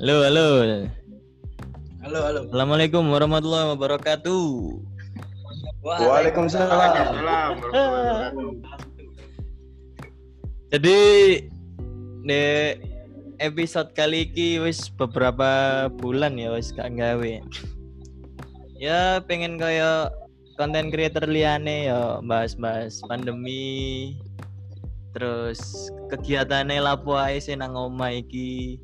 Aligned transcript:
Halo, 0.00 0.24
halo. 0.24 0.48
Halo, 2.00 2.18
halo. 2.24 2.40
Assalamualaikum 2.48 3.04
warahmatullahi 3.12 3.76
wabarakatuh. 3.76 4.48
Waalaikumsalam. 5.84 7.20
Salam. 7.20 7.54
Jadi 10.72 11.00
di 12.24 12.44
episode 13.44 13.92
kali 13.92 14.32
ini 14.32 14.64
wis 14.64 14.88
beberapa 14.88 15.92
bulan 15.92 16.40
ya 16.40 16.56
wis 16.56 16.72
gak 16.72 16.96
gawe. 16.96 17.32
Ya 18.80 19.20
pengen 19.28 19.60
kayak 19.60 20.16
konten 20.56 20.88
creator 20.88 21.28
liane 21.28 21.92
ya 21.92 22.24
bahas-bahas 22.24 23.04
pandemi 23.04 24.16
terus 25.12 25.92
kegiatannya 26.08 26.80
lapo 26.80 27.20
ae 27.20 27.36
sih 27.36 27.52
nang 27.52 27.76
omah 27.76 28.16
iki 28.16 28.80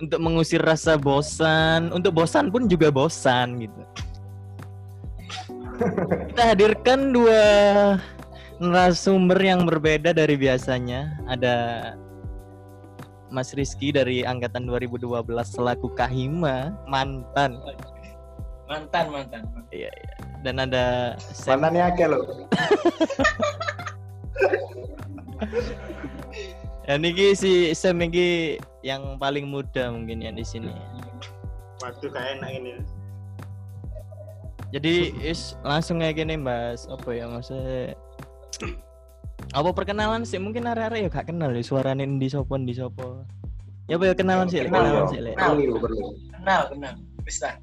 untuk 0.00 0.20
mengusir 0.20 0.62
rasa 0.64 0.96
bosan. 0.96 1.92
Untuk 1.92 2.14
bosan 2.16 2.50
pun 2.50 2.66
juga 2.66 2.90
bosan 2.90 3.60
gitu. 3.60 3.82
Kita 6.32 6.42
hadirkan 6.52 7.12
dua 7.12 7.42
narasumber 8.60 9.40
yang 9.40 9.64
berbeda 9.64 10.12
dari 10.12 10.36
biasanya. 10.36 11.16
Ada 11.28 11.56
Mas 13.30 13.54
Rizky 13.54 13.94
dari 13.94 14.26
angkatan 14.26 14.66
2012 14.66 15.06
selaku 15.46 15.94
Kahima 15.94 16.74
mantan. 16.90 17.62
Mantan, 18.66 19.06
mantan. 19.10 19.42
iya 19.74 19.90
iya. 19.90 20.14
Dan 20.40 20.56
ada 20.62 21.18
Sam 21.18 21.60
Mantannya 21.60 21.90
akeh 21.90 22.06
lo. 22.06 22.22
ya 26.88 26.98
niki 26.98 27.34
si 27.34 27.74
Sam 27.74 28.00
iki 28.02 28.58
yang 28.80 29.20
paling 29.20 29.44
muda 29.48 29.92
mungkin 29.92 30.24
ya 30.24 30.32
di 30.32 30.44
sini 30.44 30.72
Waduh 31.80 32.10
kayak 32.12 32.40
enak 32.40 32.50
ini. 32.60 32.72
jadi 34.70 35.10
is 35.24 35.56
langsung 35.64 35.98
kayak 35.98 36.20
gini 36.20 36.36
mbak 36.36 36.76
apa 36.88 37.08
ya 37.10 37.24
maksudnya 37.26 37.96
apa 39.50 39.68
perkenalan 39.74 40.22
sih 40.22 40.38
mungkin 40.38 40.68
area-area 40.68 41.06
ya 41.06 41.10
gak 41.10 41.32
kenal 41.32 41.50
ya 41.50 41.64
suaranya 41.64 42.06
di 42.06 42.28
sopo 42.30 42.54
di 42.54 42.70
sopo 42.76 43.26
ya 43.90 43.98
apa 43.98 44.12
ya 44.12 44.14
kenalan 44.14 44.46
sih 44.46 44.62
Kenal, 44.62 44.84
kenalan 44.86 45.04
sih. 45.10 45.18
Perlu, 45.34 45.74
perlu. 45.82 46.06
Kenal, 46.30 46.60
kenal. 46.70 46.94
Bisa. 47.26 47.58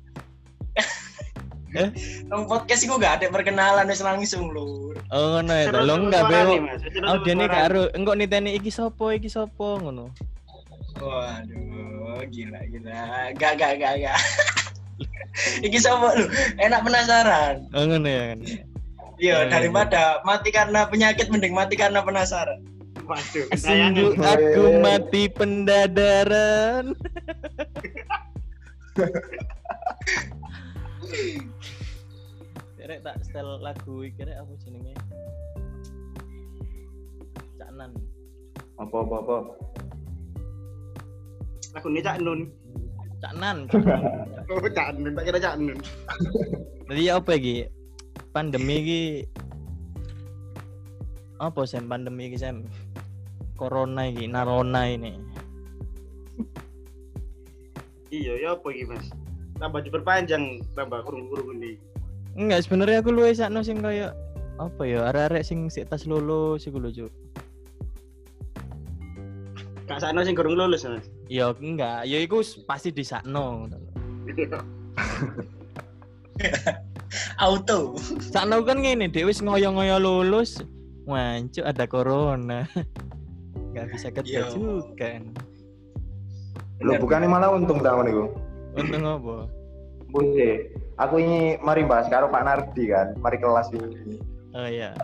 Eh? 1.75 1.89
Nang 2.31 2.47
podcast 2.47 2.83
iku 2.83 2.95
gak 2.99 3.21
ada 3.21 3.27
perkenalan 3.31 3.87
wis 3.87 3.99
langsung 4.03 4.49
lur. 4.51 4.95
oh 5.11 5.39
ngono 5.39 5.51
ya 5.51 5.65
seru 5.71 5.83
enggak 5.99 6.23
beo 6.27 6.53
Mas. 6.63 6.81
Oh 7.07 7.17
nih 7.23 7.35
suaranya. 7.35 7.47
karo 7.53 7.81
enggak 7.95 8.15
niteni 8.19 8.49
iki 8.59 8.71
sopo 8.71 9.11
iki 9.15 9.29
sopo 9.31 9.79
ngono 9.79 10.11
Waduh, 10.97 12.25
gila 12.33 12.59
gila. 12.73 13.01
Gak 13.37 13.53
gak 13.61 13.71
gak 13.77 13.93
gak. 14.01 14.19
Iki 15.65 15.77
sama 15.77 16.17
lu, 16.17 16.25
enak 16.57 16.81
penasaran. 16.81 17.69
oh 17.77 17.85
ngono 17.85 18.09
ya 18.09 18.23
kan 18.33 18.39
Iya, 19.17 19.37
daripada 19.49 20.21
mati 20.25 20.49
karena 20.53 20.85
penyakit 20.89 21.29
mending 21.29 21.53
mati 21.53 21.77
karena 21.77 22.01
penasaran. 22.01 22.61
Waduh, 23.05 23.45
sungguh 23.53 24.17
aku 24.17 24.63
mati 24.81 25.29
pendadaran 25.29 26.91
Kira 32.77 32.95
tak 33.03 33.15
setel 33.23 33.61
lagu 33.61 34.03
iki 34.03 34.21
kira 34.21 34.41
apa 34.41 34.51
jenenge? 34.63 34.93
Cak 37.61 37.69
Nan. 37.77 37.91
Apa 38.79 38.97
apa 39.05 39.15
apa. 39.21 39.37
Aku 41.75 41.91
ini 41.91 41.99
Cak 41.99 42.23
Nun. 42.23 42.47
Cak 43.19 43.33
Nan. 43.35 43.67
Oh, 44.47 44.63
Cak 44.63 44.95
Nun, 44.95 45.11
tak 45.11 45.27
kira 45.27 45.43
Cak 45.43 45.59
Nun. 45.59 45.75
Jadi 46.87 47.03
apa 47.11 47.31
iki? 47.35 47.67
Pandemi 48.31 48.79
iki 48.79 49.01
apa 51.37 51.67
sih 51.67 51.83
pandemi 51.83 52.31
iki 52.31 52.39
Sam? 52.39 52.63
Corona 53.59 54.07
iki, 54.07 54.23
narona 54.29 54.87
ini. 54.87 55.19
Iya, 58.07 58.39
ya 58.39 58.49
apa 58.55 58.71
iki, 58.71 58.87
Mas? 58.87 59.11
Tambah 59.59 59.83
diperpanjang, 59.83 60.63
tambah 60.77 61.03
kurung-kurung 61.03 61.59
ini. 61.59 61.75
Enggak, 62.37 62.63
sebenarnya 62.63 63.01
aku 63.01 63.11
luwes 63.11 63.41
sakno 63.41 63.65
sing 63.65 63.81
kayak 63.81 64.13
apa 64.61 64.81
ya, 64.85 65.09
arek-arek 65.09 65.43
sing 65.43 65.67
sik 65.67 65.89
tas 65.89 66.05
lulus 66.05 66.69
iku 66.69 66.79
lho, 66.79 66.93
Cuk. 66.93 67.11
Kak 69.89 69.99
Sakno 69.99 70.21
sing 70.23 70.37
kurung 70.37 70.55
lulus, 70.55 70.85
Mas. 70.85 71.03
Ya 71.27 71.51
enggak, 71.51 72.07
ya 72.07 72.17
iku 72.19 72.39
s- 72.39 72.63
pasti 72.63 72.89
di 72.89 73.03
sakno. 73.03 73.67
Auto. 77.39 77.95
Sakno 78.19 78.63
kan 78.63 78.79
ngene, 78.79 79.07
dhewe 79.07 79.31
wis 79.31 79.39
ngoyo-ngoyo 79.39 79.97
lulus, 79.97 80.59
wancuk 81.03 81.63
ada 81.63 81.85
corona. 81.85 82.67
Enggak 83.67 83.85
bisa 83.91 84.07
kerja 84.09 84.39
Yo. 84.47 84.53
juga. 84.53 85.19
Lo 86.81 86.93
bukannya 86.97 87.29
malah 87.29 87.51
untung 87.51 87.81
tahun 87.81 88.05
itu. 88.09 88.25
Untung 88.77 89.03
apa? 89.05 89.35
Buse, 90.07 90.71
aku 90.95 91.19
ini 91.19 91.39
mari 91.59 91.83
bahas 91.83 92.07
karo 92.07 92.31
Pak 92.31 92.43
Nardi 92.43 92.87
kan, 92.87 93.17
mari 93.19 93.37
kelas 93.37 93.67
ini. 93.75 94.17
Oh 94.55 94.65
iya. 94.65 94.95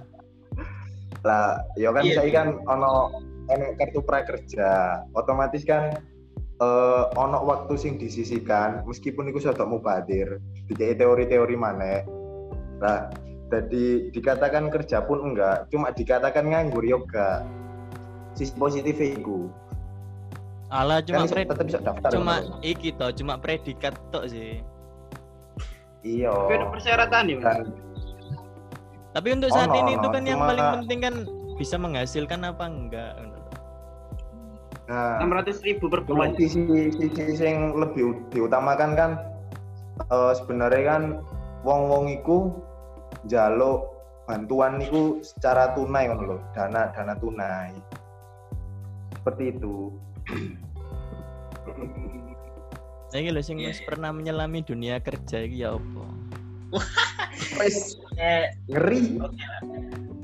Lah, 1.23 1.59
ya 1.75 1.91
kan 1.91 2.03
Iya, 2.03 2.15
saya 2.15 2.27
iya. 2.29 2.35
kan 2.39 2.47
ono 2.65 3.11
ono 3.43 3.65
kartu 3.75 3.99
prakerja, 3.99 5.03
otomatis 5.13 5.67
kan 5.67 5.91
eh 6.63 7.03
ono 7.15 7.43
waktu 7.43 7.73
sing 7.75 7.93
disisikan 7.95 8.83
meskipun 8.83 9.27
iku 9.27 9.39
sedok 9.39 9.67
mubadir 9.67 10.39
dikei 10.65 10.95
teori-teori 10.95 11.55
mana 11.55 12.03
lah 12.79 13.11
jadi 13.47 14.09
dikatakan 14.09 14.67
kerja 14.67 15.03
pun 15.03 15.21
enggak 15.23 15.67
cuma 15.69 15.91
dikatakan 15.91 16.47
nganggur 16.47 16.81
yoga 16.81 17.43
sisi 18.33 18.55
positif 18.55 18.97
iku 18.97 19.51
Alah 20.73 21.05
cuma 21.05 21.21
kan 21.21 21.29
iso 21.29 21.35
pred- 21.37 21.49
tetep 21.53 21.65
bisa 21.69 21.79
daftar 21.79 22.09
cuma 22.09 22.35
ngono. 22.41 22.57
iki 22.65 22.89
toh, 22.97 23.13
cuma 23.13 23.37
predikat 23.37 23.93
tok 24.09 24.25
sih. 24.25 24.57
iya 26.01 26.33
Tapi 26.33 26.53
ada 26.57 26.67
persyaratan 26.67 27.23
ya, 27.29 27.37
dan 27.39 27.65
Tapi 29.13 29.27
untuk 29.29 29.53
saat 29.53 29.69
Ono, 29.69 29.77
ini 29.77 29.91
itu 29.93 30.01
ono, 30.01 30.15
kan 30.17 30.23
yang 30.25 30.41
cuma- 30.41 30.49
paling 30.49 30.67
penting 30.75 30.99
kan 30.99 31.15
bisa 31.53 31.75
menghasilkan 31.77 32.41
apa 32.41 32.65
enggak. 32.65 33.13
Lho. 34.87 35.19
nah 35.19 35.41
600 35.43 35.63
ribu 35.67 35.85
per 35.87 36.03
bulan. 36.03 36.35
sisi 36.35 36.91
sisi 36.91 37.43
yang 37.43 37.75
lebih 37.79 38.19
diutamakan 38.31 38.91
kan 38.95 39.11
eh, 40.11 40.33
sebenarnya 40.37 40.83
kan 40.83 41.03
wong 41.63 41.81
wong 41.87 42.05
iku 42.11 42.51
jaluk 43.29 43.93
bantuan 44.23 44.79
niku 44.79 45.19
secara 45.19 45.75
tunai 45.75 46.07
kan 46.07 46.19
loh 46.23 46.39
dana 46.55 46.91
dana 46.95 47.13
tunai 47.19 47.75
seperti 49.19 49.55
itu 49.55 49.91
Saya 53.13 53.29
lho 53.29 53.45
sing 53.45 53.61
wis 53.61 53.77
iya. 53.77 53.85
pernah 53.85 54.09
menyelami 54.09 54.65
dunia 54.65 54.97
kerja 54.97 55.45
iki 55.45 55.61
ya 55.61 55.77
apa? 55.77 56.05
wes 57.61 57.93
Nek, 58.17 58.57
ngeri 58.65 59.21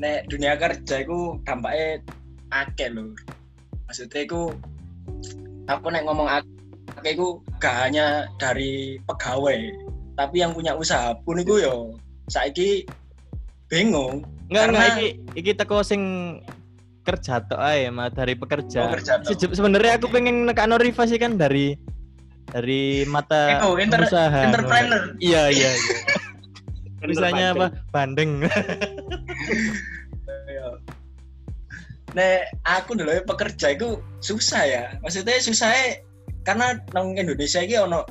nek 0.01 0.25
dunia 0.25 0.57
kerja 0.57 1.05
iku 1.05 1.37
dampaknya 1.45 2.01
akeh 2.49 2.89
lho. 2.89 3.13
Maksudnya 3.89 4.21
iku 4.21 4.53
aku 5.65 5.85
nek 5.89 6.05
ngomong 6.05 6.29
akeh 6.29 7.17
iku 7.17 7.41
gak 7.57 7.89
hanya 7.89 8.29
dari 8.37 9.01
pegawai, 9.01 9.57
tapi 10.13 10.45
yang 10.45 10.53
punya 10.53 10.77
usaha 10.77 11.17
pun 11.25 11.41
iku 11.41 11.57
yo 11.57 11.75
saiki 12.29 12.85
bingung 13.65 14.21
Enggak 14.45 14.63
enggak 14.69 14.81
Karena- 14.85 14.93
iki 14.93 15.07
iki 15.33 15.51
teko 15.57 15.81
sing 15.81 16.01
kerja 17.01 17.41
tok 17.41 17.57
ae 17.57 17.89
mah 17.89 18.13
dari 18.13 18.37
pekerja. 18.37 18.85
Oh, 18.85 18.93
kerja 18.93 19.17
Sebenarnya 19.49 19.97
aku 19.97 20.13
pengen 20.13 20.45
nekakno 20.45 20.77
Riva 20.77 21.09
sih 21.09 21.17
kan 21.17 21.41
dari 21.41 21.73
dari 22.45 23.05
mata 23.09 23.57
Eko, 23.57 23.73
inter- 23.77 24.05
pengusaha. 24.05 24.41
entrepreneur. 24.45 25.01
Iya 25.17 25.49
iya 25.49 25.69
iya. 25.73 25.93
Misalnya 27.09 27.57
apa? 27.57 27.67
Bandeng. 27.89 28.45
Iya. 32.13 32.17
Nek 32.17 32.39
aku 32.65 32.97
dulu 32.97 33.09
ya 33.13 33.21
pekerja 33.21 33.67
itu 33.73 34.01
susah 34.19 34.63
ya. 34.65 34.83
Maksudnya 35.01 35.37
susah 35.39 35.69
karena 36.43 36.79
nang 36.95 37.13
Indonesia 37.13 37.61
ini 37.61 37.77
ono 37.77 38.05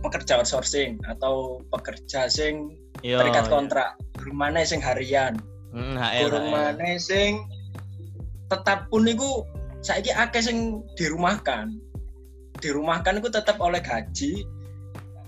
pekerja 0.00 0.40
outsourcing 0.40 1.00
atau 1.04 1.60
pekerja 1.72 2.28
sing 2.30 2.72
Iya. 3.04 3.20
terikat 3.20 3.44
iya. 3.48 3.52
kontrak. 3.52 3.88
Mana 4.32 4.64
sing 4.64 4.80
harian, 4.80 5.36
Hmm, 5.70 5.94
HL. 6.00 6.32
durung 6.32 6.48
HL. 6.48 6.54
mana 6.56 6.88
sing 6.96 7.44
tetap 8.48 8.88
pun 8.88 9.04
niku 9.04 9.44
saiki 9.84 10.10
akeh 10.10 10.40
sing 10.40 10.80
dirumahkan. 10.96 11.76
Dirumahkan 12.58 13.20
itu 13.20 13.28
tetap 13.28 13.60
oleh 13.60 13.84
gaji 13.84 14.48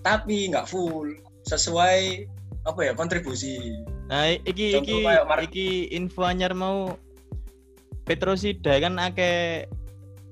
tapi 0.00 0.48
nggak 0.48 0.64
full 0.64 1.12
sesuai 1.44 2.24
apa 2.64 2.80
ya 2.80 2.92
kontribusi. 2.96 3.76
Nah, 4.08 4.32
iki 4.32 4.72
Contoh 4.80 4.96
iki 4.96 5.44
iki 5.52 5.68
info 5.92 6.24
anyar 6.24 6.56
mau 6.56 6.96
Petrosida 8.08 8.72
kan 8.80 8.96
akeh 8.96 9.68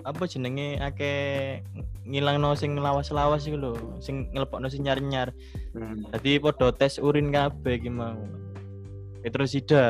apa 0.08 0.22
jenenge 0.24 0.80
akeh 0.80 1.60
ngilangno 2.08 2.56
sing 2.56 2.72
lawas-lawas 2.78 3.44
iku 3.44 3.60
lho, 3.60 3.72
sing 4.00 4.32
ngelepokno 4.32 4.72
sing 4.72 4.88
nyar-nyar. 4.88 5.28
Hmm. 5.76 6.08
Jadi 6.16 6.40
podo 6.40 6.72
tes 6.72 6.96
urin 6.96 7.28
kabeh 7.28 7.76
iki 7.76 7.92
mau. 7.92 8.16
Petrosida 9.20 9.84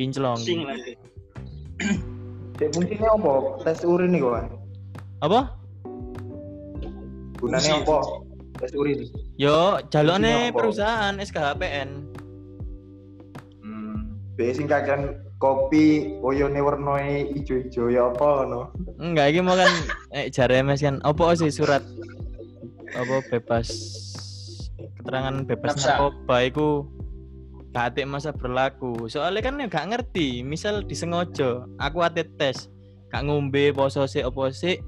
kinclong. 0.00 0.40
Sing 0.40 0.64
lagi. 0.64 0.96
Cek 2.56 2.72
fungsinya 2.72 3.12
apa? 3.12 3.34
Tes 3.68 3.84
urin 3.84 4.16
nih 4.16 4.24
kawan. 4.24 4.46
Apa? 5.20 5.40
Gunanya 7.36 7.84
apa? 7.84 8.24
Tes 8.56 8.72
urin. 8.72 9.04
Yo, 9.36 9.84
apa? 9.84 10.56
perusahaan 10.56 11.12
SKHPN. 11.20 12.08
Hmm. 13.60 14.16
Biasa 14.40 14.52
sing 14.56 14.64
kakean 14.64 15.25
kopi 15.36 16.16
oyone 16.24 16.60
warnane 16.64 17.28
ijo-ijo 17.36 17.92
ya 17.92 18.08
apa 18.08 18.48
no? 18.48 18.72
Enggak, 18.96 19.36
iki 19.36 19.40
mau 19.44 19.56
kan 19.56 19.68
eh, 20.16 20.32
jare 20.32 20.64
MS 20.64 20.80
kan 20.80 20.96
apa 21.04 21.36
sih 21.36 21.52
surat 21.52 21.84
apa 22.96 23.20
bebas 23.28 23.68
keterangan 25.00 25.44
bebas 25.44 25.76
Nafsa. 25.76 25.88
narkoba 26.00 26.36
iku 26.48 26.68
gak 27.76 28.00
masa 28.08 28.32
berlaku. 28.32 29.04
Soalnya 29.04 29.44
kan 29.44 29.60
ya 29.60 29.68
gak 29.68 29.92
ngerti, 29.92 30.40
misal 30.40 30.80
disengaja 30.80 31.68
aku 31.76 32.00
ate 32.00 32.24
tes, 32.40 32.72
gak 33.12 33.28
ngombe 33.28 33.68
poso 33.76 34.08
sik 34.08 34.24
opo 34.24 34.48
sik. 34.48 34.80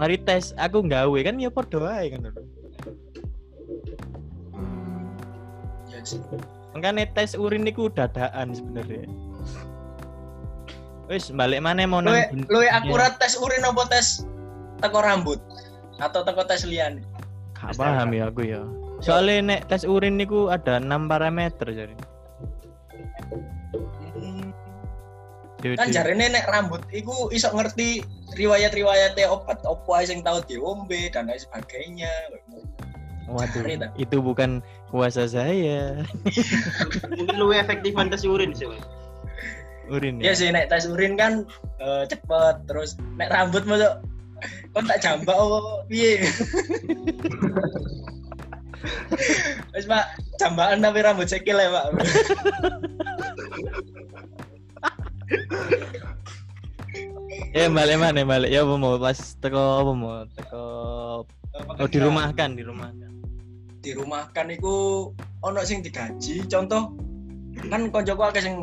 Mari 0.00 0.16
tes, 0.24 0.56
aku 0.56 0.80
nggawe 0.80 1.18
kan 1.20 1.36
ya 1.36 1.52
padha 1.52 1.76
wae 1.76 2.08
kan 2.08 2.24
lho. 2.24 2.32
Hmm. 4.56 5.12
Ya 5.92 6.00
sih. 6.00 6.24
Makanya 6.72 7.12
tes 7.12 7.36
urin 7.36 7.68
niku 7.68 7.92
dadaan 7.92 8.56
sebenarnya. 8.56 9.04
Wis 11.10 11.34
balik 11.34 11.58
mana 11.58 11.82
mau 11.90 11.98
nang 11.98 12.22
luwe 12.46 12.70
akurat 12.70 13.18
tes 13.18 13.34
urin 13.34 13.66
apa 13.66 13.82
tes 13.90 14.22
teko 14.78 15.02
rambut 15.02 15.42
atau 15.98 16.22
teko 16.22 16.46
tes 16.46 16.62
lian? 16.62 17.02
Gak 17.58 17.74
paham 17.74 18.14
ya 18.14 18.30
aku 18.30 18.46
ya. 18.46 18.62
Soalnya 19.02 19.58
nek 19.58 19.60
tes 19.66 19.82
urin 19.82 20.14
niku 20.14 20.54
ada 20.54 20.78
6 20.78 20.86
parameter 21.10 21.66
jadi. 21.66 21.94
Kan 25.74 25.90
jarene 25.90 26.30
nek 26.30 26.46
rambut 26.46 26.78
iku 26.94 27.26
iso 27.34 27.50
ngerti 27.50 28.06
riwayat-riwayatnya 28.38 29.26
obat 29.28 29.58
opo 29.66 29.98
ae 29.98 30.06
sing 30.06 30.22
tau 30.22 30.38
diombe 30.46 31.10
dan 31.10 31.26
lain 31.26 31.42
sebagainya. 31.42 32.12
Waduh, 33.26 33.66
Cari 33.66 33.78
itu 33.98 34.16
bukan 34.22 34.62
kuasa 34.94 35.26
saya. 35.26 36.06
Mungkin 37.18 37.34
lu 37.34 37.50
efektifan 37.50 38.14
tes 38.14 38.22
urin 38.22 38.54
sih, 38.54 38.70
Mas. 39.90 39.98
Urin 39.98 40.22
Iya 40.22 40.30
ya. 40.30 40.38
sih 40.38 40.48
nek 40.54 40.70
tes 40.70 40.86
urin 40.86 41.18
kan 41.18 41.42
eh, 41.82 42.06
cepet 42.06 42.56
terus 42.70 42.94
nek 43.18 43.34
rambut 43.34 43.66
masuk 43.66 43.98
kon 44.70 44.86
tak 44.86 45.02
jambak 45.02 45.34
apa 45.34 45.58
piye? 45.90 46.22
Wis 49.76 49.84
Pak, 49.84 50.16
jambakan 50.40 50.80
tapi 50.80 51.04
rambut 51.04 51.28
sekil 51.28 51.58
ya, 51.60 51.68
Pak. 51.68 51.86
Ya 57.50 57.66
balik 57.66 57.98
mana 57.98 58.22
balik 58.22 58.50
ya 58.54 58.62
apa 58.62 58.74
mau 58.78 58.94
pas 58.94 59.18
teko 59.42 59.82
apa 59.82 59.92
mau 59.92 60.22
teko 60.38 60.64
oh 61.66 61.88
dirumahkan 61.90 62.54
dirumahkan. 62.54 63.10
dirumahkan 63.80 64.46
iku 64.54 65.08
ono 65.42 65.60
sing 65.66 65.82
digaji 65.82 66.46
contoh 66.46 66.94
kan 67.72 67.90
koncoku 67.90 68.22
akeh 68.22 68.44
sing 68.44 68.56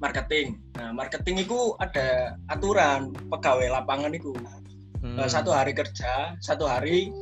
marketing. 0.00 0.60
Nah 0.76 0.92
marketing 0.92 1.44
iku 1.44 1.74
ada 1.80 2.36
aturan 2.52 3.12
pegawai 3.32 3.68
lapangan 3.72 4.12
iku 4.12 4.36
Hmm. 5.06 5.22
Eh, 5.22 5.28
satu 5.28 5.52
hari 5.52 5.76
kerja 5.76 6.34
satu 6.40 6.64
hari 6.66 7.12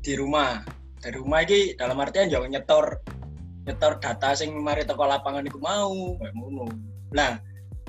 di 0.00 0.12
rumah. 0.16 0.64
Di 0.98 1.14
rumah 1.14 1.44
iki 1.46 1.78
dalam 1.78 2.00
artian 2.02 2.32
yo 2.32 2.42
nyetor 2.42 2.98
nyetor 3.68 4.00
data 4.00 4.34
sing 4.34 4.56
mari 4.58 4.82
toko 4.82 5.04
lapangan 5.06 5.44
iku 5.46 5.60
mau 5.60 6.16
kayak 6.18 6.34
ngono. 6.34 6.66
Nah 7.14 7.38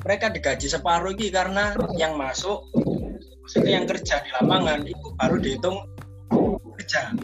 mereka 0.05 0.29
digaji 0.29 0.67
separuh 0.69 1.15
iki 1.15 1.33
karena 1.33 1.73
yang 1.97 2.19
masuk 2.19 2.67
maksudnya 3.41 3.81
yang 3.81 3.87
kerja 3.89 4.21
di 4.21 4.29
lapangan 4.37 4.85
itu 4.85 5.07
baru 5.17 5.35
dihitung 5.41 5.77
kerja. 6.77 7.15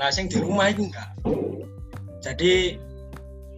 Nah 0.00 0.08
sing 0.08 0.30
di 0.32 0.40
rumah 0.40 0.72
itu 0.72 0.88
enggak. 0.88 1.10
Jadi 2.24 2.80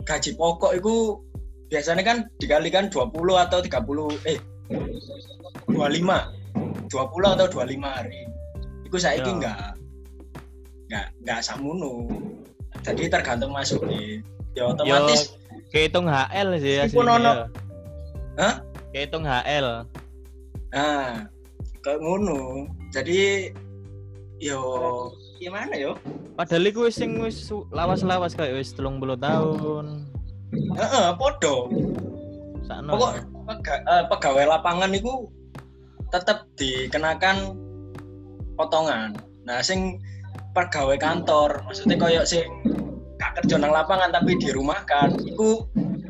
gaji 0.02 0.30
pokok 0.34 0.72
itu 0.74 1.22
biasanya 1.66 2.02
kan 2.02 2.16
dikalikan 2.36 2.86
20 2.86 3.10
atau 3.36 3.58
30 3.58 4.14
eh 4.24 4.38
25 5.66 6.86
20 6.86 7.34
atau 7.34 7.46
25 7.46 7.82
hari 7.82 8.22
itu 8.82 8.96
saya 8.96 9.18
Ya. 9.18 9.26
enggak 9.26 9.58
enggak 10.86 11.06
enggak 11.20 11.40
samuno 11.42 12.06
jadi 12.80 13.10
tergantung 13.10 13.50
masuk 13.50 13.82
nih 13.84 14.22
ya 14.54 14.70
otomatis 14.70 15.34
Kehitung 15.66 16.06
HL 16.06 16.48
sih 16.56 16.78
Meskipun 16.78 17.04
aslinya. 17.04 17.18
ono- 17.18 17.34
ya. 17.34 17.46
Hah? 18.38 18.54
Kehitung 18.92 19.24
HL. 19.24 19.68
nah 20.70 21.26
kayak 21.80 21.98
ngono 21.98 22.66
jadi 22.90 23.50
yo 24.38 24.60
gimana 25.36 25.74
yo 25.74 25.98
Padahal 26.36 26.68
iku 26.68 26.84
wis 26.84 26.94
sing 26.94 27.16
wis 27.18 27.40
lawas-lawas 27.72 28.36
kayak 28.36 28.60
wis 28.60 28.70
30 28.70 29.16
tahun. 29.16 30.04
Heeh, 30.56 31.06
podo. 31.16 31.70
Sakno. 32.66 32.90
Pokok 32.96 33.10
pega- 33.46 33.84
eh, 33.86 34.04
pegawai 34.10 34.44
lapangan 34.58 34.90
itu 34.90 35.30
tetap 36.10 36.46
dikenakan 36.58 37.54
potongan. 38.56 39.14
Nah, 39.46 39.62
sing 39.62 40.00
pegawai 40.56 40.96
kantor, 40.96 41.62
maksudnya 41.68 42.00
koyo 42.00 42.22
sing 42.24 42.48
gak 43.16 43.42
kerja 43.42 43.56
nang 43.60 43.72
lapangan 43.72 44.12
tapi 44.12 44.36
dirumahkan, 44.40 45.16
iku 45.24 45.64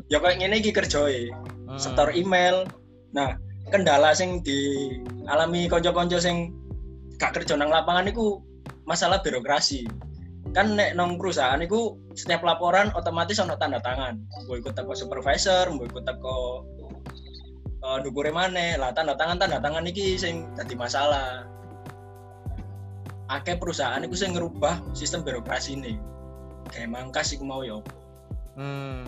ya 0.07 0.19
kayak 0.19 0.39
ngene 0.39 0.59
iki 0.59 0.71
kerjoe. 0.71 1.31
Hmm. 1.67 1.79
Setor 1.79 2.15
email. 2.15 2.63
Nah, 3.11 3.35
kendala 3.71 4.15
sing 4.15 4.39
dialami 4.43 5.67
konco-konco 5.67 6.17
sing 6.17 6.55
gak 7.19 7.35
kerja 7.35 7.59
nang 7.59 7.69
lapangan 7.69 8.07
iku 8.07 8.39
masalah 8.87 9.19
birokrasi. 9.19 9.83
Kan 10.57 10.73
nek 10.73 10.97
nong 10.97 11.21
perusahaan 11.21 11.61
iku 11.61 11.93
setiap 12.17 12.41
laporan 12.41 12.89
otomatis 12.97 13.37
ono 13.37 13.61
tanda 13.61 13.77
tangan. 13.77 14.17
Mau 14.49 14.57
ikut 14.57 14.73
teko 14.73 14.97
supervisor, 14.97 15.69
mau 15.69 15.85
ikut 15.85 16.01
teko 16.01 16.65
uh, 17.85 18.01
dukure 18.01 18.33
maneh. 18.33 18.73
Lah 18.73 18.89
tanda 18.89 19.13
tangan 19.13 19.37
tanda 19.37 19.61
tangan 19.61 19.85
iki 19.85 20.17
sing 20.17 20.49
dadi 20.57 20.73
masalah. 20.73 21.45
Akeh 23.29 23.53
perusahaan 23.53 24.01
iku 24.01 24.17
sing 24.17 24.33
ngerubah 24.33 24.81
sistem 24.97 25.21
birokrasi 25.21 25.77
ini. 25.77 25.93
Kayak 26.73 26.89
mangkas 26.89 27.37
iku 27.37 27.45
mau 27.45 27.61
ya. 27.61 27.77
Hmm. 28.57 29.05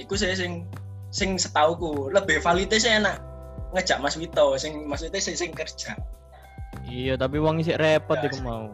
Iku 0.00 0.16
saya 0.16 0.40
sing 0.40 0.64
sing 1.12 1.36
setauku 1.36 2.08
lebih 2.08 2.40
validnya 2.40 2.80
saya 2.80 2.96
enak 3.04 3.16
ngejak 3.76 4.00
Mas 4.00 4.16
Wito 4.16 4.56
sing 4.56 4.88
maksudnya 4.88 5.20
sing, 5.20 5.36
sing 5.36 5.52
kerja. 5.52 6.00
Iya, 6.94 7.18
tapi 7.18 7.42
wong 7.42 7.58
isih 7.58 7.74
repot 7.74 8.14
Ya, 8.14 8.30
mau. 8.38 8.70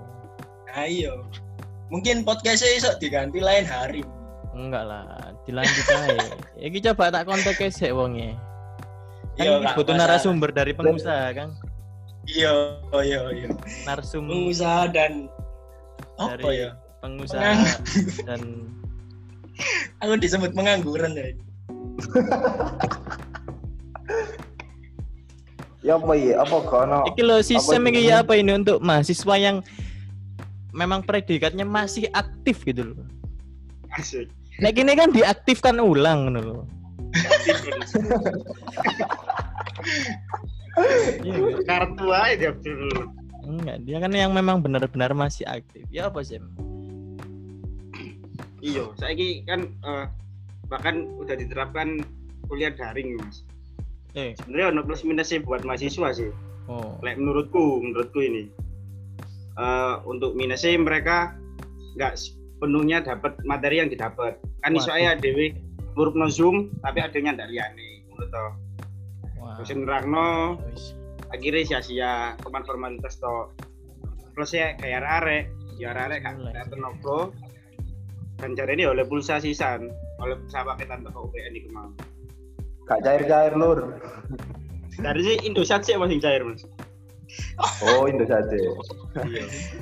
Nah, 0.68 0.84
iya. 0.84 1.08
Mungkin 1.88 2.20
podcastnya 2.20 2.76
iso 2.76 2.90
diganti 3.00 3.40
lain 3.40 3.64
hari. 3.64 4.04
Enggak 4.52 4.84
lah, 4.84 5.08
dilanjut 5.48 5.86
aja. 5.88 6.28
Iki 6.68 6.78
coba 6.92 7.08
tak 7.08 7.24
kontak 7.24 7.56
sik 7.72 7.96
wonge. 7.96 8.36
Kan 9.34 9.44
Iya, 9.48 9.72
butuh 9.72 9.96
masalah. 9.96 10.20
narasumber 10.20 10.50
dari 10.52 10.76
pengusaha 10.76 11.32
kan. 11.32 11.48
Iya, 12.28 12.52
oh, 12.92 13.00
iya, 13.00 13.24
iya. 13.32 13.48
Narsum 13.88 14.28
Pengusaha 14.28 14.92
dan 14.92 15.32
apa 16.20 16.36
dari 16.36 16.60
ya? 16.60 16.70
pengusaha 17.00 17.40
Pengang- 17.40 17.80
dan 18.28 18.40
Aku 20.04 20.12
disebut 20.20 20.52
pengangguran 20.52 21.16
ya. 21.16 21.24
Ya 25.80 25.96
apa 25.96 26.12
iya? 26.12 26.44
Apa 26.44 26.60
kono? 26.68 27.08
iki 27.08 27.24
lo 27.24 27.40
sistem 27.40 27.88
Apa 27.88 27.90
iki 27.92 28.00
ini? 28.04 28.10
ya 28.12 28.16
apa 28.20 28.32
ini 28.36 28.52
untuk 28.52 28.84
mahasiswa 28.84 29.34
yang 29.40 29.56
memang 30.76 31.00
predikatnya 31.00 31.64
masih 31.64 32.06
aktif 32.12 32.60
gitu 32.68 32.92
loh. 32.92 33.08
Asik. 33.96 34.28
Nek 34.60 34.76
ini 34.76 34.92
kan 34.92 35.10
diaktifkan 35.10 35.80
ulang 35.80 36.28
gitu 36.28 36.40
loh. 36.44 36.64
Iya 41.24 41.34
nggak? 41.34 41.60
Kartu 41.66 42.06
aja 42.14 42.34
dia 42.38 42.52
dulu. 42.54 43.02
Enggak, 43.50 43.76
dia 43.82 43.98
kan 43.98 44.12
yang 44.14 44.30
memang 44.30 44.62
benar-benar 44.62 45.10
masih 45.16 45.42
aktif. 45.48 45.82
Ya 45.90 46.06
apa 46.06 46.22
sih? 46.22 46.38
Iya, 48.60 48.92
saya 49.00 49.16
kan 49.48 49.60
eh, 49.66 50.06
bahkan 50.68 51.08
udah 51.18 51.34
diterapkan 51.34 52.04
kuliah 52.46 52.70
daring, 52.70 53.16
Mas. 53.18 53.42
Eh, 54.18 54.34
Sebenarnya 54.38 54.66
ono 54.74 54.80
plus 54.82 55.02
minusnya 55.06 55.42
buat 55.42 55.62
mahasiswa 55.62 56.08
sih. 56.14 56.30
oh. 56.66 56.98
Lek 57.02 57.18
menurutku, 57.18 57.78
menurutku 57.82 58.20
ini 58.22 58.50
Eh, 59.60 59.94
untuk 60.08 60.32
minusnya 60.38 60.72
mereka 60.80 61.36
nggak 61.98 62.16
sepenuhnya 62.16 63.04
dapat 63.04 63.36
materi 63.44 63.82
yang 63.82 63.90
didapat. 63.92 64.40
Kan 64.64 64.72
iso 64.78 64.88
aja 64.88 65.18
dewe 65.18 65.52
ngurupno 65.98 66.30
Zoom 66.32 66.70
tapi 66.80 67.02
adanya 67.02 67.36
ndak 67.36 67.50
liyane. 67.52 68.06
Ngono 68.08 68.24
to. 68.30 68.46
Wah. 69.36 69.56
Dosen 69.60 69.84
nerangno 69.84 70.56
akhirnya 71.30 71.62
sia-sia 71.62 72.34
cuman 72.42 72.62
formalitas 72.66 73.18
toh 73.22 73.54
terus 74.34 74.50
ya 74.50 74.74
kayak 74.78 75.02
arek 75.22 75.44
ya 75.78 75.94
arek 75.94 76.26
Mulai. 76.26 76.54
gak 76.58 76.68
tenopo 76.74 77.30
dan 78.42 78.56
ini 78.56 78.84
oleh 78.86 79.06
pulsa 79.06 79.38
sisan 79.38 79.94
oleh 80.18 80.34
pulsa 80.42 80.66
paketan 80.66 81.06
toko 81.06 81.30
UPN 81.30 81.54
ini 81.54 81.60
kemang 81.70 81.94
Gak 82.90 83.00
cair-cair 83.06 83.54
lur. 83.54 83.94
dari 85.00 85.22
sih 85.22 85.36
Indosat 85.46 85.86
sih 85.86 85.94
masih 85.96 86.18
cair 86.20 86.42
mas 86.42 86.60
Oh, 87.80 88.04
Indosat. 88.04 88.50
iya 88.50 88.74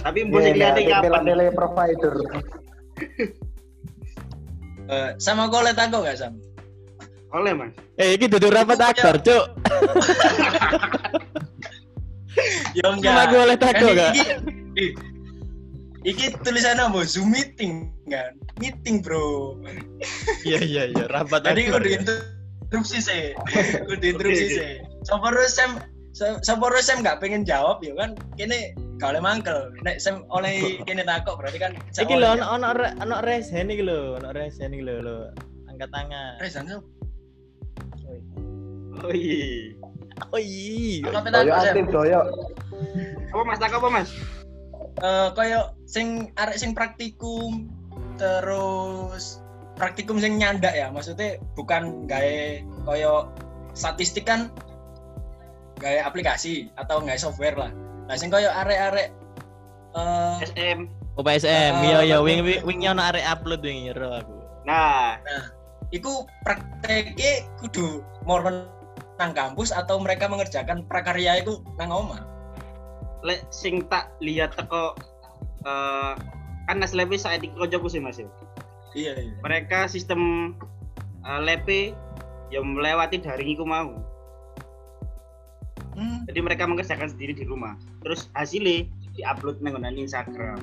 tapi 0.05 0.29
mbok 0.29 0.45
sih 0.45 0.53
kelihatan 0.53 0.85
kapan 0.87 1.23
tele 1.25 1.47
provider. 1.51 2.15
Eh, 4.89 5.11
sama 5.19 5.49
kolet 5.49 5.75
aku 5.75 6.05
gak 6.05 6.17
sam? 6.17 6.37
oleh 7.29 7.53
mas 7.53 7.73
Eh, 7.97 8.15
ini 8.15 8.25
duduk 8.25 8.53
rapat 8.53 8.79
aktor, 8.79 9.17
cuk. 9.21 9.45
Ya 12.73 12.87
Cuma 12.95 13.27
gue 13.27 13.41
oleh 13.43 13.57
Kan 13.59 13.75
tako 13.75 13.89
gak? 13.93 14.13
iki, 16.07 16.31
tulisannya 16.41 16.87
mau 16.89 17.03
Zoom 17.03 17.35
meeting 17.35 17.91
kan? 18.07 18.33
Meeting 18.63 19.03
bro. 19.03 19.59
Iya, 20.47 20.59
iya, 20.63 20.83
iya, 20.89 21.05
rapat 21.11 21.43
Jadi 21.43 21.63
aktor. 21.67 21.83
kudu 21.83 21.89
ya. 21.91 22.01
Interupsi 22.69 22.99
sih. 23.01 23.23
Kudu 23.89 24.05
interupsi 24.05 24.47
sih. 24.53 24.71
Soporo 25.09 25.41
Sam 25.49 25.81
Sa- 26.13 26.37
Soporo 26.45 26.77
Sam 26.85 27.01
gak 27.01 27.25
pengen 27.25 27.49
jawab 27.49 27.81
ya 27.81 27.97
kan? 27.97 28.13
Kini 28.37 28.77
gak 29.01 29.17
oleh 29.17 29.23
mangkel. 29.25 29.73
Nek 29.83 29.97
Sam 29.99 30.29
oleh 30.29 30.61
kini 30.89 31.01
takut 31.03 31.41
berarti 31.41 31.57
kan 31.57 31.73
Iki 31.97 32.15
lho, 32.15 32.37
ono 32.37 32.45
ono 32.61 32.69
ono 33.01 33.17
resen 33.25 33.73
iki 33.73 33.85
lho, 33.85 34.21
ono 34.21 34.29
resen 34.37 34.77
iki 34.77 34.85
lho, 34.85 35.01
lho. 35.01 35.17
Angkat 35.73 35.89
tangan. 35.89 36.37
Rezan 36.45 36.69
Sam. 36.69 36.83
oh 38.99 39.15
iya 39.15 39.71
Oh 40.35 40.41
iya. 40.43 41.07
Doyo 41.07 41.53
aktif 41.55 41.87
doyo. 41.89 42.21
apa 43.29 43.43
mas 43.47 43.59
tak 43.63 43.71
apa 43.71 43.89
mas 43.89 44.11
Eh 44.99 45.29
koyo 45.39 45.79
sing 45.87 46.35
arek 46.35 46.59
sing 46.59 46.75
praktikum 46.75 47.71
terus 48.19 49.39
praktikum 49.79 50.19
sing 50.19 50.37
nyandak 50.37 50.75
ya 50.75 50.91
maksudnya 50.91 51.39
bukan 51.55 52.05
gawe 52.11 52.37
koyo 52.85 53.31
statistik 53.73 54.27
kan 54.27 54.51
gawe 55.79 56.03
aplikasi 56.03 56.69
atau 56.75 56.99
gawe 56.99 57.17
software 57.17 57.55
lah 57.55 57.71
nah 58.11 58.19
sing 58.19 58.29
koyo 58.29 58.51
arek-arek 58.51 59.15
eh 59.95 60.37
SM 60.45 60.81
Oh 61.19 61.27
PSM, 61.27 61.75
Ah, 61.75 61.83
iya 61.83 61.99
iya 62.15 62.17
betul. 62.23 62.27
wing 62.31 62.41
wing 62.47 62.61
wingnya 62.63 62.95
ono 62.95 63.03
arek 63.11 63.27
upload 63.27 63.59
wing 63.67 63.91
ero 63.91 64.23
aku. 64.23 64.39
nah 64.63 65.19
iku 65.91 66.23
prakteknya 66.47 67.43
kudu 67.59 68.07
moron 68.23 68.71
nang 69.19 69.35
kampus 69.35 69.75
atau 69.75 69.99
mereka 69.99 70.31
mengerjakan 70.31 70.87
prakarya 70.87 71.43
itu 71.43 71.59
nang 71.75 71.91
omah 71.91 72.23
lek 73.27 73.43
sing 73.51 73.83
tak 73.91 74.15
lihat 74.23 74.55
teko 74.55 74.95
eh 75.67 76.15
kan 76.71 76.77
nas 76.79 76.95
lepe 76.95 77.19
saat 77.19 77.43
iki 77.43 77.51
koncoku 77.59 77.91
sih 77.91 77.99
mas 77.99 78.23
ya. 78.23 78.31
Iya 78.97 79.13
iya. 79.19 79.33
Mereka 79.45 79.89
sistem 79.91 80.53
uh, 81.25 81.41
lepe 81.43 81.93
yang 82.49 82.65
melewati 82.65 83.21
daring 83.21 83.53
iku 83.53 83.65
mau. 83.65 83.93
Hmm. 85.99 86.23
jadi 86.31 86.47
mereka 86.47 86.63
mengerjakan 86.63 87.11
sendiri 87.11 87.35
di 87.35 87.43
rumah. 87.43 87.75
Terus 88.07 88.31
hasilnya 88.39 88.87
diupload 89.19 89.59
nggonan 89.59 89.99
Instagram. 89.99 90.63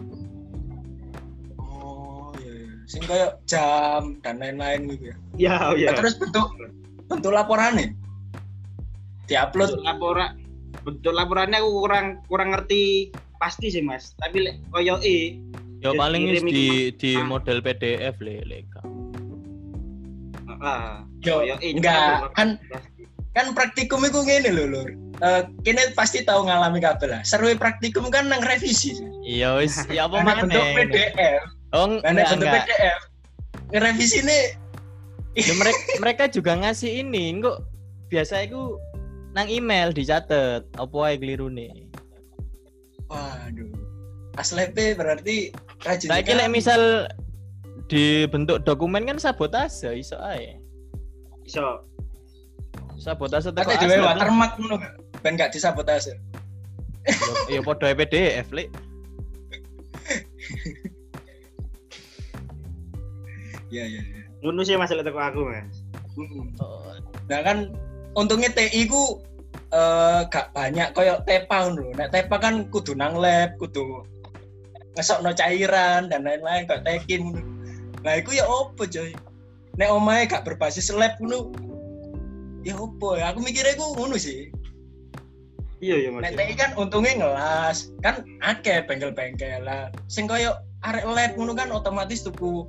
Oh 1.60 2.32
iya, 2.40 2.64
iya. 2.64 2.72
sing 2.88 3.04
koyo 3.04 3.36
jam 3.44 4.16
dan 4.24 4.40
lain-lain 4.40 4.96
gitu 4.96 5.12
ya? 5.12 5.16
Ya 5.36 5.56
ya. 5.76 5.92
Nah, 5.92 6.00
terus 6.00 6.16
bentuk 6.16 6.56
bentuk 7.12 7.36
laporannya? 7.36 7.92
Diupload? 9.28 9.76
Bentuk 9.76 9.84
laporan 9.84 10.30
bentuk 10.88 11.12
laporannya 11.12 11.60
aku 11.60 11.70
kurang 11.84 12.08
kurang 12.32 12.50
ngerti 12.56 13.12
pasti 13.36 13.68
sih 13.68 13.84
mas. 13.84 14.16
Tapi 14.24 14.40
koyo 14.72 15.04
e 15.04 15.36
Ya 15.86 15.92
paling 15.94 16.24
di 16.42 16.66
di 16.92 17.12
ah. 17.14 17.22
model 17.22 17.62
PDF 17.62 18.18
le 18.18 18.42
leka. 18.44 18.82
ah 20.58 21.04
Yo, 21.22 21.42
koyo 21.42 21.56
e 21.60 21.74
enggak, 21.74 22.32
kan- 22.34 22.58
kan 23.32 23.46
praktikum 23.52 24.02
itu 24.02 24.24
gini 24.24 24.50
loh 24.50 24.66
lur 24.66 24.90
Eh, 25.16 25.42
kini 25.64 25.96
pasti 25.96 26.28
tahu 26.28 26.44
ngalami 26.44 26.84
kabel 26.84 27.08
lah 27.08 27.22
seru 27.24 27.48
praktikum 27.56 28.12
kan 28.12 28.28
nang 28.28 28.44
revisi 28.44 29.00
Iya 29.24 29.56
wis, 29.56 29.80
ya 29.88 30.12
apa 30.12 30.20
nek 30.26 30.44
bentuk. 30.44 30.60
PDF 30.76 31.40
Oh 31.72 31.88
enggak 31.88 32.36
bentuk 32.36 32.36
enggak. 32.44 32.64
PDF 32.68 33.00
ngerevisi 33.72 34.20
ini 34.22 34.40
Ya, 35.36 35.52
mereka 35.54 35.82
mereka 36.00 36.24
juga 36.28 36.52
ngasih 36.56 37.04
ini 37.04 37.40
kok 37.40 37.64
biasa 38.08 38.44
itu 38.44 38.76
nang 39.32 39.48
email 39.48 39.92
dicatat 39.92 40.64
apa 40.76 40.96
ae 41.04 41.16
kelirune. 41.16 41.92
waduh 43.06 43.72
aslepe 44.36 44.96
berarti 44.96 45.52
rajin 45.86 46.10
lek 46.10 46.50
misal 46.50 47.06
dibentuk 47.86 48.66
dokumen 48.66 49.06
kan 49.06 49.22
sabotase 49.22 49.94
iso 49.94 50.18
ae. 50.20 50.58
iso 51.46 51.86
Sabotase 52.98 53.54
teko 53.54 53.70
asli. 53.70 53.86
dhewe 53.86 54.02
watermark 54.02 54.58
ngono 54.58 54.76
ben 55.22 55.38
gak 55.38 55.54
disabotase 55.54 56.18
Ya 57.06 57.14
ya 57.54 57.62
padha 57.62 57.94
PDF 57.94 58.50
lek. 58.50 58.74
iya 63.70 63.84
iya 63.86 64.02
iya 64.02 64.22
ngono 64.42 64.62
sih 64.66 64.74
masalah 64.78 65.06
teko 65.06 65.22
aku 65.22 65.42
mas 65.46 65.78
Nah 67.26 67.42
kan 67.42 67.74
untungnya 68.16 68.48
TI 68.54 68.88
ku 68.88 69.20
eh, 69.74 70.22
gak 70.32 70.54
banyak 70.56 70.94
koyo 70.96 71.20
tepa 71.28 71.68
lho. 71.74 71.92
Nek 71.98 72.14
tepa 72.14 72.38
kan 72.40 72.70
kudu 72.72 72.94
nang 72.96 73.18
lab, 73.20 73.58
kudu 73.60 74.06
ngesokno 74.96 75.32
cairan 75.36 76.08
dan 76.12 76.24
lain-lain 76.24 76.68
kayak 76.68 76.84
tekin. 76.88 77.36
Nah 78.02 78.20
iku 78.20 78.36
ya 78.36 78.48
opo 78.48 78.88
coy. 78.88 79.12
Nek 79.76 79.92
omahe 79.92 80.24
gak 80.28 80.48
berbasis 80.48 80.92
lab 80.92 81.16
ngono. 81.20 81.52
Ya 82.64 82.80
opo 82.80 83.20
ya? 83.20 83.36
Aku 83.36 83.44
mikirnya 83.44 83.76
ku 83.76 83.96
ngono 83.96 84.16
sih. 84.16 84.52
iya 85.84 86.08
iya 86.08 86.10
mas 86.10 86.24
Nek 86.24 86.40
TI 86.40 86.56
kan 86.56 86.72
untungnya 86.80 87.20
ngelas, 87.20 87.92
kan 88.00 88.24
akeh 88.40 88.88
bengkel-bengkel 88.88 89.60
lah. 89.62 89.92
Sing 90.08 90.26
koyo 90.26 90.56
arek 90.88 91.04
lab 91.04 91.36
ngono 91.36 91.52
kan 91.52 91.70
otomatis 91.70 92.24
tuku 92.24 92.64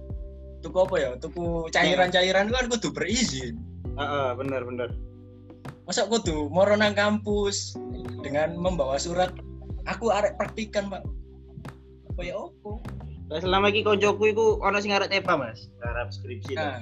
tuku 0.60 0.76
apa 0.82 0.94
ya? 0.98 1.10
Tuku 1.22 1.70
cairan-cairan 1.70 2.50
itu 2.50 2.54
kan 2.58 2.66
kudu 2.66 2.88
berizin. 2.90 3.54
Heeh, 3.94 4.28
bener 4.34 4.66
bener 4.66 4.90
masa 5.86 6.02
kudu 6.10 6.50
moro 6.50 6.74
nang 6.74 6.98
kampus 6.98 7.78
dengan 8.26 8.58
membawa 8.58 8.98
surat 8.98 9.30
aku 9.86 10.10
arek 10.10 10.34
praktikan 10.34 10.90
pak 10.90 11.06
apa 12.16 12.24
ya 12.24 12.48
opo? 12.48 12.80
Lah 13.28 13.44
selama 13.44 13.68
iki 13.68 13.84
koncoku 13.84 14.32
iku 14.32 14.46
ana 14.64 14.80
sing 14.80 14.96
arep 14.96 15.12
tepa 15.12 15.36
mas. 15.36 15.68
Arep 15.84 16.08
skripsi 16.08 16.56
nah 16.56 16.80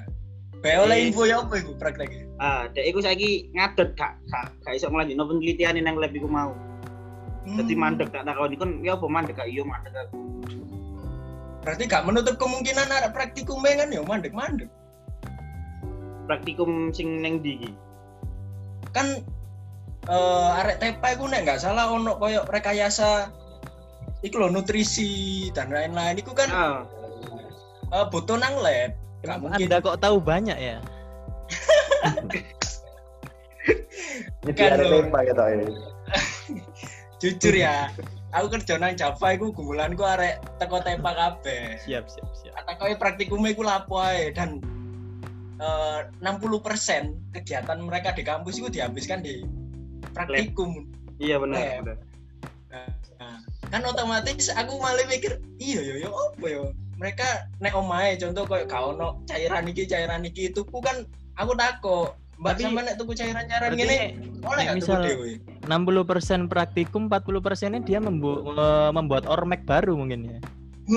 bae 0.62 0.80
oleh 0.80 1.10
info 1.10 1.28
ya 1.28 1.44
apa 1.44 1.60
iku 1.60 1.76
prakteknya 1.76 2.24
ah 2.40 2.64
dek 2.72 2.88
iku 2.88 3.04
saiki 3.04 3.52
ngadeg 3.52 3.92
gak 4.00 4.16
gak 4.32 4.48
gak 4.64 4.72
iso 4.78 4.88
nglanjutno 4.88 5.28
penelitian 5.28 5.76
nang 5.82 5.98
lab 5.98 6.14
iku 6.14 6.30
mau. 6.30 6.54
Hmm, 7.44 7.58
dadi 7.60 7.74
mandek 7.74 8.14
tak 8.14 8.24
takoni. 8.24 8.54
Kon 8.54 8.80
ya 8.80 8.94
apa 8.94 9.04
mandek? 9.10 9.34
Gak 9.34 9.50
iya 9.50 9.66
mandek 9.66 9.92
aku. 9.92 10.16
Berarti 11.66 11.82
gak 11.90 12.06
menutup 12.06 12.38
kemungkinan 12.38 12.88
arek 12.88 13.10
praktikum 13.10 13.58
kan? 13.60 13.90
Ya 13.90 14.00
mandek 14.06 14.30
mandek 14.30 14.70
praktikum 16.30 16.94
sing 16.94 17.20
neng 17.20 17.42
ndi 17.42 17.58
iki? 17.58 17.70
Kan 18.94 19.26
eh, 20.08 20.50
arek 20.62 20.78
tepa 20.78 21.18
iku 21.18 21.28
nek 21.28 21.44
nggak 21.44 21.60
salah 21.60 21.90
ono 21.90 22.16
koyo 22.16 22.46
rekayasa 22.48 23.28
iku 24.24 24.40
lho 24.40 24.48
nutrisi 24.50 25.12
dan 25.52 25.68
lain-lain 25.68 26.16
iku 26.16 26.32
kan 26.32 26.48
ah 26.48 26.80
eh, 27.92 28.06
butuh 28.08 28.40
nang 28.40 28.56
lab 28.58 28.96
gak 29.24 29.38
mungkin 29.40 29.68
Anda 29.68 29.80
kok 29.80 30.00
tahu 30.04 30.16
banyak 30.20 30.56
ya? 30.56 30.76
Kan 34.44 34.76
ya 34.76 34.76
toh. 34.76 35.48
eh. 35.48 35.68
jujur 37.16 37.54
ya 37.56 37.88
aku 38.36 38.52
kerja 38.60 38.76
nang 38.76 38.92
Java 38.92 39.32
iku 39.32 39.48
gumulanku 39.52 40.04
arek 40.04 40.40
teko 40.60 40.84
tepa 40.84 41.12
kabeh 41.16 41.80
Siap 41.80 42.04
siap 42.08 42.28
siap. 42.36 42.52
kata 42.60 42.72
kau 42.76 42.92
praktikumnya 43.00 43.56
iku 43.56 43.64
lapo 43.64 44.00
ae 44.04 44.28
dan 44.36 44.60
eh, 45.60 46.00
60% 46.20 47.32
kegiatan 47.32 47.78
mereka 47.80 48.12
di 48.12 48.20
kampus 48.20 48.60
itu 48.60 48.68
dihabiskan 48.68 49.24
di 49.24 49.44
praktikum. 50.12 50.84
iya 51.16 51.40
bener 51.40 51.80
Lab. 51.84 51.96
Kan 53.74 53.82
otomatis 53.82 54.54
aku 54.54 54.78
malah 54.78 55.02
mikir, 55.10 55.42
iya 55.58 55.82
yo 55.82 55.94
yo 55.98 56.10
apa 56.14 56.46
yo. 56.46 56.62
Mereka 56.94 57.26
nek 57.58 57.74
omahe 57.74 58.14
contoh 58.14 58.46
koyo 58.46 58.70
gak 58.70 58.94
ono 58.94 59.18
cairan 59.26 59.66
iki 59.66 59.82
cairan 59.84 60.22
iki 60.22 60.46
tuku 60.48 60.78
kan 60.78 61.02
aku 61.34 61.58
takut. 61.58 62.14
Mbak 62.38 62.54
sama 62.62 62.86
nek 62.86 62.94
tuku 62.94 63.14
cairan-cairan 63.14 63.74
gini 63.74 64.14
oleh 64.46 64.62
gak 64.62 64.74
tuku 64.78 64.86
misal- 64.86 65.02
dhewe? 65.02 65.30
60% 65.66 66.46
praktikum, 66.46 67.10
40 67.10 67.42
persennya 67.42 67.82
dia 67.82 67.98
membu- 67.98 68.46
me- 68.46 68.94
membuat 68.94 69.26
ormek 69.26 69.66
baru 69.66 69.98
mungkin 69.98 70.38
ya. 70.38 70.38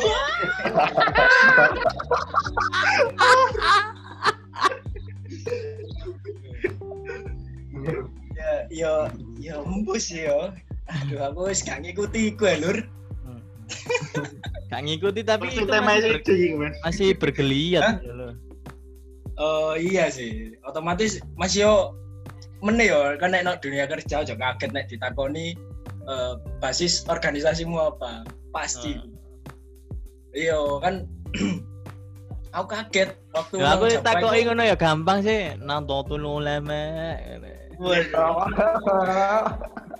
Ya, 8.38 8.52
yo 8.70 8.94
Ya 9.38 9.56
embus 9.62 10.10
ya. 10.10 10.54
Aduh 10.88 11.20
aku 11.22 11.52
wis 11.52 11.62
gak 11.62 11.84
ngikuti 11.84 12.32
iku 12.32 12.48
ya, 12.48 12.56
Lur. 12.64 12.78
Hmm. 13.24 13.42
Gak 14.72 14.82
ngikuti 14.84 15.22
tapi 15.22 15.52
itu 15.52 15.68
masih, 15.68 16.16
ber- 16.16 16.56
Mas. 16.56 16.76
masih 16.84 17.10
bergeliat 17.16 18.00
gitu. 18.00 18.28
Oh 19.38 19.78
iya 19.78 20.10
sih, 20.10 20.58
otomatis 20.66 21.22
masih 21.36 21.68
yo 21.70 21.76
meneh 22.66 22.90
yo 22.90 23.14
kan 23.22 23.30
nek 23.30 23.46
nang 23.46 23.62
dunia 23.62 23.86
kerja 23.86 24.26
aja 24.26 24.34
kaget 24.34 24.74
nek 24.74 24.90
ditakoni 24.90 25.54
eh, 26.08 26.34
basis 26.58 27.06
organisasimu 27.06 27.78
apa. 27.78 28.26
Pasti. 28.50 28.98
Hmm. 28.98 29.14
Iya 30.34 30.58
kan 30.82 31.06
aku 32.58 32.68
kaget 32.72 33.10
waktu 33.36 33.54
Ya 33.62 33.76
aku 33.78 33.86
iku- 33.94 34.48
ngono 34.50 34.64
ya 34.64 34.74
gampang 34.74 35.22
sih. 35.22 35.54
Nang 35.62 35.86
tolu 35.86 36.42
ulama. 36.42 37.14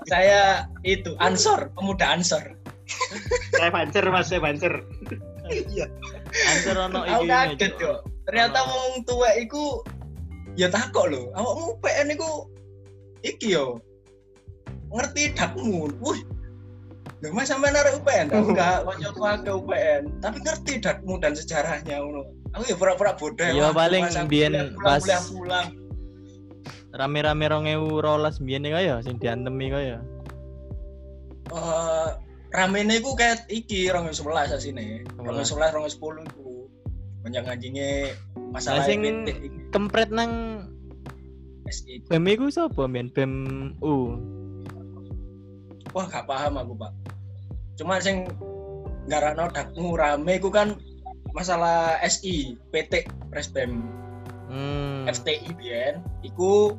Saya 0.08 0.66
itu 0.82 1.14
ansor, 1.22 1.70
pemuda 1.78 2.06
ansor. 2.18 2.58
Saya 3.54 3.70
bancer 3.70 4.04
Mas, 4.08 4.32
saya 4.32 4.40
bancer. 4.40 4.74
Answer 6.56 6.76
ono 6.76 7.04
Aku 7.04 7.24
kaget 7.28 7.74
yo. 7.80 8.02
Ternyata 8.28 8.60
wong 8.68 9.04
tua 9.08 9.30
iku 9.40 9.84
ya 10.60 10.68
takok 10.72 11.12
lho. 11.12 11.22
Awakmu 11.36 11.80
PN 11.84 12.16
iku 12.16 12.48
iki 13.24 13.56
yo. 13.56 13.80
Ngerti 14.92 15.36
dakmu. 15.36 15.92
Wih. 16.00 16.22
Lho 17.26 17.34
Mas 17.34 17.50
sampe 17.50 17.68
narik 17.74 17.98
UPN? 17.98 18.30
Enggak, 18.54 18.86
kancaku 18.86 19.22
akeh 19.26 19.54
UPN, 19.58 20.02
tapi 20.22 20.38
ngerti 20.44 20.74
dakmu 20.78 21.18
dan 21.18 21.34
sejarahnya. 21.34 21.98
Aku 22.54 22.64
ya 22.64 22.76
pura-pura 22.78 23.18
bodoh. 23.18 23.42
Iya, 23.42 23.70
Wah, 23.70 23.74
paling 23.74 24.06
Mas, 24.06 24.14
aku 24.14 24.30
biyen 24.30 24.54
kuliah 24.78 25.22
pulang, 25.34 25.68
pas- 26.92 27.00
kuliah 27.00 27.34
pulang. 27.34 27.36
Rame-rame 27.36 27.46
2012 27.48 28.40
biyen 28.44 28.68
kaya 28.68 28.96
sing 29.04 29.16
diantemi 29.20 29.68
kaya. 29.72 29.98
Eh 31.48 32.10
ramene 32.52 33.00
iku 33.00 33.16
kayak 33.16 33.46
iki 33.52 33.92
2011 33.92 34.56
asine. 34.56 35.04
2011 35.20 35.72
2010 35.76 36.24
iku. 36.32 36.68
Panjang 37.24 37.46
anjingnya 37.46 38.16
masalah 38.56 38.84
Lah, 38.84 38.88
sing- 38.88 39.28
Kempret 39.72 40.10
nang 40.12 40.64
SI. 41.68 42.00
BEM 42.08 42.24
iku 42.32 42.48
sapa 42.48 42.88
men? 42.88 43.12
BEM 43.12 43.34
U. 43.84 44.16
Wah, 45.92 46.06
gak 46.08 46.28
paham 46.30 46.56
aku, 46.56 46.74
Pak. 46.78 46.92
Cuma 47.76 48.00
sing 48.00 48.28
ngarakno 49.08 49.52
dakmu 49.52 49.96
rame 50.00 50.40
iku 50.40 50.48
kan 50.52 50.80
masalah 51.36 52.00
SI, 52.02 52.56
PT 52.72 53.08
Presbem, 53.30 53.84
Hmm. 54.48 55.04
FTI 55.12 55.52
biyen 55.56 56.00
iku 56.24 56.76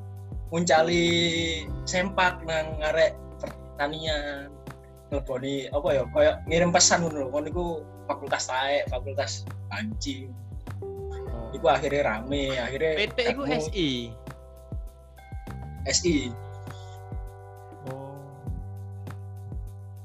nguncali 0.49 1.05
sempak 1.85 2.41
nang 2.49 2.81
ngarek 2.81 3.13
pertanian. 3.41 4.49
Ngeleboni 5.09 5.73
apa 5.73 5.89
ya, 5.97 6.03
kayak 6.13 6.37
ngirim 6.49 6.69
pesan 6.69 7.01
ngono 7.05 7.17
lho. 7.25 7.29
Kon 7.33 7.49
iku 7.49 7.65
fakultas 8.05 8.49
taek, 8.49 8.89
fakultas 8.93 9.45
anjing. 9.73 10.33
Oh. 10.85 11.49
Iku 11.57 11.65
akhirnya 11.69 12.13
rame, 12.13 12.57
akhirnya 12.61 12.93
PT 13.05 13.19
iku 13.33 13.43
SI. 13.49 14.13
SI. 15.89 16.17
Oh. 17.89 18.21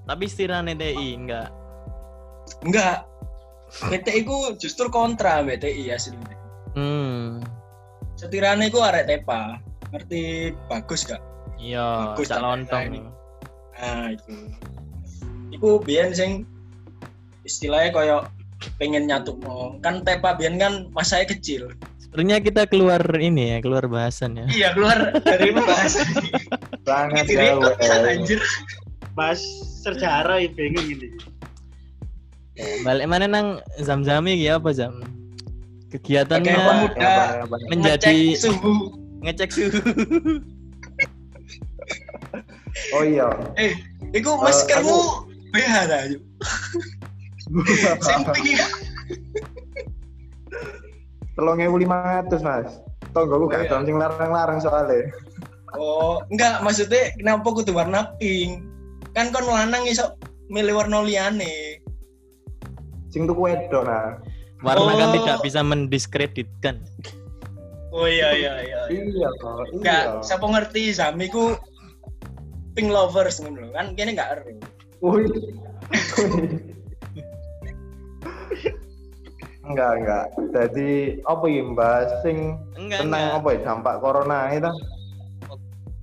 Tapi 0.08 0.24
istilahnya 0.24 0.72
TI 0.72 1.10
enggak. 1.20 1.50
Enggak. 2.64 3.08
PT 3.74 4.08
iku 4.24 4.56
justru 4.56 4.88
kontra 4.88 5.44
BTI 5.44 5.92
aslinya. 5.92 6.38
Hmm. 6.78 7.44
Setirane 8.24 8.72
iku 8.72 8.80
arek 8.80 9.04
tepa. 9.12 9.60
Ngerti 9.92 10.56
bagus 10.72 11.04
gak? 11.04 11.20
Iya, 11.60 12.16
Bagus, 12.16 12.32
tak 12.32 12.40
lontong. 12.40 13.12
Nah, 13.78 14.16
itu. 14.16 14.32
Iku 15.52 15.84
biyen 15.84 16.16
sing 16.16 16.48
istilahnya 17.44 17.92
koyo 17.92 18.18
pengen 18.80 19.12
nyatuk 19.12 19.38
mau. 19.44 19.76
Kan 19.84 20.08
tepa 20.08 20.40
biyen 20.40 20.56
kan 20.56 20.88
masanya 20.96 21.36
kecil. 21.36 21.68
Sebenarnya 22.00 22.40
kita 22.46 22.64
keluar 22.70 23.02
ini 23.20 23.54
ya, 23.54 23.58
keluar 23.60 23.86
bahasan 23.92 24.40
ya. 24.40 24.46
Iya, 24.48 24.68
keluar 24.78 24.98
dari 25.20 25.50
pembahasan. 25.52 26.08
Sangat 26.88 27.26
jauh. 27.28 27.74
eh. 27.76 28.12
anjir. 28.18 28.40
Mas 29.14 29.42
sejarah 29.86 30.42
ya 30.42 30.50
bingung 30.50 30.88
ini. 30.90 31.10
Balik 32.86 33.06
mana 33.10 33.26
nang 33.26 33.48
zam-zami 33.82 34.38
iki 34.38 34.50
apa 34.50 34.70
jam? 34.74 35.02
Kegiatannya 35.94 36.54
apa. 36.58 36.74
menjadi 37.70 38.34
Ngecek 38.34 38.42
suhu. 38.42 38.74
ngecek 39.22 39.50
suhu. 39.54 39.80
Oh 42.98 43.04
iya. 43.06 43.30
Eh, 43.56 43.78
iku 44.18 44.34
maskermu 44.42 45.30
BH 45.54 45.74
ta, 45.86 45.98
yuk. 46.10 46.22
Sing 48.02 48.26
pinggir. 48.34 48.66
Telung 51.38 51.62
ewu 51.62 51.78
lima 51.78 51.98
ratus 52.22 52.42
mas. 52.42 52.82
Tonggo 53.14 53.46
gue 53.46 53.46
Oh, 53.46 53.50
gak 53.54 53.62
iya. 53.66 53.70
tau 53.70 53.86
sing 53.86 53.98
larang-larang 54.02 54.58
soalnya. 54.58 55.14
Oh, 55.78 56.22
enggak 56.34 56.66
maksudnya 56.66 57.14
kenapa 57.18 57.46
kudu 57.54 57.74
warna 57.74 58.10
pink? 58.18 58.66
Kan 59.14 59.30
kon 59.30 59.46
lanang 59.46 59.86
iso 59.86 60.18
milih 60.50 60.74
warna 60.74 61.06
liyane. 61.06 61.78
Sing 63.14 63.30
tuku 63.30 63.46
wedok 63.46 63.86
nah. 63.86 64.18
Warna 64.64 64.92
kan 64.96 65.10
Oh. 65.10 65.14
tidak 65.14 65.38
bisa 65.42 65.60
mendiskreditkan. 65.62 66.76
Oh 67.92 68.08
iya 68.08 68.32
iya 68.32 68.54
iya. 68.60 68.80
Iya 68.90 69.30
kok. 69.38 69.70
Enggak, 69.72 70.04
Iya. 70.10 70.24
siapa 70.24 70.46
ngerti 70.48 70.82
Zami 70.90 71.28
ku 71.28 71.54
pink 72.74 72.90
lovers 72.90 73.38
ngono 73.38 73.60
lho. 73.62 73.70
kan 73.72 73.94
kene 73.94 74.16
enggak 74.16 74.30
ero. 74.34 74.44
Wih. 75.00 75.28
enggak 79.64 79.92
enggak. 79.96 80.26
Jadi 80.50 80.92
apa 81.24 81.46
ya 81.46 81.62
Mbak 81.66 81.98
sing 82.22 82.38
Enggak, 82.74 83.00
tentang 83.04 83.22
enggak. 83.22 83.38
apa 83.38 83.48
ya 83.48 83.60
dampak 83.64 83.96
corona 84.00 84.38
itu? 84.50 84.72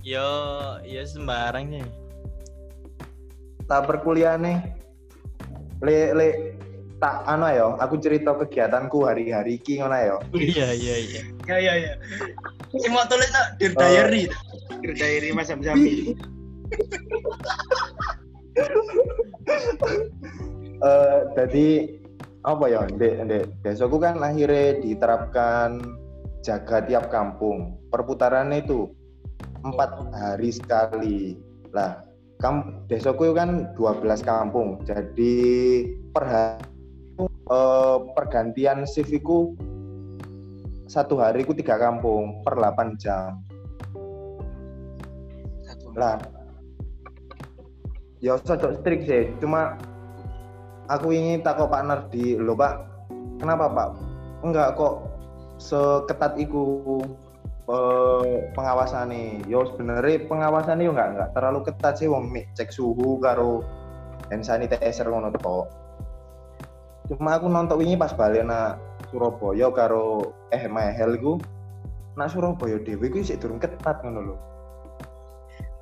Yo, 0.01 0.29
yo 0.81 1.01
sembarangnya. 1.03 1.85
Tak 3.65 3.85
perkuliahan 3.85 4.41
nih. 4.41 4.57
Le 5.81 5.97
le 6.13 6.27
tak 7.01 7.25
anu 7.25 7.49
ya, 7.49 7.73
aku 7.81 7.97
cerita 7.97 8.37
kegiatanku 8.37 9.09
hari-hari 9.09 9.57
iki 9.57 9.81
ngono 9.81 9.97
ya. 9.97 10.15
Iya, 10.37 10.67
iya, 10.77 10.95
iya. 11.01 11.21
Ya 11.49 11.57
ya 11.57 11.73
ya. 11.81 11.93
Sing 12.69 12.93
mau 12.93 13.01
tulis 13.09 13.25
tak 13.33 13.57
Dear 13.57 13.73
Diary. 13.73 14.29
Kerja 14.85 15.05
Mas 15.33 15.49
Zamzami. 15.49 16.13
Eh 20.81 21.19
jadi 21.37 21.67
apa 22.41 22.65
ya, 22.65 22.81
Dek, 22.89 23.29
Dek. 23.29 23.45
Besokku 23.61 24.01
kan 24.01 24.17
akhirnya 24.17 24.81
diterapkan 24.81 25.77
jaga 26.41 26.81
tiap 26.89 27.13
kampung. 27.13 27.77
Perputarannya 27.93 28.65
itu 28.65 28.89
empat 29.61 30.09
hari 30.09 30.49
sekali. 30.49 31.37
Lah, 31.69 32.01
kam 32.41 32.81
desaku 32.89 33.29
itu 33.29 33.37
kan 33.37 33.69
12 33.77 34.25
kampung. 34.25 34.81
Jadi 34.81 35.37
per 36.09 36.25
hari 36.25 36.71
eh, 37.27 37.97
pergantian 38.15 38.87
shift 38.87 39.11
iku 39.11 39.53
satu 40.91 41.23
hari 41.23 41.47
ku 41.47 41.55
tiga 41.55 41.79
kampung 41.79 42.43
per 42.43 42.59
8 42.59 42.99
jam. 42.99 43.39
Lah, 45.95 46.19
ya 48.19 48.35
cocok 48.39 48.79
strik 48.79 49.07
sih. 49.07 49.31
Cuma 49.39 49.75
aku 50.91 51.15
ingin 51.15 51.43
takut 51.43 51.71
partner 51.71 52.07
di 52.11 52.35
lo 52.35 52.55
pak. 52.55 52.83
Kenapa 53.39 53.71
pak? 53.71 53.89
Enggak 54.43 54.75
kok 54.75 55.07
seketat 55.59 56.35
iku 56.39 56.99
eh, 57.71 58.51
pengawasannya. 58.51 59.47
Yo 59.47 59.67
sebenarnya 59.71 60.27
pengawasannya 60.27 60.87
yo 60.87 60.91
enggak 60.91 61.09
enggak 61.15 61.29
terlalu 61.35 61.59
ketat 61.71 61.93
sih. 61.99 62.07
Wong 62.11 62.31
cek 62.55 62.71
suhu 62.71 63.19
karo 63.23 63.63
hand 64.27 64.43
sanitizer 64.43 65.07
ngono 65.07 65.31
tok. 65.39 65.80
Cuma 67.11 67.35
aku 67.35 67.51
nonton 67.51 67.75
wingi 67.75 67.99
pas 67.99 68.15
balik 68.15 68.47
na 68.47 68.79
Surabaya 69.11 69.67
karo 69.75 70.31
eh 70.55 70.63
Mahel 70.71 71.19
iku 71.19 71.35
nak 72.15 72.31
Surabaya 72.31 72.79
dhewe 72.79 73.11
iku 73.11 73.19
isih 73.19 73.35
durung 73.35 73.59
ketat 73.59 73.99
ngono 73.99 74.31
lho. 74.31 74.35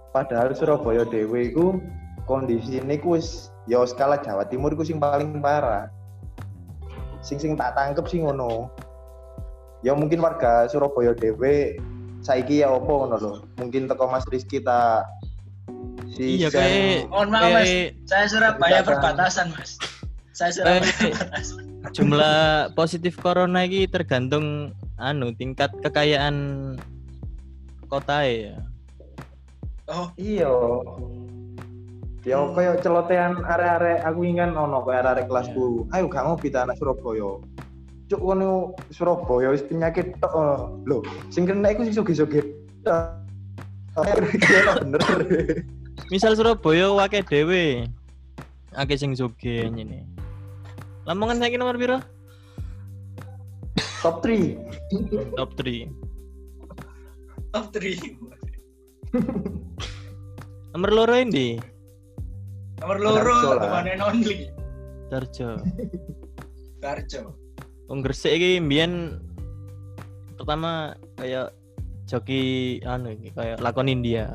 Padahal 0.09 0.57
Surabaya 0.57 1.05
dhewe 1.05 1.53
iku 1.53 1.77
kondisi 2.25 2.81
ini 2.81 2.97
ku 2.97 3.13
wis 3.13 3.53
ya 3.69 3.85
skala 3.85 4.17
Jawa 4.25 4.49
Timur 4.49 4.73
ku 4.73 4.81
sing 4.81 4.97
paling 4.97 5.37
parah. 5.37 5.93
Sing 7.21 7.37
sing 7.37 7.53
tak 7.53 7.77
tangkep 7.77 8.09
sih 8.09 8.25
ngono. 8.25 8.73
Ya 9.85 9.93
mungkin 9.93 10.25
warga 10.25 10.65
Surabaya 10.65 11.13
dhewe 11.13 11.77
saiki 12.25 12.65
ya 12.65 12.73
opo 12.73 13.05
ngono 13.05 13.15
lho. 13.21 13.33
Mungkin 13.61 13.85
teko 13.85 14.09
Mas 14.09 14.25
Rizky 14.33 14.65
ta 14.65 15.05
si 16.09 16.41
Iya, 16.41 16.49
kayak 16.49 17.05
Mohon 17.13 17.29
maaf 17.37 17.49
Mas, 17.53 17.69
saya 18.09 18.25
Surabaya 18.25 18.81
perbatasan 18.81 19.53
Mas. 19.53 19.77
Saya 20.39 20.55
Kayak- 20.55 20.87
perbatasan. 20.95 21.63
jumlah 21.91 22.39
positif 22.71 23.19
corona 23.19 23.67
ini 23.67 23.91
tergantung 23.91 24.71
anu 24.95 25.35
tingkat 25.35 25.67
kekayaan 25.83 26.35
kota 27.91 28.23
ya. 28.23 28.55
Oh, 29.91 30.07
Iya. 30.15 30.47
Ya 32.23 32.39
Hmm. 32.39 32.51
koyo 32.51 32.77
celotehan 32.79 33.41
arek-arek 33.41 33.99
aku 34.05 34.19
ingin 34.23 34.55
ono 34.55 34.79
koyo 34.79 34.95
arek-arek 34.95 35.27
kelasku. 35.27 35.87
Ayo 35.91 36.07
gak 36.07 36.23
ngopi 36.23 36.47
ta 36.47 36.63
anak 36.63 36.79
Surabaya. 36.79 37.39
Cuk 38.07 38.21
kono 38.21 38.75
Surabaya 38.91 39.51
wis 39.51 39.63
penyakit 39.63 40.15
tok. 40.19 40.31
eh. 40.31 40.57
Lho, 40.85 40.97
sing 41.27 41.43
kena 41.43 41.71
iku 41.73 41.83
sing 41.83 41.95
sugih-sugih. 41.95 42.43
Kira 44.39 44.71
bener. 44.83 44.99
Misal 46.07 46.35
Surabaya 46.35 46.91
wake 46.95 47.23
dhewe. 47.25 47.87
Akeh 48.71 48.95
sing 48.95 49.11
sugih 49.17 49.67
ngene. 49.67 50.05
Lamongan 51.09 51.41
saiki 51.41 51.57
nomor 51.57 51.73
piro? 51.73 51.97
Top 54.05 54.21
3. 54.21 55.33
Top 55.33 55.57
3. 55.57 55.89
top 57.49 57.73
3. 57.73 57.97
Nomor 60.77 60.89
loro 60.93 61.17
endi? 61.17 61.57
Nomor 62.77 62.97
loro 63.01 63.57
and 63.57 64.05
only. 64.05 64.53
Darjo. 65.09 65.57
Darjo. 66.77 67.33
Wong 67.89 68.05
Gresik 68.05 68.37
iki 68.37 68.61
mbiyen 68.61 69.17
pertama 70.37 70.93
kayak 71.17 71.57
joki 72.05 72.77
anu 72.85 73.17
iki 73.17 73.33
kayak 73.33 73.57
lakon 73.65 73.89
India. 73.89 74.29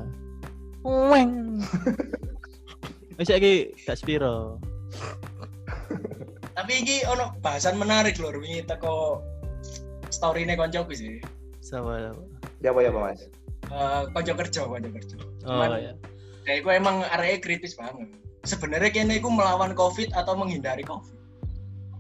Weng. 0.83 1.63
Wis 3.15 3.31
saiki 3.31 3.71
gak 3.87 3.95
spiro. 3.95 4.59
Tapi 6.65 6.81
iki 6.81 7.05
ono 7.05 7.37
bahasan 7.45 7.77
menarik 7.77 8.17
lho 8.17 8.41
wingi 8.41 8.65
teko 8.65 9.21
story-ne 10.09 10.57
koncoku 10.57 10.97
sih. 10.97 11.21
Sama. 11.61 12.09
Ya 12.65 12.73
apa 12.73 12.81
ya, 12.81 12.89
Pak 12.89 13.03
Mas? 13.05 13.21
Eh 13.69 14.03
konco 14.17 14.33
kerja, 14.33 14.65
konco 14.65 14.89
kerja. 14.89 15.17
Oh 15.45 15.61
Cuman- 15.61 15.77
ya. 15.77 15.93
Ya 16.49 16.53
iku 16.57 16.73
emang 16.73 17.05
areknya 17.13 17.45
kritis 17.45 17.77
banget. 17.77 18.09
Sebenarnya 18.49 18.97
kene 18.97 19.21
iku 19.21 19.29
melawan 19.29 19.77
Covid 19.77 20.17
atau 20.17 20.33
menghindari 20.41 20.81
Covid. 20.89 21.13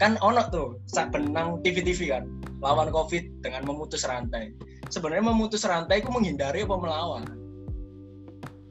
Kan 0.00 0.16
ono 0.24 0.48
tuh 0.48 0.80
sak 0.88 1.12
benang 1.12 1.60
TV-TV 1.60 2.16
kan, 2.16 2.24
lawan 2.64 2.88
Covid 2.88 3.44
dengan 3.44 3.68
memutus 3.68 4.08
rantai. 4.08 4.56
Sebenarnya 4.88 5.28
memutus 5.28 5.60
rantai 5.68 6.00
iku 6.00 6.08
menghindari 6.08 6.64
apa 6.64 6.76
melawan? 6.80 7.28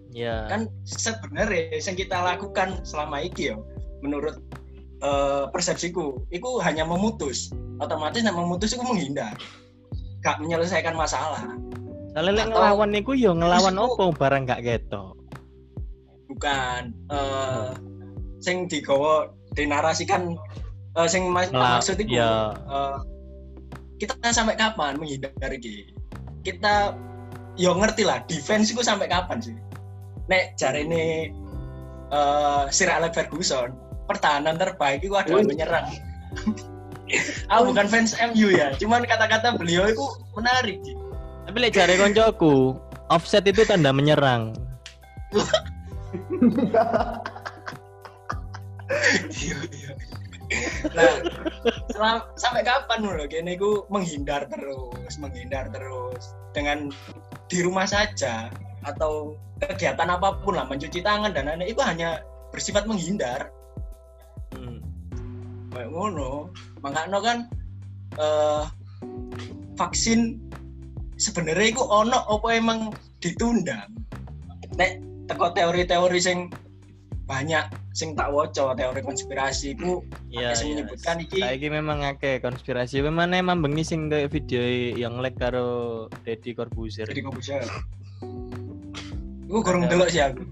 Ya. 0.10 0.50
Kan 0.50 0.74
sebenarnya 0.90 1.78
yang 1.78 1.98
kita 2.02 2.18
lakukan 2.18 2.82
selama 2.82 3.22
iki 3.22 3.54
yo 3.54 3.62
menurut 4.02 4.42
eh, 5.04 5.44
persepsiku, 5.52 6.24
itu 6.32 6.50
hanya 6.64 6.88
memutus. 6.88 7.52
Otomatis 7.78 8.24
nek 8.24 8.34
memutus 8.34 8.72
itu 8.72 8.82
menghindar. 8.82 9.36
Gak 10.24 10.40
menyelesaikan 10.40 10.96
masalah. 10.96 11.44
Atau- 12.14 12.32
ngelawan 12.32 12.90
niku 12.90 13.12
yo 13.18 13.34
ngelawan 13.34 13.76
opo 13.76 14.14
barang 14.14 14.46
gak 14.46 14.64
ketok. 14.64 15.18
bukan 16.24 16.90
eh 17.14 17.70
sing 18.42 18.66
digawa 18.66 19.30
dinarasikan 19.54 20.34
eh 20.98 21.06
sing 21.06 21.30
mas 21.30 21.54
Ngela- 21.54 21.78
maksud 21.78 22.02
itu 22.02 22.18
ya. 22.18 22.50
eh, 22.58 22.98
kita 24.02 24.18
sampai 24.34 24.58
kapan 24.58 24.98
menghindari 24.98 25.62
iki 25.62 25.94
kita 26.42 26.98
yo 27.54 27.78
ngerti 27.78 28.02
lah 28.02 28.26
defense 28.26 28.74
itu 28.74 28.82
sampai 28.82 29.06
kapan 29.06 29.38
sih 29.46 29.54
nek 30.26 30.58
jari 30.58 30.90
ini 30.90 31.30
eh 32.10 32.64
Sir 32.74 32.90
Alex 32.90 33.14
Ferguson 33.14 33.70
pertahanan 34.10 34.56
terbaik 34.60 35.04
itu 35.04 35.16
adalah 35.16 35.44
menyerang 35.44 35.88
aku 37.52 37.62
bukan 37.74 37.88
fans 37.88 38.16
MU 38.34 38.50
ya 38.50 38.74
cuman 38.78 39.06
kata-kata 39.06 39.56
beliau 39.60 39.86
itu 39.86 40.06
menarik. 40.34 40.80
Tapi 41.44 41.58
lek 41.60 41.76
jare 41.76 42.00
koncoku, 42.00 42.80
offset 43.12 43.44
itu 43.44 43.68
tanda 43.68 43.92
menyerang. 43.92 44.56
Iya, 49.34 49.58
iya. 49.74 49.92
nah 50.94 51.18
selam- 51.90 52.30
sampai 52.38 52.62
kapan 52.62 53.02
loh 53.02 53.26
kene 53.26 53.58
iku 53.58 53.90
menghindar 53.90 54.46
terus 54.46 55.18
menghindar 55.18 55.66
terus 55.74 56.36
dengan 56.54 56.94
di 57.50 57.66
rumah 57.66 57.90
saja 57.90 58.54
atau 58.86 59.34
kegiatan 59.58 60.06
apa 60.06 60.38
pun 60.46 60.60
lah 60.60 60.68
mencuci 60.70 61.02
tangan 61.02 61.34
dan 61.34 61.50
lain-lain 61.50 61.74
itu 61.74 61.82
hanya 61.82 62.22
bersifat 62.54 62.86
menghindar. 62.86 63.50
Kayak 65.74 65.90
ngono 65.90 66.54
makanya 66.86 67.20
kan 67.20 67.38
eh, 68.22 68.64
vaksin 69.76 70.38
sebenarnya 71.18 71.74
itu 71.74 71.84
ono 71.84 72.22
apa 72.30 72.48
emang 72.54 72.94
ditunda 73.20 73.90
nek 74.78 75.02
teko 75.30 75.54
teori-teori 75.54 76.20
sing 76.20 76.50
banyak 77.24 77.66
sing 77.96 78.18
tak 78.20 78.36
woco 78.36 78.76
teori 78.76 79.00
konspirasi 79.00 79.78
itu. 79.80 80.04
Akeh 80.36 80.56
sing 80.58 80.68
iya. 80.68 80.76
menyebutkan 80.84 81.16
iki- 81.24 81.40
Saiki 81.40 81.68
memang 81.72 82.04
akeh 82.04 82.44
konspirasi. 82.44 83.00
Memang 83.00 83.32
emang 83.32 83.64
bengi 83.64 83.86
sing 83.86 84.12
kayak 84.12 84.34
video 84.34 84.60
yang 84.98 85.24
like 85.24 85.40
karo 85.40 86.10
Deddy 86.28 86.52
Corbuzier. 86.52 87.08
jadi 87.08 87.24
komputer 87.24 87.64
Gue 89.48 89.62
kurang 89.62 89.86
delok 89.86 90.10
sih 90.10 90.20
aku. 90.20 90.44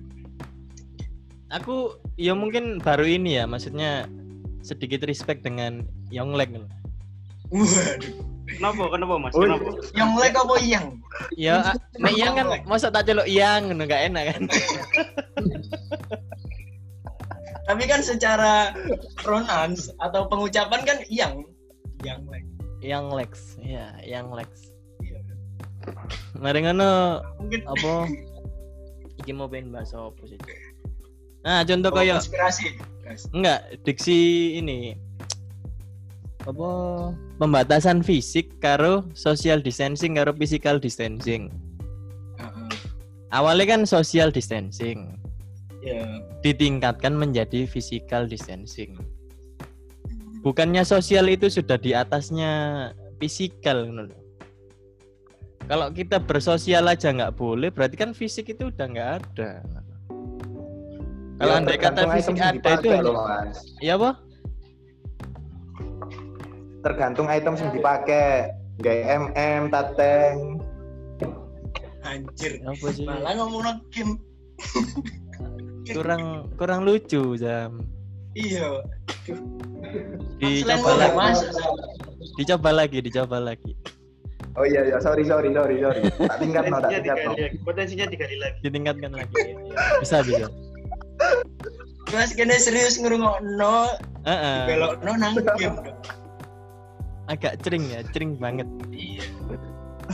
Aku 1.51 1.75
ya 2.15 2.31
mungkin 2.31 2.79
baru 2.79 3.03
ini 3.03 3.36
ya, 3.36 3.49
maksudnya 3.49 4.07
sedikit 4.62 5.06
respect 5.06 5.45
dengan 5.45 5.86
Yonglek. 6.13 6.54
Waduh. 7.52 8.32
Kenapa? 8.52 8.84
Kenapa 8.91 9.15
Mas? 9.15 9.34
Oh, 9.36 9.43
Kenapa? 9.43 9.69
Yang 9.95 10.12
lek 10.19 10.36
apa 10.36 10.56
yang? 10.60 10.86
Ya, 11.36 11.76
nek 12.00 12.15
yang 12.19 12.36
kan 12.36 12.47
masa 12.67 12.91
tak 12.91 13.08
celok 13.08 13.28
yang 13.30 13.71
ngono 13.71 13.88
gak 13.88 14.12
enak 14.12 14.36
kan. 14.36 14.43
Tapi 17.69 17.84
kan 17.88 18.02
secara 18.04 18.76
pronounce 19.24 19.88
atau 20.04 20.28
pengucapan 20.28 20.82
kan 20.84 20.97
yang 21.08 21.47
yang 22.04 22.19
lek. 22.28 22.43
Yang 22.82 23.06
Lex, 23.13 23.62
ya, 23.62 23.93
yang 24.02 24.34
Lex. 24.34 24.74
Iya. 25.06 25.21
Mari 26.41 26.65
ngono 26.65 27.21
Mungkin 27.38 27.62
apa 27.69 28.10
iki 29.21 29.38
mau 29.38 29.45
pengen 29.45 29.69
bahas 29.69 29.93
apa 29.93 30.17
sih 30.26 30.41
nah 31.41 31.65
contoh 31.65 31.89
oh, 31.89 31.97
kayak 31.97 32.21
konspirasi. 32.21 32.78
Enggak 33.32 33.60
diksi 33.84 34.19
ini. 34.60 34.95
Apa? 36.43 36.69
Pembatasan 37.38 38.02
fisik 38.02 38.58
karo 38.58 39.06
social 39.13 39.62
distancing 39.62 40.17
karo 40.17 40.34
physical 40.34 40.82
distancing. 40.82 41.54
Heeh. 42.41 42.71
awalnya 43.30 43.78
kan 43.78 43.82
social 43.86 44.34
distancing. 44.34 45.17
Ya. 45.82 46.06
ditingkatkan 46.45 47.17
menjadi 47.17 47.65
physical 47.65 48.30
distancing. 48.30 48.93
Bukannya 50.45 50.86
sosial 50.86 51.26
itu 51.26 51.50
sudah 51.50 51.82
di 51.82 51.97
atasnya 51.97 52.93
physical 53.17 53.89
kalau 55.71 55.88
kita 55.88 56.19
bersosial 56.19 56.84
aja 56.91 57.15
nggak 57.15 57.39
boleh 57.39 57.71
berarti 57.71 57.95
kan 57.95 58.12
fisik 58.12 58.52
itu 58.52 58.67
udah 58.67 58.86
nggak 58.91 59.12
ada 59.24 59.63
kalau 61.41 61.51
Ya, 61.51 61.58
andai 61.58 61.75
kata 61.75 61.89
tergantung 61.97 62.10
fisik 62.13 62.36
ada 62.38 62.45
itu 62.45 62.54
dipakai 62.62 62.89
hanya 62.93 63.01
loh, 63.04 63.15
Mas. 63.25 63.58
ya 63.82 63.93
apa 63.97 64.10
Tergantung 66.82 67.27
item 67.30 67.54
yang 67.58 67.71
dipakai. 67.71 68.30
Gaya 68.82 69.04
MM, 69.21 69.69
tateng. 69.69 70.58
Anjir. 72.01 72.58
apa 72.65 72.88
sih 72.89 73.06
Malah 73.06 73.34
ngomong 73.38 73.77
game. 73.93 74.17
kurang 75.93 76.23
kurang 76.56 76.82
lucu 76.82 77.34
jam 77.36 77.82
Iya. 78.32 78.86
dicoba 80.38 80.91
lagi 80.95 81.13
masuk 81.13 81.49
Sam. 81.51 81.73
dicoba 82.38 82.69
lagi 82.71 82.97
dicoba 83.01 83.38
lagi 83.41 83.73
Oh 84.54 84.67
iya 84.67 84.84
iya, 84.84 84.97
sorry 84.99 85.23
sorry 85.23 85.56
sorry 85.56 85.80
sorry. 85.80 86.01
Tak 86.12 86.38
tingkat 86.38 86.67
no, 86.67 86.84
tak 86.84 86.91
tingkat 86.99 87.17
no. 87.23 87.32
Potensinya 87.63 88.04
digali 88.06 88.36
lagi. 88.36 88.58
ditingkatkan 88.62 89.12
lagi 89.15 89.36
bisa 89.99 90.17
bisa 90.21 90.47
Mas 92.12 92.32
kene 92.34 92.56
serius 92.56 92.97
ngrungokno 92.97 93.76
Heeh. 94.28 94.60
belokno 94.67 95.12
nang 95.15 95.36
game. 95.58 95.78
agak 97.30 97.56
cering 97.63 97.88
ya 97.88 98.04
cering 98.12 98.36
banget 98.36 98.67
Iya. 98.91 99.24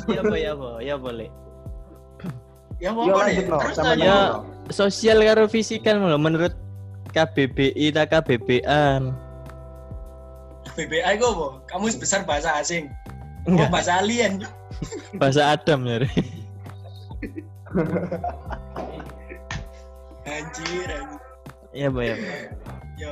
ya 0.05 0.19
apa 0.21 0.35
ya 0.37 0.49
apa 0.53 0.69
ya 0.79 0.95
boleh 0.95 1.29
Ya 2.77 2.93
apa 2.93 3.01
no, 3.01 3.17
Terus. 3.17 3.77
Ya. 3.97 3.99
no. 4.37 4.45
sosial 4.69 5.17
karo 5.25 5.49
fisikal 5.49 5.97
lho 5.97 6.21
menurut 6.21 6.53
KBBI 7.09 7.89
tak 7.89 8.13
KBBan 8.13 9.09
BBI 10.77 11.13
kok 11.17 11.29
apa? 11.33 11.47
Kamu 11.73 11.89
besar 11.97 12.21
bahasa 12.21 12.53
asing. 12.61 12.85
Oh, 13.49 13.57
enggak 13.57 13.73
bahasa 13.73 13.97
alien. 13.97 14.45
bahasa 15.17 15.57
Adam 15.57 15.89
ya. 15.89 16.05
Anjir, 20.47 20.87
anjir. 20.87 21.19
ya 21.75 21.91
apa 21.91 22.01
ya 22.01 22.13
apa. 22.15 22.31
Ya 22.97 23.11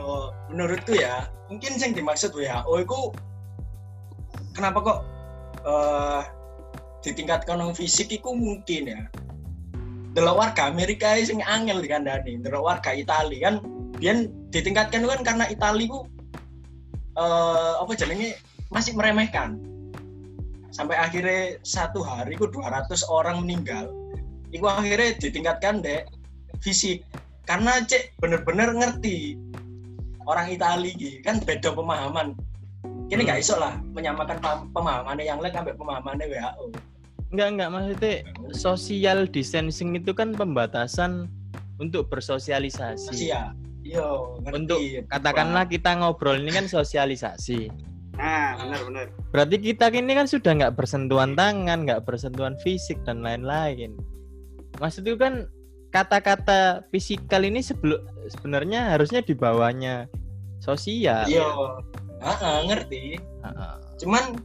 menurutku 0.50 0.94
ya, 0.96 1.28
mungkin 1.52 1.76
yang 1.78 1.92
dimaksud 1.94 2.32
WHO 2.32 2.74
itu 2.82 3.00
kenapa 4.56 4.80
kok 4.80 5.00
eh 5.68 6.22
ditingkatkan 7.04 7.62
orang 7.62 7.76
fisik 7.76 8.10
itu 8.10 8.32
mungkin 8.32 8.84
ya. 8.90 9.02
delok 10.16 10.40
warga 10.40 10.72
Amerika 10.72 11.20
sing 11.20 11.44
angel 11.44 11.84
dikandani, 11.84 12.40
delok 12.40 12.64
warga 12.64 12.96
Itali 12.96 13.44
kan 13.44 13.60
biyen 14.00 14.32
ditingkatkan 14.48 15.04
kan 15.04 15.22
karena 15.28 15.46
Itali 15.52 15.92
ku 15.92 16.08
eh 17.20 17.74
apa 17.84 17.92
jenenge 18.00 18.40
masih 18.72 18.96
meremehkan. 18.96 19.60
Sampai 20.72 20.96
akhirnya 20.96 21.60
satu 21.68 22.00
hari 22.00 22.40
ku 22.40 22.48
200 22.48 22.88
orang 23.12 23.44
meninggal. 23.44 23.92
Iku 24.56 24.72
akhirnya 24.72 25.20
ditingkatkan 25.20 25.84
dek 25.84 26.08
fisik 26.64 27.04
karena 27.46 27.82
cek 27.86 28.18
bener-bener 28.20 28.74
ngerti 28.74 29.38
orang 30.26 30.50
Itali 30.50 30.94
iki 30.98 31.22
kan 31.22 31.42
beda 31.42 31.72
pemahaman. 31.72 32.34
Kini 33.06 33.22
Hmm. 33.22 33.28
nggak 33.30 33.40
iso 33.42 33.56
lah 33.62 33.78
menyamakan 33.94 34.38
pemahamannya 34.74 35.26
yang 35.26 35.38
lain 35.38 35.54
sampai 35.54 35.78
pemahamannya 35.78 36.26
WHO. 36.26 36.66
Enggak, 37.34 37.48
enggak 37.54 37.70
maksudnya 37.70 38.14
social 38.54 39.20
distancing 39.30 39.94
itu 39.94 40.12
kan 40.14 40.34
pembatasan 40.34 41.30
untuk 41.78 42.10
bersosialisasi. 42.10 43.30
Iya. 43.30 43.54
Yo, 43.86 44.42
ngerti. 44.42 44.58
Untuk 44.66 44.80
katakanlah 45.14 45.70
kita 45.70 45.94
ngobrol 46.02 46.42
ini 46.42 46.50
kan 46.50 46.66
sosialisasi. 46.66 47.70
Nah, 48.18 48.58
benar-benar. 48.58 49.14
Berarti 49.30 49.62
kita 49.62 49.94
ini 49.94 50.18
kan 50.18 50.26
sudah 50.26 50.58
nggak 50.58 50.74
bersentuhan 50.74 51.38
tangan, 51.38 51.86
nggak 51.86 52.02
bersentuhan 52.02 52.58
fisik 52.66 52.98
dan 53.06 53.22
lain-lain. 53.22 53.94
Maksudnya 54.82 55.14
kan 55.22 55.46
kata-kata 55.96 56.84
fisikal 56.92 57.40
ini 57.48 57.64
sebelum 57.64 58.04
sebenarnya 58.28 58.92
harusnya 58.92 59.24
di 59.24 59.32
bawahnya 59.32 60.12
sosial. 60.60 61.24
Heeh, 62.20 62.58
ngerti. 62.68 63.16
Cuman 64.04 64.36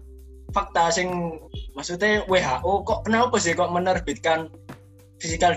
fakta 0.54 0.94
sing 0.94 1.38
maksudnya 1.74 2.22
WHO 2.30 2.86
kok 2.86 3.06
kenapa 3.06 3.38
sih 3.42 3.54
kok 3.54 3.70
menerbitkan 3.70 4.50
physical 5.22 5.54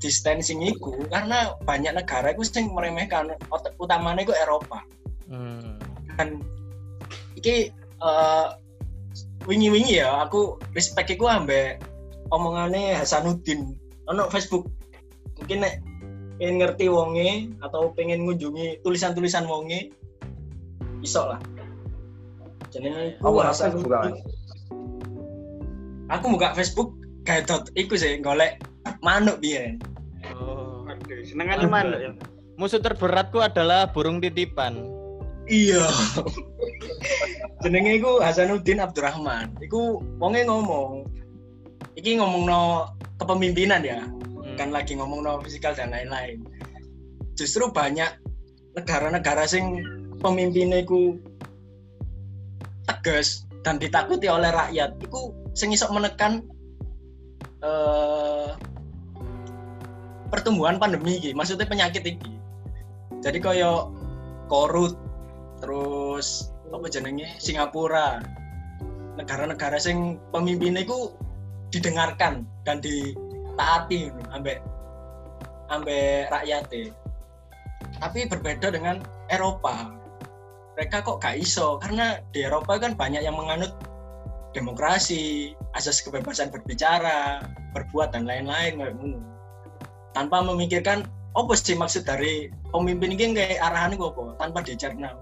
distancing 0.00 0.62
itu 0.62 1.04
karena 1.12 1.54
banyak 1.62 1.94
negara 1.94 2.34
itu 2.34 2.42
sing 2.46 2.72
meremehkan 2.74 3.34
utamanya 3.78 4.26
itu 4.26 4.34
Eropa 4.34 4.82
Hmm. 5.32 5.80
kan 6.20 6.44
iki 7.40 7.72
eh, 8.04 8.48
wingi-wingi 9.48 9.96
ya 10.04 10.28
aku 10.28 10.60
respect 10.76 11.08
iku 11.08 11.24
ambek 11.24 11.80
omongannya 12.28 13.00
Hasanuddin 13.00 13.72
ono 14.12 14.28
Facebook 14.28 14.68
mungkin 15.42 15.58
nek 15.66 15.74
pengen 16.38 16.54
ngerti 16.62 16.86
wonge 16.86 17.30
atau 17.58 17.90
pengen 17.98 18.22
ngunjungi 18.22 18.78
tulisan-tulisan 18.86 19.42
wonge 19.50 19.90
iso 21.02 21.26
lah 21.26 21.42
jenenge 22.70 23.18
Apa 23.18 23.50
Hasanuddin. 23.50 23.82
Facebook 23.82 23.90
kan? 23.90 24.12
aku 26.08 26.24
buka 26.30 26.48
Facebook 26.54 26.88
kayak 27.26 27.50
dot 27.50 27.66
iku 27.74 27.98
sih 27.98 28.22
golek 28.22 28.62
manuk 29.02 29.42
biyen 29.42 29.82
Oh. 30.32 30.86
Waduh, 30.86 31.18
senengannya 31.26 31.66
mana 31.66 31.96
ya? 31.98 32.10
Musuh 32.54 32.78
terberatku 32.78 33.42
adalah 33.42 33.90
burung 33.90 34.22
titipan. 34.22 34.78
iya 35.50 35.82
jenenge 37.62 37.98
iku 37.98 38.22
Hasanuddin 38.22 38.78
Abdurrahman 38.78 39.50
iku 39.58 39.98
wonge 40.22 40.46
ngomong 40.46 41.02
iki 41.98 42.14
ngomong 42.16 42.46
no 42.46 42.86
kepemimpinan 43.18 43.82
ya 43.82 44.06
Hmm. 44.52 44.58
kan 44.60 44.68
lagi 44.70 44.92
ngomong 45.00 45.24
no 45.24 45.40
fisikal 45.40 45.72
dan 45.72 45.90
lain-lain. 45.92 46.44
Justru 47.34 47.72
banyak 47.72 48.12
negara-negara 48.76 49.48
sing 49.48 49.80
pemimpinnya 50.20 50.84
iku 50.84 51.16
tegas 52.84 53.48
dan 53.64 53.80
ditakuti 53.80 54.28
oleh 54.28 54.52
rakyat. 54.52 55.00
Iku 55.00 55.32
sing 55.56 55.72
iso 55.72 55.88
menekan 55.88 56.44
eh, 57.64 58.50
pertumbuhan 60.28 60.76
pandemi 60.76 61.32
maksudnya 61.32 61.64
penyakit 61.64 62.04
iki. 62.04 62.32
Jadi 63.24 63.38
koyo 63.40 63.92
korut 64.52 64.98
terus 65.64 66.52
apa 66.68 66.88
jenenge? 66.88 67.28
Singapura. 67.40 68.20
Negara-negara 69.16 69.76
sing 69.76 70.16
pemimpinnya 70.32 70.84
iku 70.84 71.12
didengarkan 71.72 72.44
dan 72.64 72.80
ditaati 72.84 73.21
ngono, 73.56 74.22
ambek 74.32 74.58
ambek 75.72 76.28
rakyatnya 76.28 76.92
tapi 77.98 78.26
berbeda 78.26 78.74
dengan 78.74 79.02
Eropa. 79.30 79.94
Mereka 80.78 81.04
kok 81.04 81.20
gak 81.20 81.36
iso 81.36 81.76
karena 81.78 82.18
di 82.32 82.48
Eropa 82.48 82.80
kan 82.80 82.96
banyak 82.96 83.22
yang 83.22 83.36
menganut 83.36 83.76
demokrasi 84.56 85.52
asas 85.76 86.00
kebebasan 86.04 86.52
berbicara 86.52 87.44
berbuat 87.72 88.12
dan 88.12 88.28
lain-lain 88.28 88.80
tanpa 90.12 90.44
memikirkan 90.44 91.08
apa 91.32 91.52
sih 91.56 91.72
maksud 91.72 92.04
dari 92.04 92.52
pemimpin 92.68 93.16
ini 93.16 93.32
kayak 93.32 93.60
arahan 93.64 93.96
gue 93.96 94.04
apa? 94.04 94.36
Tanpa 94.36 94.58
dicerna 94.60 95.16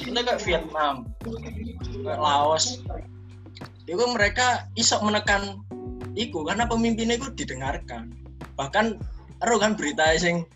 kita 0.00 0.20
kayak 0.24 0.40
Vietnam 0.44 1.08
kayak 1.20 2.20
Laos. 2.20 2.80
Itu 3.84 4.04
mereka 4.08 4.68
iso 4.76 4.96
menekan 5.04 5.60
iku 6.18 6.44
karena 6.46 6.64
pemimpinnya 6.68 7.16
itu 7.18 7.32
didengarkan. 7.32 8.12
Bahkan 8.58 8.98
ero 9.42 9.56
kan 9.58 9.74
berita 9.74 10.14
sing 10.18 10.46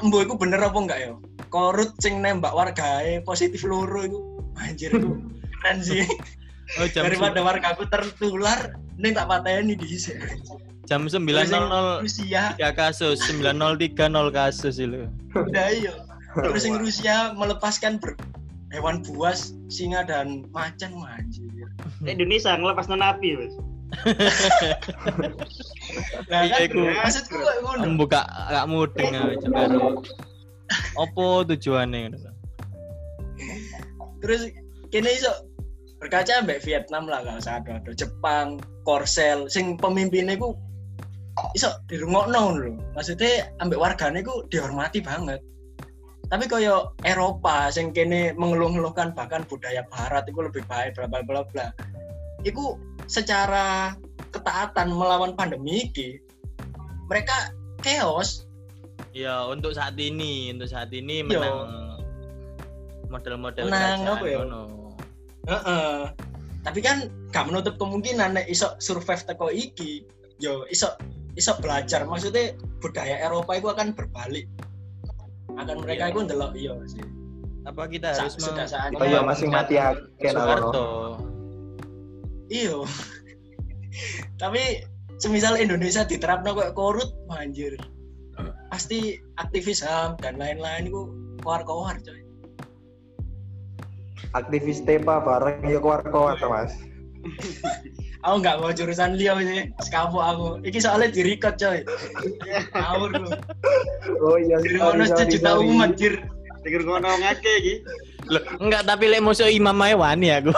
embo 0.00 0.22
iku 0.24 0.34
bener 0.38 0.60
apa 0.62 0.78
enggak 0.78 0.98
ya? 1.00 1.12
Korut 1.50 1.98
sing 1.98 2.22
nembak 2.22 2.54
warga 2.54 3.02
positif 3.26 3.66
loro 3.66 4.06
itu 4.06 4.18
anjir 4.60 4.94
itu 4.94 5.18
keren 5.60 5.78
sih. 5.82 6.06
Oh, 6.78 6.86
jam 6.86 7.10
daripada 7.10 7.42
warga 7.42 7.74
aku 7.74 7.82
tertular 7.90 8.78
ini 8.94 9.10
tak 9.10 9.26
pateni 9.26 9.74
di 9.74 9.98
sini 9.98 10.38
jam 10.90 11.06
9.00 11.06 12.02
Rusia. 12.02 12.58
tiga 12.58 12.70
kasus 12.74 13.22
903 13.30 14.10
nol 14.10 14.34
kasus 14.34 14.82
itu. 14.82 15.06
udah 15.30 15.68
iya. 15.70 15.94
Terus 16.34 16.66
yang 16.66 16.82
Rusia 16.82 17.16
melepaskan 17.38 18.02
ber- 18.02 18.18
hewan 18.74 19.02
buas 19.02 19.54
singa 19.70 20.02
dan 20.02 20.46
macan 20.50 20.94
wah, 20.98 21.14
anjir. 21.14 21.46
Indonesia 22.06 22.54
ngelepas 22.54 22.86
napi, 22.90 23.38
Mas. 23.38 23.54
Nah 26.30 26.40
Iya, 26.46 26.54
kan 26.54 26.66
iku. 26.70 26.82
maksudku 26.86 27.36
kok 27.36 27.56
ngono 27.66 27.82
Membuka 27.84 28.22
gak 28.50 28.66
mudeng 28.70 29.10
karo. 29.50 30.00
Opo 30.94 31.42
tujuannya 31.46 32.14
ngono. 32.14 32.30
terus 34.20 34.52
kini 34.92 35.16
iso 35.16 35.32
berkaca 35.96 36.44
ambek 36.44 36.60
Vietnam 36.64 37.08
lah 37.08 37.24
kalau 37.24 37.40
usah 37.40 37.60
ada 37.64 37.92
Jepang 37.96 38.60
Korsel 38.84 39.48
sing 39.48 39.80
pemimpinnya 39.80 40.36
ku 40.36 40.52
iso 41.56 41.72
dirungokno 41.88 42.60
lho 42.60 42.72
maksudnya 42.92 43.48
ambek 43.64 43.80
warganya 43.80 44.20
ku 44.20 44.44
dihormati 44.52 45.00
banget 45.00 45.40
tapi 46.28 46.44
koyo 46.46 46.92
Eropa 47.08 47.72
sing 47.72 47.96
kene 47.96 48.36
mengeluh-ngeluhkan 48.36 49.16
bahkan 49.16 49.42
budaya 49.48 49.82
barat 49.88 50.28
itu 50.28 50.40
lebih 50.44 50.62
baik 50.68 50.94
bla 51.00 51.08
bla 51.08 51.24
bla 51.24 51.42
bla 51.48 51.66
itu 52.44 52.76
secara 53.10 53.98
ketaatan 54.30 54.94
melawan 54.94 55.34
pandemi 55.34 55.90
ini 55.90 56.22
mereka 57.10 57.50
chaos 57.82 58.46
Ya, 59.10 59.42
untuk 59.42 59.74
saat 59.74 59.98
ini, 59.98 60.54
untuk 60.54 60.70
saat 60.70 60.94
ini 60.94 61.26
menang 61.26 61.98
model-model 63.10 63.66
Menang 63.66 64.06
kerajaan 64.06 64.14
apa 64.14 64.26
ya? 64.30 64.38
ngono. 64.38 64.62
Heeh. 65.50 65.94
Tapi 66.62 66.78
kan 66.78 67.10
gak 67.34 67.50
menutup 67.50 67.74
kemungkinan 67.74 68.38
nek 68.38 68.46
iso 68.46 68.78
survive 68.78 69.26
teko 69.26 69.50
iki, 69.50 70.06
yo 70.38 70.62
iso 70.70 70.94
iso 71.34 71.58
belajar. 71.58 72.06
Maksudnya 72.06 72.54
budaya 72.78 73.18
Eropa 73.26 73.58
itu 73.58 73.66
akan 73.66 73.98
berbalik. 73.98 74.46
Akan 75.58 75.82
mereka 75.82 76.06
Iya. 76.06 76.12
itu 76.14 76.18
ndelok 76.30 76.52
iya 76.54 76.74
sih. 76.86 77.04
Apa 77.66 77.90
kita 77.90 78.14
harus 78.14 78.38
sudah 78.38 78.68
saatnya. 78.70 78.94
Oh 78.94 79.06
iya 79.10 79.20
masih 79.26 79.50
mati 79.50 79.74
aken 79.74 80.32
Soeharto. 80.38 80.86
Iya. 82.50 82.82
Tapi 84.42 84.82
semisal 85.22 85.54
Indonesia 85.56 86.02
diterapno 86.02 86.58
kayak 86.58 86.74
korut, 86.74 87.14
wah, 87.30 87.40
anjir. 87.40 87.78
Pasti 88.70 89.18
aktivis 89.38 89.86
HAM 89.86 90.18
dan 90.18 90.36
lain-lain 90.36 90.90
itu 90.90 91.10
keluar-keluar 91.42 91.96
coy. 92.02 92.20
Aktivis 94.34 94.82
Tepa 94.82 95.22
bareng 95.22 95.62
ya 95.66 95.78
keluar-keluar 95.78 96.38
Mas. 96.46 96.74
Aku 98.20 98.36
nggak 98.44 98.60
mau 98.60 98.68
jurusan 98.68 99.16
Leo 99.16 99.40
sih, 99.40 99.72
sekapu 99.80 100.20
aku. 100.20 100.60
Iki 100.60 100.78
soalnya 100.80 101.08
di 101.08 101.22
record 101.24 101.56
coy. 101.56 101.80
Ngawur 102.76 103.10
lu. 103.16 103.30
Oh 104.20 104.36
iya. 104.36 104.60
Sorry, 104.60 104.78
mana 104.78 105.04
sorry, 105.08 105.18
sejuta 105.24 105.50
sorry. 105.56 105.66
umat 105.72 105.90
jir. 105.96 106.14
Pikir 106.60 106.84
ngono 106.84 107.08
ngake 107.08 107.52
iki. 107.64 107.74
Loh, 108.28 108.44
enggak 108.60 108.84
tapi 108.84 109.08
lek 109.08 109.24
musuh 109.24 109.48
imam 109.48 109.80
ae 109.80 109.96
wani 109.96 110.28
aku. 110.30 110.52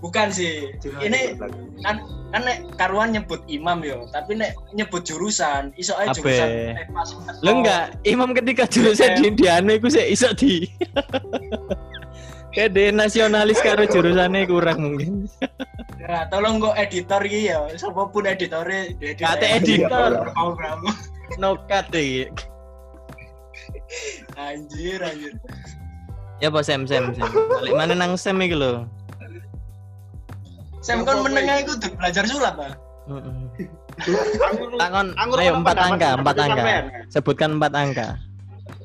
Bukan 0.00 0.32
sih. 0.32 0.72
Jangan 0.80 1.00
Ini 1.04 1.20
kan 1.84 1.96
kan 2.32 2.40
nek 2.46 2.58
karuan 2.80 3.12
nyebut 3.12 3.44
imam 3.52 3.84
yo, 3.84 4.08
tapi 4.08 4.38
nek 4.38 4.56
nyebut 4.72 5.04
jurusan 5.04 5.76
iso 5.76 5.92
Ape? 6.00 6.16
jurusan. 6.16 6.48
Lo 7.44 7.60
enggak, 7.60 8.00
imam 8.08 8.32
ketika 8.32 8.64
jurusan 8.64 9.20
di 9.20 9.28
di 9.36 9.44
anu 9.44 9.76
iku 9.76 9.92
sik 9.92 10.08
iso 10.08 10.32
di 10.32 10.64
Kayak 12.50 12.70
dia 12.74 12.90
nasionalis 12.90 13.62
karo 13.62 13.86
jurusannya 13.86 14.42
kurang 14.50 14.82
mungkin. 14.82 15.30
Ya, 16.02 16.26
tolong 16.34 16.58
kok 16.58 16.74
editor 16.74 17.22
iki 17.22 17.46
ya. 17.46 17.62
Sapa 17.78 18.10
pun 18.10 18.26
editore 18.26 18.98
Kate 18.98 19.46
editor. 19.46 20.18
program. 20.34 20.82
Nokat 21.38 21.86
deh. 21.94 22.26
Anjir, 24.34 24.98
anjir. 24.98 25.38
Ya 26.42 26.50
apa 26.50 26.64
Sam 26.66 26.90
Sam 26.90 27.14
Sam. 27.14 27.30
Balik 27.30 27.74
mana 27.76 27.94
nang 27.94 28.18
Sam 28.18 28.42
iki 28.42 28.58
lho. 28.58 28.82
Sam 30.80 31.04
kan 31.04 31.20
menengah 31.20 31.60
iku 31.60 31.76
kudu 31.76 31.92
belajar 32.00 32.24
sulap, 32.24 32.56
Pak. 32.56 32.72
Heeh. 33.10 33.68
Anggur- 34.40 34.80
Takon, 34.80 35.12
anggur 35.20 35.36
ayo 35.44 35.52
apa 35.52 35.60
empat 35.60 35.76
angka, 35.76 36.10
empat 36.16 36.36
angka. 36.40 36.64
Sebutkan 37.12 37.60
empat 37.60 37.72
angka. 37.76 38.16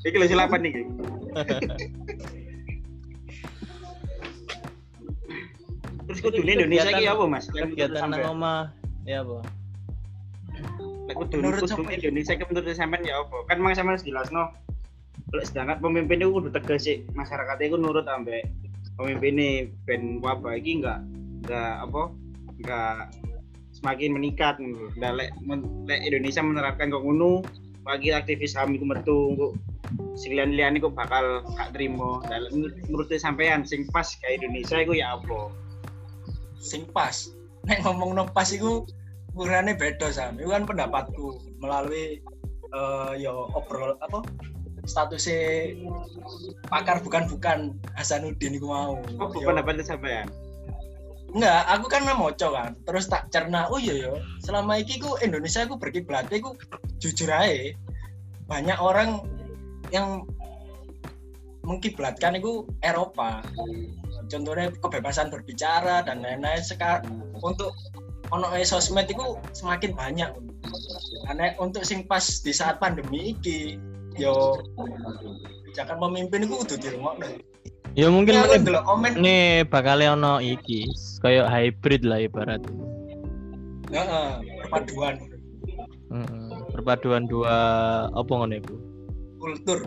Iki 0.04 0.18
lho 0.20 0.28
silapan 0.28 0.62
iki. 0.68 0.84
Terus 6.06 6.20
kudu 6.22 6.38
Indonesia 6.46 6.92
iki 6.92 7.08
apa, 7.10 7.24
Mas? 7.26 7.48
Kegiatan 7.50 8.12
nang 8.12 8.38
omah. 8.38 8.70
Ya 9.08 9.24
apa? 9.24 9.42
Lek 11.06 11.16
kudu 11.16 11.38
Menurut 11.40 11.64
kudu 11.64 11.72
sampean. 11.72 11.98
Indonesia 11.98 12.34
ki 12.36 12.44
menurut 12.52 12.76
sampean 12.76 13.02
ya 13.08 13.24
apa? 13.24 13.38
Kan 13.48 13.58
mang 13.64 13.74
sampean 13.74 13.96
harus 13.98 14.06
jelasno. 14.06 14.52
Lek 15.32 15.48
sedangkan 15.48 15.80
pemimpin 15.80 16.22
itu 16.22 16.30
kudu 16.30 16.52
tegas 16.54 16.86
sih, 16.86 17.02
masyarakat 17.18 17.58
itu 17.64 17.80
nurut 17.80 18.06
ambek 18.06 18.46
pemimpin 18.96 19.36
ini 19.36 19.50
ben 19.84 20.24
wabah 20.24 20.56
iki 20.56 20.80
enggak 20.80 21.00
enggak 21.46 21.74
apa? 21.86 22.04
Enggak 22.60 22.96
semakin 23.76 24.10
meningkat 24.18 24.58
ngono. 24.58 24.90
Lah 24.98 25.12
lek 25.14 25.32
lek 25.86 26.02
Indonesia 26.02 26.42
menerapkan 26.42 26.90
kok 26.90 27.06
ngono, 27.06 27.46
bagi 27.86 28.10
aktivis 28.12 28.58
HAM 28.58 28.74
iku 28.76 28.86
metu 28.90 29.18
kok 29.38 29.54
silian 30.18 30.58
liane 30.58 30.82
kok 30.82 30.98
bakal 30.98 31.46
gak 31.54 31.72
terima. 31.78 32.24
Lek 32.28 32.52
menurut 32.90 33.14
sampean 33.14 33.62
sing 33.62 33.86
pas 33.94 34.10
kayak 34.26 34.42
Indonesia 34.42 34.82
iku 34.82 34.94
ya 34.98 35.22
apa? 35.22 35.54
Sing 36.58 36.90
pas. 36.90 37.30
Nek 37.70 37.86
ngomong 37.86 38.18
no 38.18 38.24
pas 38.26 38.50
iku 38.50 38.86
ukurannya 39.38 39.78
beda 39.78 40.10
sam. 40.10 40.42
Itu 40.42 40.50
kan 40.50 40.66
pendapatku 40.66 41.60
melalui 41.62 42.22
eh 42.76 43.12
yo 43.22 43.48
obrol 43.54 43.96
apa 44.02 44.26
statusnya 44.86 45.74
pakar 46.70 47.02
bukan 47.02 47.26
bukan 47.30 47.60
Hasanuddin 47.98 48.58
iku 48.58 48.70
mau. 48.70 48.94
Oh, 49.18 49.30
Yo, 49.34 49.50
pendapat 49.50 49.82
sampean. 49.82 50.30
Enggak, 51.36 51.64
aku 51.68 51.86
kan 51.92 52.08
moco 52.16 52.48
kan. 52.56 52.72
Terus 52.88 53.12
tak 53.12 53.28
cerna, 53.28 53.68
oh 53.68 53.76
iya 53.76 54.08
yo, 54.08 54.14
selama 54.40 54.80
ini 54.80 55.04
ku 55.04 55.20
Indonesia 55.20 55.68
ku 55.68 55.76
berkiblat 55.76 56.32
ku 56.32 56.56
jujur 57.04 57.28
aja 57.28 57.76
banyak 58.46 58.78
orang 58.78 59.26
yang 59.90 60.24
mengkiblatkan 61.66 62.38
itu 62.38 62.64
Eropa. 62.80 63.42
Contohnya 64.30 64.72
kebebasan 64.80 65.34
berbicara 65.34 66.06
dan 66.06 66.22
lain-lain 66.22 66.62
sekarang 66.62 67.26
untuk 67.42 67.74
ono 68.34 68.50
e 68.54 68.66
sosmed 68.66 69.10
itu 69.10 69.38
semakin 69.54 69.92
banyak. 69.94 70.30
Karena 71.26 71.54
untuk 71.58 71.86
sing 71.86 72.06
pas 72.06 72.24
di 72.42 72.54
saat 72.54 72.78
pandemi 72.78 73.34
iki 73.34 73.78
yo 74.16 74.62
kebijakan 75.66 75.98
pemimpin 76.00 76.46
itu 76.46 76.56
udah 76.56 76.78
di 76.78 76.90
rumah. 76.94 77.14
Ya 77.96 78.12
mungkin 78.12 78.36
ini, 78.36 78.60
ndelok 78.60 78.84
komen 78.84 79.12
ini 79.24 79.64
bakal 79.64 80.04
ono 80.04 80.44
iki 80.44 80.84
kayak 81.24 81.48
hybrid 81.48 82.04
lah 82.04 82.20
ibarat. 82.28 82.60
Heeh, 83.88 84.30
perpaduan 84.68 85.16
Heeh. 86.12 86.48
Perpaduan 86.76 87.24
dua 87.32 87.58
apa 88.12 88.32
ngono 88.36 88.56
iku? 88.60 88.76
kultur. 89.40 89.80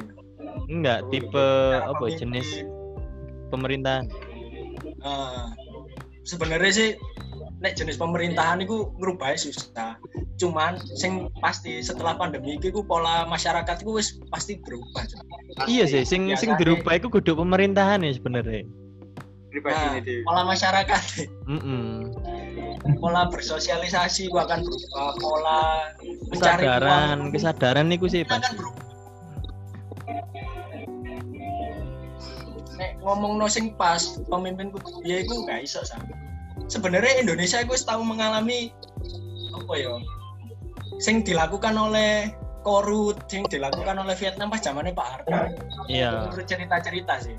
Enggak, 0.70 1.04
tipe 1.10 1.34
Cara 1.34 1.90
apa 1.90 2.04
jenis 2.14 2.64
pemerintahan. 3.50 4.06
Eh, 4.86 5.46
sebenarnya 6.22 6.70
sih 6.70 6.90
nek 7.58 7.74
jenis 7.74 7.98
pemerintahan 7.98 8.62
itu 8.62 8.94
ngerubah 9.02 9.34
susah. 9.34 9.98
Cuman 10.38 10.78
sing 10.94 11.26
pasti 11.42 11.82
setelah 11.82 12.14
pandemi 12.14 12.54
itu 12.54 12.70
pola 12.86 13.26
masyarakat 13.26 13.82
itu 13.82 13.98
wis 13.98 14.08
pasti 14.30 14.62
berubah. 14.62 15.04
Iya 15.66 15.90
sih, 15.90 16.02
sing 16.06 16.30
sing 16.38 16.54
Biasanya- 16.54 16.58
dirubah 16.62 16.92
iku 17.02 17.08
kudu 17.10 17.34
pemerintahan 17.34 18.06
ya 18.06 18.14
sebenarnya. 18.14 18.62
Nah, 19.48 19.98
pola 20.28 20.44
masyarakat, 20.44 21.02
Heeh. 21.48 21.82
pola 23.00 23.26
bersosialisasi 23.32 24.28
itu 24.30 24.36
akan 24.38 24.60
berubah, 24.60 25.08
pola 25.18 25.60
Kesadaran, 26.30 27.16
uang 27.26 27.32
kesadaran 27.34 27.88
niku 27.90 28.06
sih 28.06 28.22
itu 28.22 28.30
pasti. 28.30 28.54
berubah. 28.54 28.84
Nek 32.78 32.90
ngomong 33.02 33.42
no 33.42 33.50
sing 33.50 33.74
pas 33.74 34.22
pemimpin 34.30 34.70
dia 35.02 35.26
itu 35.26 35.34
gak 35.48 35.66
iso 35.66 35.82
sama. 35.82 36.27
Sebenarnya 36.68 37.24
Indonesia 37.24 37.58
itu 37.64 37.74
tahu 37.80 38.04
mengalami 38.04 38.70
apa 39.56 39.74
ya? 39.76 39.96
Sing 41.00 41.24
dilakukan 41.24 41.74
oleh 41.74 42.32
Korut, 42.66 43.16
sing 43.32 43.48
dilakukan 43.48 43.96
oleh 43.96 44.12
Vietnam 44.18 44.52
pas 44.52 44.60
zamannya 44.60 44.92
Pak 44.92 45.08
Harto. 45.08 45.30
Iya. 45.88 46.28
Menurut 46.28 46.44
cerita-cerita 46.44 47.14
sih. 47.24 47.36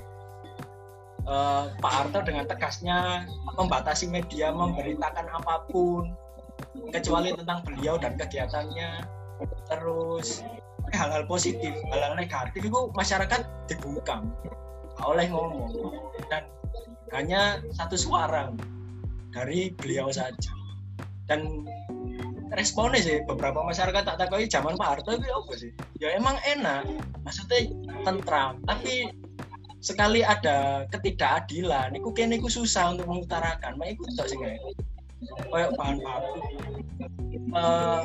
Eh, 1.30 1.64
Pak 1.78 1.92
Harto 1.94 2.26
dengan 2.26 2.48
tegasnya 2.50 3.28
membatasi 3.54 4.10
media 4.10 4.50
memberitakan 4.50 5.30
apa 5.30 5.62
pun 5.70 6.10
kecuali 6.90 7.30
tentang 7.36 7.62
beliau 7.62 7.94
dan 8.00 8.18
kegiatannya 8.18 9.06
terus 9.70 10.42
hal-hal 10.90 11.22
positif 11.30 11.70
hal-hal 11.94 12.18
negatif 12.18 12.60
itu 12.66 12.90
masyarakat 12.98 13.46
dibungkam 13.70 14.32
oleh 15.06 15.30
ngomong 15.30 15.70
dan 16.28 16.50
hanya 17.14 17.62
satu 17.78 17.94
suara 17.94 18.50
dari 19.30 19.70
beliau 19.74 20.10
saja. 20.10 20.52
Dan 21.30 21.64
responnya 22.50 22.98
sih 22.98 23.22
beberapa 23.22 23.62
masyarakat 23.62 24.02
tak 24.02 24.18
takoi 24.18 24.50
zaman 24.50 24.74
Pak 24.74 24.88
Harto 24.98 25.14
itu 25.14 25.30
apa 25.30 25.52
sih? 25.54 25.70
Ya 26.02 26.10
emang 26.18 26.36
enak 26.42 26.86
maksudnya 27.22 27.70
tentram 28.02 28.58
tapi 28.66 29.14
sekali 29.80 30.20
ada 30.26 30.84
ketidakadilan 30.90 31.94
iku 31.96 32.10
kene 32.10 32.42
iku 32.42 32.50
susah 32.50 32.92
untuk 32.94 33.06
mengutarakan. 33.06 33.78
Mak 33.78 33.94
iku 33.94 34.02
tok 34.18 34.26
sing 34.28 34.38
kayak 34.42 34.60
bahan 35.78 35.96
baku. 36.02 36.32
Eh 37.54 38.02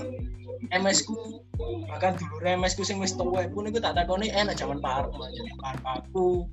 MS 0.73 1.05
ku 1.09 1.41
bahkan 1.89 2.13
dulu 2.15 2.45
MS 2.45 2.77
ku 2.77 2.85
sing 2.85 3.01
wis 3.01 3.17
tuwa 3.17 3.43
pun 3.49 3.65
iku 3.65 3.81
tak 3.81 3.97
takoni 3.97 4.29
enak 4.29 4.53
zaman 4.53 4.77
Pak 4.77 5.09
Harto. 5.09 5.25
Bahan 5.65 5.77
baku 5.81 6.45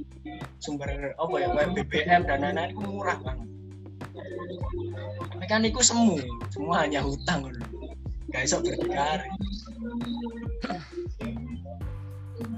sumber 0.65 0.89
apa 1.13 1.35
ya 1.37 1.49
kayak 1.53 1.71
BBM 1.77 2.25
dan 2.25 2.41
lain-lain 2.41 2.73
iku 2.73 2.83
murah 2.89 3.21
banget 3.21 3.53
tapi 5.33 5.44
kan 5.48 5.64
iku 5.64 5.81
semu 5.83 6.16
semua 6.53 6.85
hanya 6.85 7.01
hutang. 7.03 7.48
Dulu 7.48 7.66
gak 8.33 8.48
iso 8.48 8.57
berdikari 8.64 9.29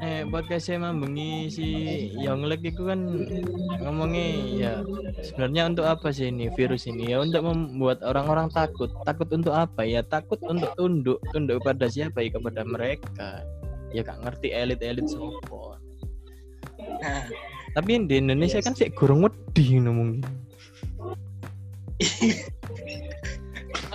Eh 0.00 0.24
podcast 0.28 0.70
saya 0.70 0.80
membengi 0.80 1.50
si 1.52 1.68
Yonglek 2.16 2.62
itu 2.64 2.88
kan 2.88 3.04
ngomongnya 3.84 4.26
ya 4.54 4.72
sebenarnya 5.20 5.62
untuk 5.72 5.84
apa 5.84 6.08
sih 6.08 6.30
ini 6.32 6.48
virus 6.56 6.88
ini? 6.88 7.12
Ya 7.12 7.20
untuk 7.20 7.44
membuat 7.44 8.00
orang-orang 8.00 8.48
takut. 8.52 8.88
Takut 9.04 9.28
untuk 9.32 9.52
apa? 9.52 9.84
Ya 9.84 10.00
takut 10.00 10.40
untuk 10.46 10.72
tunduk. 10.76 11.20
Tunduk 11.32 11.60
pada 11.60 11.88
siapa? 11.88 12.24
Ya 12.24 12.32
kepada 12.32 12.64
mereka. 12.64 13.44
Ya 13.92 14.00
gak 14.04 14.24
ngerti 14.24 14.52
elit-elit 14.52 15.04
sopo 15.08 15.76
nah. 17.04 17.24
Tapi 17.74 18.06
di 18.06 18.22
Indonesia 18.22 18.62
kan 18.62 18.74
sih 18.76 18.90
kurang 18.94 19.26
wedi 19.26 19.74
ngono 19.74 19.90
mungkin 19.92 20.43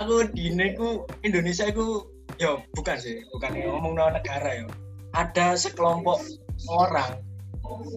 aku 0.00 0.28
di 0.32 0.52
ku 0.76 1.04
Indonesia 1.26 1.68
ku 1.72 2.08
yo 2.40 2.64
bukan 2.72 2.96
sih 2.96 3.20
bukan 3.36 3.52
ngomong 3.58 3.98
no 3.98 4.10
negara 4.12 4.64
yo 4.64 4.66
ada 5.12 5.58
sekelompok 5.58 6.22
orang 6.70 7.20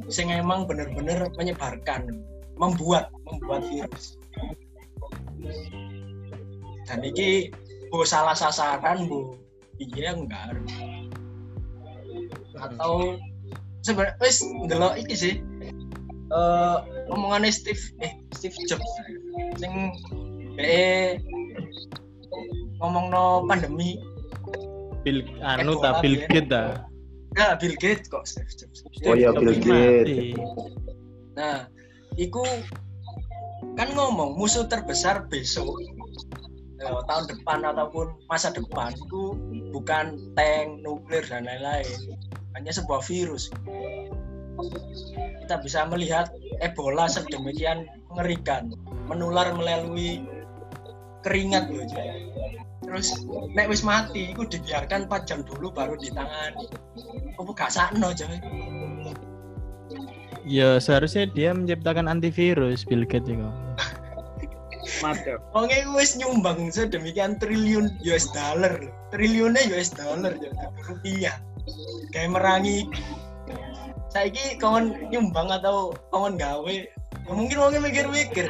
sing 0.09 0.29
emang 0.29 0.69
bener-bener 0.69 1.29
menyebarkan 1.38 2.21
membuat 2.57 3.09
membuat 3.25 3.65
virus. 3.65 4.21
Dan 6.85 6.99
ini 7.01 7.49
bu 7.89 8.05
salah 8.05 8.38
sasaran 8.38 9.09
bu. 9.09 9.38
Iya 9.81 10.13
enggak 10.13 10.53
atau 12.53 13.17
sebenarnya 13.81 14.15
wis 14.21 14.45
ndelok 14.45 14.93
iki 15.01 15.15
sih. 15.17 15.35
Eh 16.29 16.77
omongannya 17.14 17.53
Steve. 17.53 17.82
Eh 18.01 18.11
Steve 18.34 18.57
Jobs. 18.66 18.91
Sing 19.61 19.74
eh 20.57 21.22
ngomong 22.82 23.14
no 23.14 23.45
pandemi. 23.45 24.01
Bill 25.03 25.24
anu 25.43 25.78
Ebola, 25.78 25.99
ta 25.99 26.01
Bill 26.01 26.16
ya. 26.20 26.28
Gates 26.32 26.49
ta? 26.49 26.64
Nah 27.36 27.51
Bill 27.59 27.76
Gates 27.78 28.07
kok 28.09 28.26
Steve 28.26 28.51
Jobs. 28.53 28.78
Oh 29.05 29.16
iya, 29.16 29.30
Steve 29.32 29.39
Bill 29.41 29.55
Jobs. 29.55 29.66
Gates. 29.68 30.09
mati. 30.09 30.20
nah 31.34 31.66
iku 32.14 32.45
kan 33.74 33.89
ngomong 33.97 34.38
musuh 34.38 34.70
terbesar 34.70 35.26
besok 35.34 35.66
eh, 36.78 37.01
tahun 37.09 37.26
depan 37.26 37.66
ataupun 37.74 38.14
masa 38.30 38.53
depan 38.53 38.93
itu 38.93 39.34
bukan 39.74 40.22
tank 40.38 40.82
nuklir 40.86 41.26
dan 41.26 41.49
lain-lain. 41.49 42.18
Hanya 42.53 42.70
sebuah 42.70 43.01
virus 43.09 43.49
kita 45.43 45.55
bisa 45.61 45.85
melihat 45.89 46.31
Ebola 46.61 47.09
sedemikian 47.09 47.89
mengerikan, 48.13 48.71
menular 49.09 49.51
melalui 49.53 50.23
keringat 51.23 51.71
loh 51.71 51.83
Cok. 51.87 52.07
Terus 52.83 53.07
nek 53.57 53.71
wis 53.71 53.81
mati, 53.81 54.35
iku 54.35 54.45
dibiarkan 54.45 55.09
4 55.09 55.25
jam 55.25 55.39
dulu 55.41 55.73
baru 55.73 55.97
ditangani. 55.97 56.67
Apa 57.39 57.51
gak 57.57 57.73
sakno 57.73 58.13
coy? 58.13 58.37
Ya 60.45 60.77
seharusnya 60.77 61.25
dia 61.31 61.55
menciptakan 61.55 62.11
antivirus 62.11 62.85
Bill 62.85 63.07
Gates 63.07 63.31
itu. 63.31 63.49
Mantap. 65.01 65.39
Wong 65.55 65.71
iku 65.71 65.97
wis 65.97 66.19
nyumbang 66.19 66.69
sedemikian 66.69 67.39
triliun 67.39 67.97
US 68.03 68.29
dollar. 68.29 68.77
Triliunnya 69.09 69.63
US 69.73 69.89
dollar 69.95 70.35
Cok, 70.35 70.53
rupiah. 70.85 71.39
Kayak 72.11 72.35
merangi 72.35 72.85
saiki 74.14 74.61
kawan 74.61 74.93
nyumbang 75.09 75.49
atau 75.49 75.91
kawan 76.14 76.38
gawe 76.38 76.70
ya 76.70 77.32
mungkin 77.34 77.57
wongnya 77.57 77.82
mikir-mikir 77.82 78.45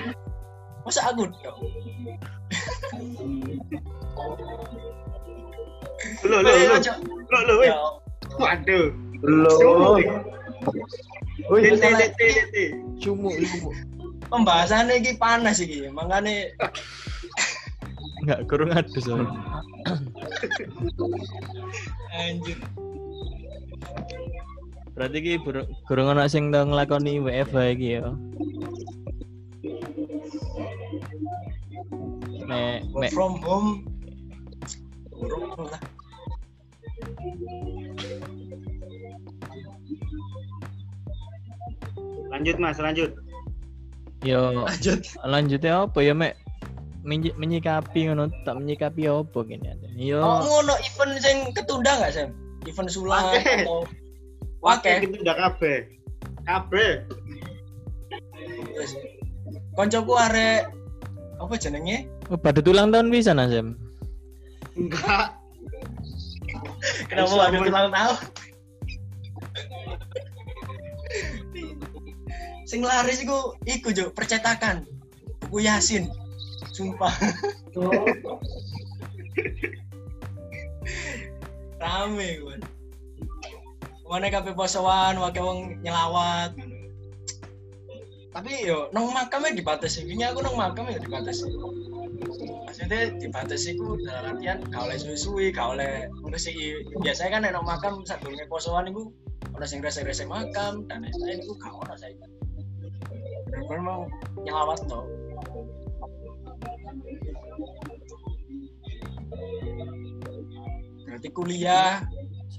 masa 0.83 1.07
aku 1.09 1.31
dong 1.41 1.59
Lo 6.23 6.39
lo 6.39 6.51
lo. 6.55 6.75
Lo 7.31 7.39
lo. 7.47 7.53
Ya, 7.63 7.75
Waduh. 8.39 8.95
Belum. 9.19 9.99
Wih, 11.51 11.61
Tete 11.75 11.89
tete 12.15 12.27
tete. 12.31 12.63
Cumu, 13.03 13.27
cumu. 13.35 13.69
pembahasannya 14.31 15.03
ini 15.03 15.11
panas 15.19 15.59
iki 15.59 15.91
makanya 15.91 16.47
Enggak 18.23 18.39
kurang 18.47 18.71
adus 18.71 19.03
soalnya. 19.03 19.27
anjir 22.15 22.55
Berarti 24.93 25.17
ki 25.25 25.33
bur- 25.41 25.69
kurang 25.89 26.13
ana 26.13 26.29
sing 26.29 26.53
tau 26.53 26.65
nglakoni 26.69 27.17
WFH 27.17 27.57
iki 27.73 27.89
ya. 27.97 28.13
Work 32.93 33.01
mek. 33.01 33.11
from 33.13 33.41
home. 33.41 33.69
Burung 35.09 35.49
lah. 35.65 35.81
Lanjut 42.29 42.57
Mas, 42.57 42.77
lanjut. 42.81 43.11
yo 44.23 44.55
lanjut. 44.63 45.03
lanjutnya 45.27 45.83
apa 45.83 45.99
ya 45.99 46.15
mek? 46.15 46.39
Menyi- 47.03 47.35
menyikapi 47.35 48.07
ngono 48.07 48.31
tak 48.47 48.55
menyikapi 48.55 49.11
apa 49.11 49.39
gini 49.43 49.67
ada. 49.67 49.87
Yo. 49.99 50.23
Oh 50.23 50.39
ngono 50.39 50.79
event 50.79 51.19
sing 51.19 51.37
ketunda 51.51 51.91
nggak 51.99 52.11
Sam? 52.15 52.29
Event 52.63 52.87
sulap 52.87 53.35
atau 53.43 53.83
Oke, 54.63 54.87
wake 54.87 55.11
itu 55.11 55.17
udah 55.19 55.35
kabeh. 55.35 55.77
Kabeh. 56.47 56.91
Wes. 58.73 58.95
koncoku 59.73 60.13
arek 60.17 60.69
apa 61.41 61.53
jenenge 61.57 62.05
oh, 62.29 62.37
pada 62.37 62.61
ulang 62.65 62.93
tahun 62.93 63.09
bisa 63.09 63.33
Nasem. 63.33 63.75
Enggak. 64.77 65.37
kenapa 67.09 67.29
Bisa, 67.29 67.43
ada 67.49 67.57
Mon. 67.57 67.67
ulang 67.69 67.89
tahun 67.91 68.17
sing 72.69 72.81
laris 72.81 73.21
iku 73.21 73.53
iku 73.69 73.93
jo 73.93 74.09
percetakan 74.13 74.87
buku 75.45 75.67
Yasin 75.67 76.09
sumpah 76.73 77.13
rame 81.77 82.29
gue 82.41 82.57
mana 84.13 84.29
kafe 84.29 84.53
posoan 84.53 85.17
wake 85.17 85.41
wong 85.41 85.81
nyelawat 85.81 86.53
tapi 88.33 88.65
yo 88.65 88.89
nong 88.89 89.13
makamnya 89.13 89.53
dibatasi. 89.53 90.09
Ini 90.09 90.33
aku 90.33 90.41
nong 90.41 90.57
makamnya 90.57 90.97
dibatasi. 90.97 91.53
Maksudnya 92.65 93.13
dibatasi 93.21 93.77
ku 93.77 93.93
dalam 94.01 94.33
artian 94.33 94.57
gak 94.73 94.89
oleh 94.89 94.97
suwi-suwi 94.97 95.53
gak 95.53 95.77
oleh 95.77 96.09
ngresiki 96.25 96.81
biasanya 96.97 97.37
kan 97.37 97.53
nong 97.53 97.69
makam 97.69 98.01
sadurunge 98.09 98.49
posoan 98.49 98.89
iku 98.89 99.13
ono 99.53 99.65
sing 99.69 99.85
resek-resek 99.85 100.25
makam 100.25 100.89
dan 100.89 101.05
lain-lain 101.05 101.45
iku 101.45 101.53
gak 101.61 101.77
ono 101.77 101.93
saya 101.93 102.17
bener 103.53 103.81
mau 103.85 104.09
nyelawat 104.41 104.81
toh. 104.89 105.05
Berarti 111.05 111.29
kuliah 111.37 112.01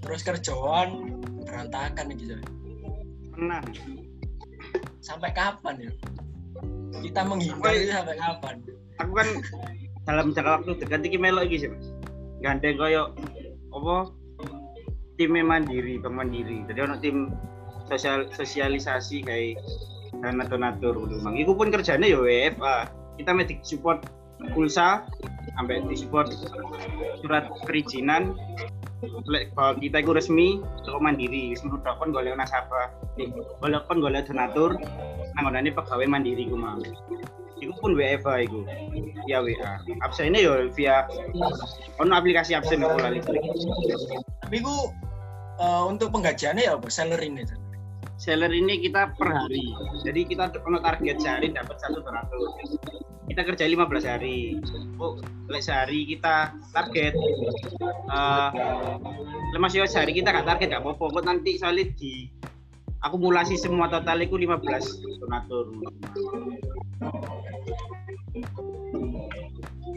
terus 0.07 0.23
kerjaan 0.23 1.19
berantakan 1.45 2.05
gitu 2.16 2.36
Tenang. 3.34 3.64
sampai 5.05 5.30
kapan 5.36 5.88
ya 5.88 5.92
kita 7.05 7.20
menghindar 7.26 7.61
Sampai- 7.61 7.82
itu 7.84 7.92
sampai 7.92 8.16
kapan 8.16 8.55
Aku 9.03 9.12
kan 9.14 9.26
dalam 10.07 10.30
jangka 10.30 10.62
waktu 10.62 10.70
dekat 10.78 11.01
iki 11.03 11.18
melok 11.18 11.51
iki 11.51 11.66
sih, 11.66 11.68
Mas. 11.70 11.90
Gandeng 12.45 12.78
koyo 12.78 13.11
apa 13.74 14.14
timnya 15.18 15.42
mandiri, 15.42 15.99
bank 15.99 16.14
mandiri. 16.14 16.62
Jadi 16.70 16.78
ono 16.78 16.95
tim 17.03 17.34
sosial 17.90 18.30
sosialisasi 18.30 19.26
kayak 19.26 19.59
dana 20.22 20.47
donatur 20.47 20.95
gitu. 21.11 21.18
Mang. 21.26 21.34
Iku 21.34 21.59
pun 21.59 21.74
kerjanya 21.74 22.07
ya 22.07 22.18
WFA. 22.22 22.86
Kita 23.18 23.30
medik 23.34 23.66
support 23.66 24.07
pulsa 24.55 25.07
sampai 25.59 25.82
di 25.90 25.97
support 25.99 26.30
surat 27.22 27.51
perizinan 27.66 28.34
bahwa 29.55 29.73
kita 29.79 30.03
itu 30.03 30.13
resmi 30.13 30.49
toko 30.85 30.99
mandiri. 31.01 31.53
Wis 31.53 31.63
menurut 31.65 31.85
kon 31.85 32.11
golek 32.13 32.37
nasabah. 32.37 32.93
Golek 33.61 33.83
kon 33.89 33.99
golek 34.03 34.27
donatur 34.29 34.77
nanggonane 35.39 35.71
pegawai 35.73 36.07
mandiri 36.09 36.49
ku 36.49 36.57
mau. 36.57 36.81
Iku 37.61 37.73
pun 37.81 37.97
WFA 37.97 38.45
iku. 38.45 38.67
Via 39.25 39.39
WA 39.41 39.73
absennya 40.05 40.41
ya 40.45 40.53
via 40.75 40.97
ono 41.97 42.13
aplikasi 42.13 42.53
absen 42.53 42.85
aku 42.85 43.01
tapi 44.45 44.61
ku 44.61 44.93
eh, 45.57 45.85
untuk 45.89 46.13
penggajiannya 46.13 46.69
ya 46.69 46.77
apa? 46.77 46.89
Salary 46.93 47.33
ini? 47.33 47.43
Seller 48.17 48.53
ini 48.53 48.81
kita 48.83 49.15
per 49.19 49.31
hari. 49.31 49.65
Jadi 50.07 50.21
kita 50.29 50.51
ono 50.62 50.79
target 50.79 51.19
sehari 51.19 51.51
dapat 51.51 51.77
satu 51.83 51.99
donatur 52.01 52.55
kita 53.35 53.41
kerja 53.45 53.65
15 53.67 54.05
hari. 54.05 54.61
Oh 55.01 55.17
sehari 55.59 56.05
kita 56.09 56.53
target 56.71 57.15
eh 58.12 58.51
lemas 59.57 59.73
yo 59.73 59.87
sehari 59.89 60.12
kita 60.12 60.31
gak 60.31 60.47
target 60.47 60.77
gak 60.77 60.83
apa-apa. 60.85 61.21
Kok 61.21 61.25
nanti 61.25 61.57
soalnya 61.57 61.89
di 61.97 62.29
akumulasi 63.03 63.57
semua 63.57 63.89
total 63.89 64.23
itu 64.23 64.37
15 64.37 64.61
donatur. 65.25 65.67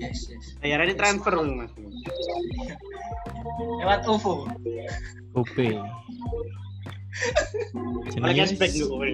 Yes 0.01 0.29
yes. 0.31 0.45
Bayarannya 0.63 0.95
transfer 0.95 1.33
loh 1.35 1.45
mas. 1.45 1.71
Lewat 3.81 4.01
OVO 4.07 4.47
OP. 5.35 5.55
Jenenge 8.11 8.37
cashback 8.45 8.71
lu 8.77 8.85
kowe. 8.91 9.09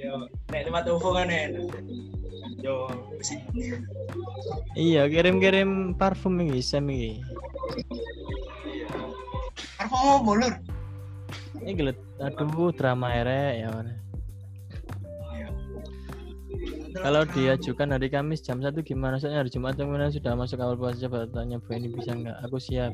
yo 0.00 0.14
nek 0.48 0.62
lewat 0.64 0.88
OVO 0.88 1.08
kan 1.12 1.28
enak 1.28 1.68
yo 2.64 2.88
Iya, 4.76 5.04
kirim-kirim 5.12 5.92
parfum 6.00 6.40
iki 6.40 6.64
Sam 6.64 6.88
iki. 6.88 7.20
parfum 9.76 10.24
apa 10.24 10.30
lur 10.32 10.54
Ini 11.60 11.76
gelet, 11.76 11.98
aduh 12.16 12.72
drama 12.72 13.12
erek 13.12 13.52
ya 13.60 13.68
mana. 13.68 13.92
Kalau 17.00 17.22
diajukan 17.22 17.94
hari 17.94 18.08
Kamis 18.10 18.42
jam 18.42 18.58
1 18.60 18.74
gimana? 18.82 19.16
Soalnya 19.20 19.44
hari 19.46 19.52
Jumat 19.52 19.78
kemudian 19.78 20.10
sudah 20.10 20.34
masuk 20.34 20.58
awal 20.58 20.74
puasa 20.74 21.06
coba 21.06 21.28
tanya 21.30 21.62
Bu 21.62 21.72
ini 21.72 21.88
bisa 21.92 22.12
nggak? 22.12 22.36
Aku 22.44 22.58
siap. 22.58 22.92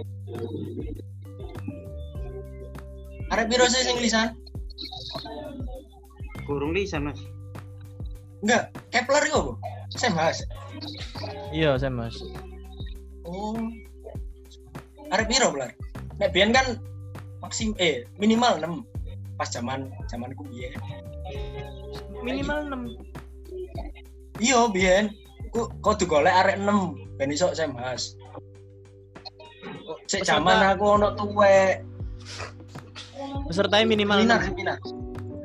Arek 3.35 3.47
piro 3.51 3.67
sih 3.67 3.83
sing 3.83 3.99
lisan? 3.99 4.29
Kurung 6.47 6.73
lisan 6.77 7.11
mas. 7.11 7.21
enggak 8.45 8.71
Kepler 8.95 9.27
itu 9.27 9.35
apa? 9.35 9.53
Saya 9.97 10.13
bahas 10.15 10.39
Iya, 11.51 11.79
saya 11.81 11.91
Mas. 11.91 12.15
oh. 13.27 13.57
Arek 15.11 15.27
piro 15.31 15.51
Blar? 15.51 15.73
Nek 16.21 16.31
biyen 16.35 16.53
kan 16.55 16.79
maksim 17.43 17.73
eh 17.79 18.03
minimal 18.19 18.59
6 18.59 18.83
pas 19.39 19.49
zaman 19.53 19.91
zaman 20.11 20.33
kuliah 20.35 20.73
Minimal 22.25 22.67
6. 22.71 24.43
iya 24.43 24.69
biyen. 24.71 25.15
Ku 25.55 25.71
kok 25.81 26.03
golek 26.07 26.35
arek 26.35 26.59
6 26.61 27.17
ben 27.17 27.33
iso 27.33 27.49
saya 27.57 27.73
bahas 27.73 28.15
Cek 30.07 30.23
zaman 30.23 30.59
aku 30.75 30.85
ono 30.99 31.09
tuwek 31.15 31.83
Peserta 33.47 33.79
minimal 33.87 34.23
seminar 34.23 34.41
6. 34.43 34.49
seminar 34.51 34.77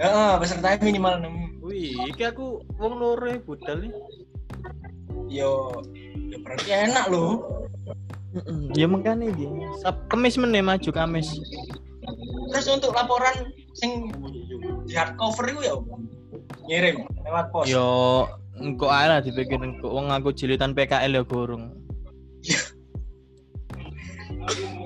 heeh 0.01 0.31
peserta 0.41 0.77
minimal 0.81 1.13
6 1.21 1.61
Wih, 1.61 1.93
iki 2.09 2.25
aku 2.25 2.59
wong 2.81 2.97
loro 2.99 3.29
e, 3.29 3.37
budal 3.37 3.79
nih. 3.85 3.93
yo 5.29 5.69
yo 6.03 6.37
berarti 6.41 6.69
enak 6.73 7.05
loh 7.07 7.61
Ya 8.71 8.87
makanya 8.87 9.27
iki. 9.27 9.43
Sab 9.83 10.07
Kamis 10.07 10.39
meneh 10.39 10.63
maju 10.63 10.89
Kamis. 10.89 11.27
terus 12.51 12.67
untuk 12.67 12.91
laporan 12.91 13.51
sing 13.75 14.07
di 14.83 14.93
hardcover 14.95 15.51
itu 15.51 15.61
ya 15.67 15.75
ngirim 16.67 16.95
lewat 17.23 17.45
pos 17.51 17.67
Yo 17.67 18.23
engko 18.55 18.87
ae 18.87 19.07
lah 19.07 19.19
dipikir 19.19 19.59
engko 19.59 19.91
wong 19.91 20.11
aku 20.11 20.31
jilitan 20.31 20.71
PKL 20.71 21.11
ya 21.11 21.23
gurung. 21.23 21.71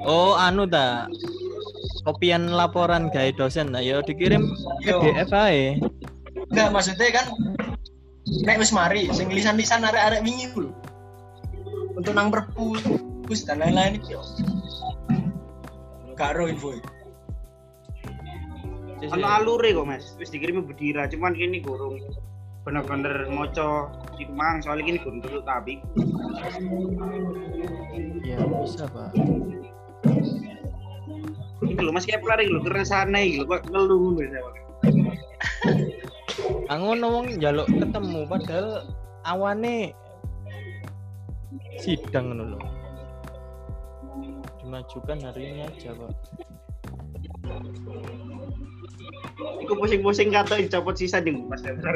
Oh, 0.06 0.38
anu 0.38 0.68
ta. 0.70 1.10
Kopian 2.06 2.53
laporan 2.53 3.10
gawe 3.10 3.32
dosen 3.34 3.74
nah 3.74 3.82
ya 3.82 4.03
dikirim. 4.06 4.53
PDF 4.86 5.32
ae. 5.34 5.82
enggak 6.51 6.70
maksudnya 6.72 7.10
kan 7.10 7.26
nek 8.45 8.62
wis 8.62 8.72
mari 8.72 9.10
sing 9.12 9.28
lisan-lisan 9.34 9.82
arek-arek 9.82 10.22
wingi 10.22 10.47
lho. 10.53 10.72
untuk 11.95 12.12
nang 12.12 12.30
perpus 12.30 12.84
dan 13.47 13.64
lain-lain 13.64 13.97
iki 13.97 14.14
yo 14.14 14.22
gak 16.16 16.36
ro 16.36 16.47
info 16.47 16.76
Ono 19.06 19.28
alure 19.28 19.70
kok 19.70 19.86
Mas, 19.86 20.18
wis 20.18 20.34
dikirim 20.34 20.66
bedira, 20.66 21.06
cuman 21.06 21.38
kini 21.38 21.62
gurung 21.62 22.01
bener-bener 22.66 23.30
moco 23.30 23.93
iku 24.18 24.34
mang 24.34 24.57
soalnya 24.57 24.89
kini 24.89 24.99
gurung 25.05 25.22
tutup 25.22 25.45
tapi 25.45 25.78
Ya 28.26 28.41
bisa, 28.41 28.89
Pak. 28.89 29.13
iki 31.61 31.82
lho 31.82 31.91
Mas 31.93 32.09
Kepler 32.09 32.41
iki 32.41 32.51
lho 32.51 32.61
keresane 32.66 33.20
iki 33.22 33.38
lho 33.41 33.45
kok 33.47 33.61
ngeluh 33.70 33.97
ngono 34.01 34.22
ya. 34.26 34.41
Angono 36.74 37.05
wong 37.13 37.26
njaluk 37.38 37.70
ketemu 37.70 38.20
padahal 38.26 38.68
awane 39.30 39.93
sidang 41.78 42.34
lho. 42.34 42.59
Dimajukan 44.61 45.22
hari 45.22 45.41
ini 45.53 45.61
aja, 45.70 45.93
Pak. 45.93 46.13
Iku 49.36 49.73
pusing-pusing 49.75 50.31
kata 50.31 50.61
dicopot 50.63 50.95
sisa 50.95 51.19
ning 51.19 51.47
Mas 51.51 51.59
Kepler. 51.59 51.95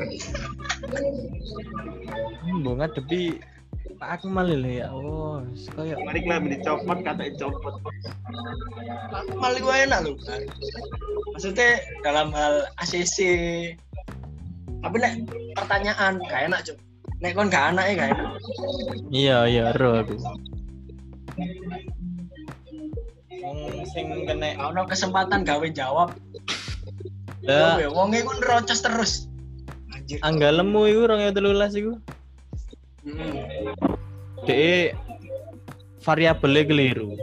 Mbok 2.49 2.73
ngadepi 2.83 3.39
Pak 3.99 4.23
Akmal 4.23 4.47
lho 4.51 4.71
ya. 4.71 4.87
Oh, 4.91 5.43
koyo 5.75 5.95
Mari 6.03 6.23
lah 6.27 6.39
dicopot 6.43 6.99
kata 7.03 7.31
dicopot. 7.31 7.79
malah 9.39 9.59
gue 9.59 9.75
enak 9.87 9.99
loh 10.05 10.15
kan 10.23 10.41
maksudnya 11.33 11.79
dalam 12.03 12.29
hal 12.35 12.67
ACC 12.83 13.17
tapi 14.79 14.95
nek 14.99 15.13
pertanyaan 15.55 16.19
gak 16.27 16.41
enak 16.51 16.59
cuk 16.67 16.77
nek 17.19 17.35
kon 17.35 17.51
gak 17.51 17.75
anak 17.75 17.85
ya 17.91 17.93
gak 17.95 18.09
enak 18.15 18.27
Iya, 19.09 19.37
iya, 19.49 19.65
ro 19.75 19.99
aku. 19.99 20.15
Wong 23.41 23.83
sing 23.89 24.05
kena 24.23 24.55
ono 24.61 24.85
kesempatan 24.85 25.43
gawe 25.43 25.67
jawab 25.73 26.13
lah 27.47 27.79
ya 27.79 27.87
wong 27.87 28.11
iku 28.11 28.35
nerocos 28.39 28.83
terus 28.83 29.11
anjir 29.95 30.19
anggalemu 30.25 30.81
iku 30.89 31.01
2013 31.07 31.79
iku. 31.79 31.93
Mm. 33.05 33.75
Dek 34.43 34.97
variabelnya 36.03 36.63
keliru. 36.67 37.15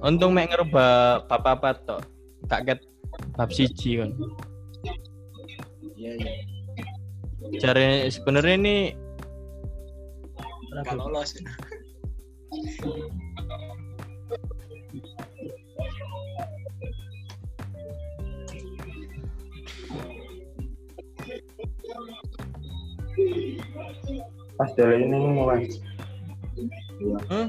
Untung 0.00 0.32
mek 0.32 0.50
ngerubah 0.50 1.28
bab 1.28 1.44
apa 1.44 1.76
tok. 1.84 2.00
Tak 2.48 2.60
ket 2.66 2.80
bab 3.36 3.52
siji 3.52 4.00
kan. 4.00 4.10
iya 6.00 6.16
iya 6.16 6.32
Cari 7.60 8.08
sebenarnya 8.08 8.56
ini 8.56 8.76
gak 10.80 10.96
lolos 10.96 11.36
Pas 24.58 24.70
dari 24.76 25.04
ini 25.04 25.16
mulai. 25.16 25.68
Hmm? 27.32 27.48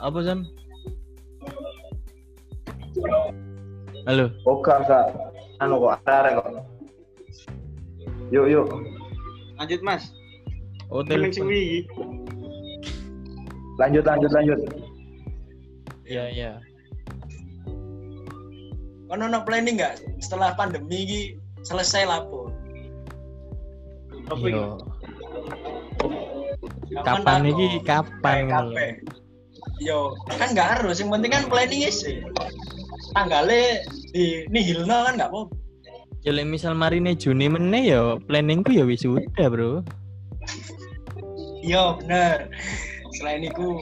Apa 0.00 0.18
Sam? 0.24 0.48
Halo. 4.08 4.32
Oh 4.48 4.58
enggak 4.64 4.78
enggak. 4.88 5.06
Anu 5.60 5.74
kok 5.82 5.94
ada 6.06 6.30
kok. 6.38 6.46
Yuk 8.32 8.46
yuk. 8.48 8.66
Lanjut 9.58 9.80
Mas. 9.84 10.14
Oh, 10.88 11.04
telepon. 11.04 11.52
Lanjut 13.76 14.04
lanjut 14.08 14.30
lanjut. 14.32 14.60
Iya, 16.08 16.24
iya. 16.32 16.52
kon 19.08 19.24
ono 19.24 19.40
planning 19.40 19.80
gak 19.80 20.04
setelah 20.20 20.52
pandemi 20.52 21.08
ini 21.08 21.20
selesai 21.64 22.04
lapo 22.04 22.47
Iya. 24.28 24.66
Kapan 27.04 27.42
iki? 27.48 27.80
Kapan 27.84 28.48
ngono? 28.48 28.72
yo 29.78 30.14
kan 30.26 30.54
gak 30.54 30.78
harus 30.78 30.98
yang 30.98 31.10
penting 31.14 31.30
kan 31.30 31.46
planning 31.46 31.86
sih 31.86 32.18
tanggalnya 33.14 33.82
di 34.10 34.46
nihilno 34.50 35.06
kan 35.06 35.14
gak 35.18 35.30
apa 35.30 35.42
Ya 36.26 36.34
misal 36.42 36.74
marine 36.74 37.14
Juni 37.14 37.46
meneh 37.46 37.94
ya 37.94 38.18
planningku 38.26 38.74
ya 38.74 38.82
wisuda, 38.82 39.48
Bro. 39.48 39.86
iya 41.62 41.94
bener 42.02 42.50
selain 43.16 43.46
itu 43.46 43.78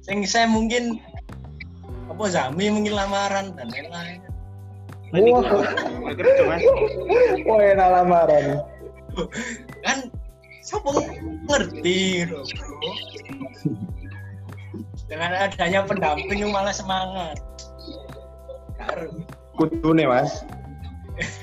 sing 0.00 0.24
saya 0.24 0.48
mungkin 0.48 0.98
apa 2.08 2.24
Zami 2.32 2.72
mungkin 2.72 2.96
lamaran 2.96 3.52
dan 3.54 3.68
lain-lain 3.70 4.20
Wah. 5.10 5.42
Kerja 6.14 6.42
Mas. 6.46 6.62
Wah 7.42 7.58
enak 7.58 7.88
lamaran. 7.98 8.62
Kan 9.86 10.10
siapa 10.60 10.90
ngerti 11.48 12.28
bro? 12.28 12.42
Dengan 15.10 15.32
adanya 15.34 15.82
pendamping 15.82 16.38
yang 16.46 16.54
malah 16.54 16.74
semangat. 16.74 17.38
Karo. 18.78 19.10
Kudu 19.58 19.90
nih 19.94 20.06
mas. 20.06 20.46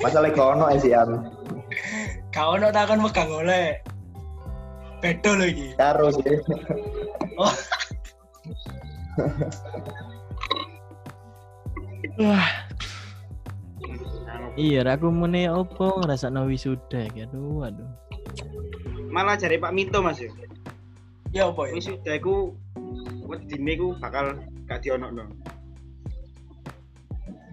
Masalah 0.01 0.31
gak 0.33 0.57
ono 0.57 0.71
sih 0.79 0.95
an. 0.95 1.29
kau 2.33 2.57
ono 2.57 2.71
takon 2.73 3.03
megang 3.03 3.29
oleh. 3.29 3.77
Bedo 4.97 5.37
lagi 5.37 5.77
Karo 5.77 6.09
sih. 6.09 6.41
oh. 7.37 7.53
Wah, 12.17 12.49
iya 14.57 14.81
aku 14.83 15.07
mene 15.13 15.47
opo 15.47 16.01
ngrasakno 16.01 16.49
wisuda 16.49 17.07
ya. 17.13 17.29
Aduh, 17.29 17.69
aduh. 17.69 17.89
Malah 19.13 19.37
jare 19.37 19.61
Pak 19.61 19.71
Minto 19.71 20.01
Mas 20.03 20.19
ya. 20.19 20.33
ya 21.35 21.51
apa 21.51 21.69
ya 21.69 21.75
Wis 21.77 21.87
sudah 21.87 22.15
iku 22.17 22.55
wedine 23.29 23.71
iku 23.77 23.93
bakal 24.01 24.35
gak 24.65 24.81
dionokno. 24.81 25.29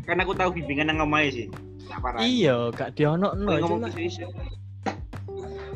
Kan 0.08 0.20
aku 0.20 0.32
tahu 0.32 0.56
bimbingan 0.56 0.90
nang 0.90 1.04
omahe 1.04 1.28
sih. 1.30 1.46
Iya, 2.18 2.72
gak 2.72 2.96
dionokno 2.96 3.60
ngomong 3.60 3.92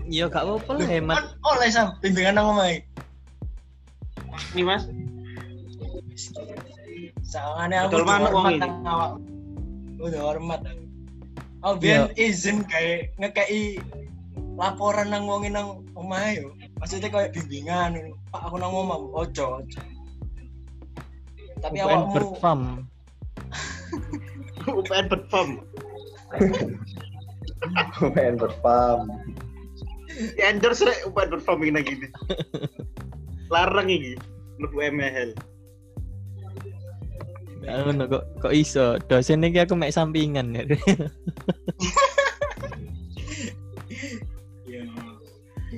iya 0.08 0.24
gak 0.26 0.44
apa-apa 0.44 0.70
lah 0.80 0.88
hemat. 0.88 1.16
kan 1.20 1.26
oleh 1.44 1.68
sam 1.68 1.86
bimbingan 2.00 2.34
nang 2.40 2.56
omai 2.56 2.80
Nih 4.56 4.64
Mas, 4.64 4.88
Soalnya 7.28 7.84
aku 7.84 8.00
Betul 8.00 8.06
manuk 8.08 8.32
wong 8.32 8.46
awak. 8.86 9.12
Udah 10.00 10.20
hormat. 10.24 10.60
Oh, 11.66 11.74
biar 11.74 12.14
izin 12.14 12.62
kayak 12.70 13.10
ngekei 13.18 13.82
laporan 14.54 15.10
nang 15.10 15.26
wong 15.26 15.50
nang 15.50 15.82
omah 15.98 16.34
yo. 16.34 16.54
Maksudnya 16.78 17.10
kayak 17.10 17.34
bimbingan. 17.34 17.98
ngono. 17.98 18.14
Pak 18.30 18.42
aku 18.46 18.56
nang 18.62 18.74
omah, 18.74 18.98
ojo. 19.14 19.62
ojo. 19.62 19.80
Tapi 21.58 21.82
UPN 21.82 21.86
awakmu 21.90 22.14
berfam. 22.14 22.60
UPN 24.68 25.06
perform. 25.10 25.50
Main 28.14 28.36
berpam. 28.36 28.98
Di 30.14 30.42
endorse 30.42 30.86
rek 30.86 31.06
UPN 31.10 31.30
perform 31.34 31.66
ini 31.66 31.80
gini. 31.82 32.08
Larang 33.54 33.90
iki. 33.90 34.14
Lebu 34.62 34.78
MHL. 34.78 35.30
Ngono 37.68 38.04
kok 38.08 38.24
kok 38.40 38.54
iso. 38.56 38.96
Dosen 39.06 39.44
iki 39.44 39.60
aku 39.60 39.76
mek 39.76 39.92
sampingan 39.92 40.56
ya. 40.56 40.64
ya. 44.64 44.84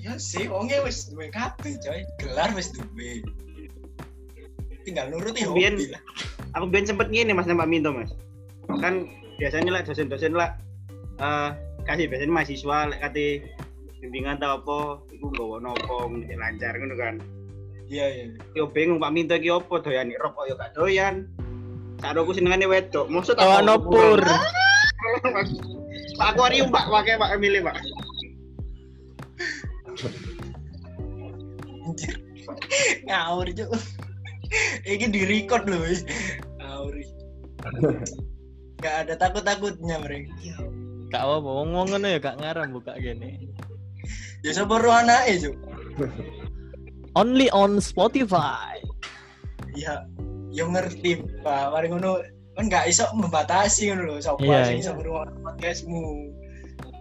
Ya 0.00 0.12
sih, 0.16 0.46
wongnya 0.46 0.86
wis 0.86 1.10
duwe 1.10 1.28
kabeh, 1.34 1.74
coy. 1.82 2.06
Gelar 2.22 2.54
wis 2.54 2.70
duwe. 2.70 3.26
Tinggal 4.86 5.10
nuruti 5.10 5.42
hobi 5.44 5.90
lah. 5.90 6.00
Aku 6.56 6.70
biar 6.70 6.86
sempet 6.86 7.10
ngene 7.10 7.34
Mas 7.34 7.50
nama 7.50 7.66
Minto 7.66 7.90
Mas. 7.92 8.14
Kan 8.80 9.10
biasanya 9.36 9.70
lah 9.74 9.82
dosen-dosen 9.82 10.34
lah 10.34 10.56
eh 11.20 11.50
kasih 11.84 12.08
biasanya 12.08 12.32
mahasiswa 12.32 12.78
lek 12.92 13.00
kate 13.02 13.44
bimbingan 14.00 14.40
tau 14.40 14.56
apa 14.56 14.78
iku 15.12 15.28
nggawa 15.32 15.56
nopo 15.60 16.08
lancar 16.08 16.72
ngono 16.80 16.96
kan. 16.96 17.20
Iya, 17.90 18.06
iya. 18.06 18.24
Yo 18.54 18.70
bingung 18.70 19.02
Pak 19.02 19.10
Minto 19.10 19.34
iki 19.34 19.50
opo 19.50 19.82
doyan 19.82 20.14
rok 20.22 20.38
kok 20.38 20.46
yo 20.46 20.54
gak 20.54 20.72
doyan. 20.78 21.26
Karo 22.00 22.24
aku 22.24 22.32
senengane 22.32 22.64
wedok. 22.64 23.06
Maksud 23.12 23.36
Oh, 23.36 23.60
no 23.60 23.76
pur. 23.76 24.20
Pak 26.20 26.36
akuarium 26.36 26.72
Pak, 26.72 26.88
pakai 26.88 27.20
Pak 27.20 27.36
Emile 27.36 27.60
Pak. 27.64 27.76
Anjir. 31.84 32.14
Ngawur 33.08 33.46
cuk. 33.52 33.70
Iki 34.84 35.06
di 35.12 35.22
record 35.28 35.68
loh. 35.68 35.80
wis. 35.84 36.02
Ngawur. 36.58 36.94
Gak 38.80 38.94
ada 39.06 39.14
takut-takutnya 39.20 40.00
mereka. 40.00 40.32
Kak 41.10 41.26
apa 41.26 41.42
ngomong 41.42 41.90
ngono 41.90 42.06
ya 42.06 42.22
kak 42.22 42.38
ngaram 42.38 42.70
buka 42.70 42.94
gini. 43.02 43.50
Ya 44.46 44.54
sapa 44.54 44.78
ro 44.78 44.94
anake 44.94 45.42
cuk. 45.42 45.56
Only 47.18 47.50
on 47.50 47.82
Spotify. 47.82 48.78
Ya, 49.74 50.06
yo 50.50 50.64
ngerti, 50.70 51.22
Pak. 51.42 51.74
Mari 51.74 51.86
ngono 51.90 52.22
kan 52.58 52.66
gak 52.68 52.90
iso 52.90 53.06
membatasi 53.16 53.88
ngono 53.90 54.02
lho 54.10 54.16
sapa 54.20 54.42
Iya, 54.42 54.66
sing 54.66 54.76
iya. 54.78 54.82
iso 54.84 54.92
ngrungokno 54.98 55.32
podcastmu. 55.46 56.04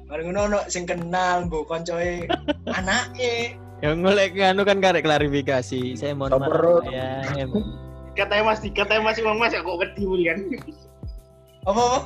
Mari 0.10 0.22
ngono 0.26 0.40
ono 0.50 0.60
sing 0.70 0.84
kenal 0.86 1.46
mbok 1.50 1.66
koncoe 1.70 2.26
anake. 2.74 3.58
Yang 3.84 3.96
ngolek 4.04 4.36
nganu 4.36 4.62
kan 4.68 4.84
karek 4.84 5.08
klarifikasi. 5.08 5.96
Saya 5.96 6.12
mohon 6.12 6.36
maaf 6.36 6.84
ya. 6.92 7.24
em. 7.40 7.48
Katanya 8.12 8.52
Mas, 8.52 8.60
dikatanya 8.60 9.00
Mas 9.00 9.16
Imam 9.16 9.40
Mas 9.40 9.56
aku 9.56 9.80
wedi 9.80 10.04
bulan. 10.04 10.52
Apa 11.64 11.80
apa? 11.80 12.00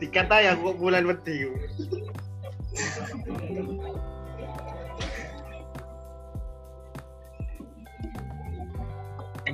Dikata 0.00 0.40
ya 0.40 0.56
aku 0.56 0.72
bulan 0.80 1.04
wedi. 1.04 1.44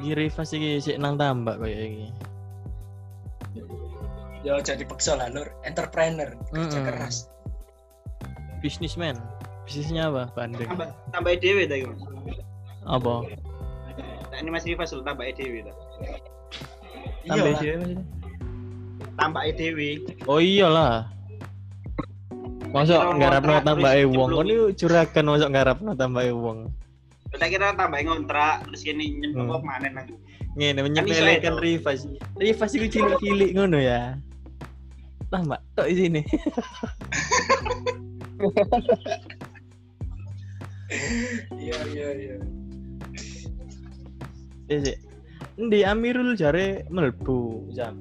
Iki 0.02 0.18
Rivas 0.18 0.50
iki 0.50 0.82
sik 0.82 0.98
nang 0.98 1.14
tambak 1.14 1.62
koyo 1.62 1.78
iki. 1.78 2.10
Yo 4.42 4.58
jadi 4.58 4.82
peksa 4.82 5.14
lah 5.14 5.30
lur, 5.30 5.46
entrepreneur, 5.62 6.34
kerja 6.50 6.82
Mm-mm. 6.82 6.86
keras. 6.90 7.30
Businessman. 8.58 9.14
Bisnisnya 9.62 10.10
apa? 10.10 10.26
Bandeng. 10.34 10.66
Tambah 10.66 10.90
tambah 11.14 11.30
EDW 11.38 11.58
tadi 11.70 11.86
Mas. 11.86 12.02
Apa? 12.82 13.14
Nah, 14.34 14.38
ini 14.42 14.50
Mas 14.50 14.66
Rifas 14.66 14.90
lo 14.90 15.06
tambah 15.06 15.22
EDW 15.22 15.62
ta. 15.62 15.72
Tambah 17.22 17.38
Iya. 17.38 17.54
dia 17.62 17.78
maksudnya? 17.78 18.02
Tambah 19.14 19.42
EDW. 19.46 19.78
Oh 20.26 20.42
iyalah. 20.42 21.06
Masuk 22.74 22.98
kontrak 22.98 23.62
tambah 23.62 23.92
wong. 24.10 24.28
Kon 24.34 24.48
iki 24.50 24.74
juragan 24.82 25.24
masuk 25.30 25.48
nggarapno 25.54 25.90
tambah 25.94 26.26
wong. 26.34 26.58
Kita 27.32 27.44
kira 27.48 27.72
tambah 27.72 27.98
ngontrak 28.04 28.68
terus 28.68 28.84
kini 28.84 29.16
Hmm. 29.16 29.48
nyempok 29.48 29.64
manen 29.64 29.96
aku. 29.96 30.14
Ngene 30.52 30.80
menyepelekan 30.84 31.56
itu. 31.56 31.62
Rivas. 31.64 32.00
Rivas 32.36 32.70
iku 32.76 32.86
cilik-cilik 32.92 33.50
ngono 33.56 33.80
ya. 33.80 34.20
Tambah 35.32 35.56
tok 35.72 35.88
di 35.88 35.96
sini. 35.96 36.20
Iya 41.56 41.78
iya 41.88 42.08
iya. 42.12 42.36
Sik 44.68 44.78
sik. 44.84 44.98
Endi 45.56 45.84
Amirul 45.88 46.36
jare 46.36 46.84
melbu 46.92 47.72
jam. 47.72 47.96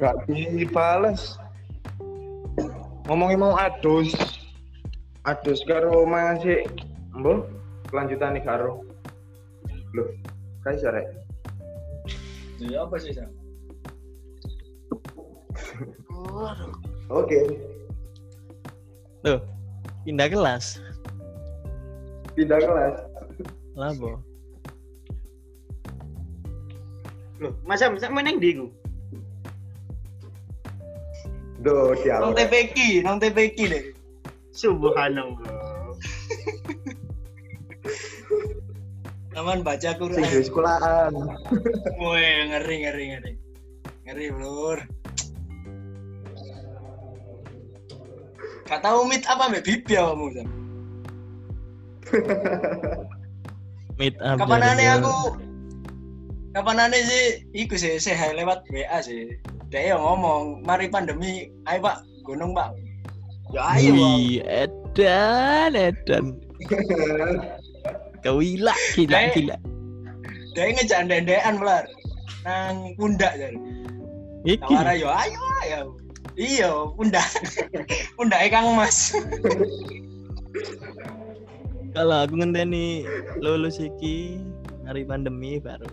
Gak 0.00 0.24
dibales. 0.28 1.36
Ngomongin 3.08 3.44
mau 3.44 3.52
adus. 3.56 4.16
Adus 5.28 5.60
karo 5.68 6.06
masih 6.08 6.64
Mbah, 7.16 7.48
kelanjutan 7.88 8.34
nih 8.36 8.44
karo. 8.44 8.82
Loh, 9.94 10.08
kayak 10.66 10.78
sore. 10.82 11.02
Ya 12.60 12.84
apa 12.84 12.96
sih, 12.96 13.12
Sam? 13.12 13.30
Oke. 17.12 17.38
Tuh. 19.22 19.40
Pindah 20.06 20.30
kelas. 20.30 20.78
Pindah 22.38 22.62
kelas. 22.62 22.94
Labo. 23.74 24.22
Loh, 27.42 27.52
masa 27.66 27.92
masa 27.92 28.08
main 28.08 28.30
yang 28.32 28.40
di 28.40 28.50
ku? 28.56 28.66
Do, 31.60 31.92
Nang 31.92 31.98
sial. 32.00 32.30
TPK, 32.32 33.02
nang 33.02 33.18
TPK 33.18 33.58
deh. 33.68 33.84
Subhanallah. 34.54 35.42
Aman 39.36 39.60
baca 39.60 39.92
Sing 39.92 40.00
Quran. 40.00 40.24
di 40.24 40.48
sekolahan. 40.48 41.12
Woi, 42.00 42.28
ngeri 42.48 42.76
ngeri 42.88 43.04
ngeri. 43.12 43.32
Ngeri, 44.08 44.26
Lur. 44.32 44.80
Gak 48.66 48.80
tahu 48.80 49.04
meet 49.06 49.28
apa 49.28 49.52
mbak 49.52 49.62
Bibi 49.62 49.92
awakmu, 49.94 50.26
Sam? 50.32 50.48
Meet 54.00 54.16
up. 54.24 54.40
Kapan 54.40 54.62
aneh 54.64 54.88
aku 54.98 55.36
Kapan 56.56 56.88
aneh 56.88 57.00
sih 57.04 57.24
iku 57.52 57.76
sih 57.76 58.00
sih 58.00 58.16
lewat 58.16 58.64
WA 58.72 59.04
sih. 59.04 59.36
Dia 59.68 59.92
yang 59.92 60.00
ngomong, 60.00 60.64
mari 60.64 60.88
pandemi, 60.88 61.52
ayo 61.68 61.78
Pak, 61.84 61.96
gunung 62.24 62.56
Pak. 62.56 62.72
Ya 63.52 63.76
ayo. 63.76 63.92
Wih, 63.92 64.40
edan, 64.48 65.76
edan. 65.76 66.40
Gila, 68.34 68.74
Eh. 68.74 69.30
gila. 69.36 69.56
Dia 70.56 70.72
ngejak 70.72 71.00
dendean 71.06 71.54
melar. 71.60 71.84
Nang 72.42 72.96
pundak 72.96 73.36
jadi. 73.36 73.58
Iki. 74.46 74.62
Tawara 74.62 74.94
yo 74.94 75.08
ayo 75.10 75.40
ayo. 75.62 75.80
Iya, 76.36 76.70
pundak. 76.94 77.26
pundak 78.16 78.40
Kang 78.50 78.72
Mas. 78.76 79.10
Kalau 81.96 82.28
aku 82.28 82.36
ngenteni 82.36 83.08
lulus 83.40 83.80
iki 83.80 84.36
hari 84.84 85.02
pandemi 85.08 85.56
baru. 85.56 85.88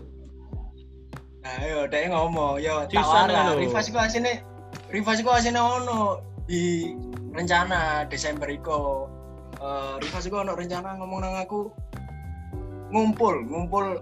Nah, 1.44 1.60
yo 1.64 1.88
dia 1.88 2.12
ngomong, 2.12 2.60
yo 2.60 2.84
tawara. 2.92 3.56
Rivas 3.56 3.88
iku 3.88 3.98
asine 4.00 4.44
Rivas 4.92 5.20
iku 5.20 5.32
asine 5.32 5.56
ono 5.60 6.20
di 6.44 6.92
rencana 7.32 8.04
Desember 8.08 8.48
iku. 8.52 9.08
Eh 9.64 9.94
Rivas 10.04 10.28
iku 10.28 10.44
ono 10.44 10.52
rencana 10.52 10.96
ngomong 11.00 11.24
nang 11.24 11.36
aku 11.40 11.72
ngumpul, 12.94 13.42
ngumpul 13.50 13.98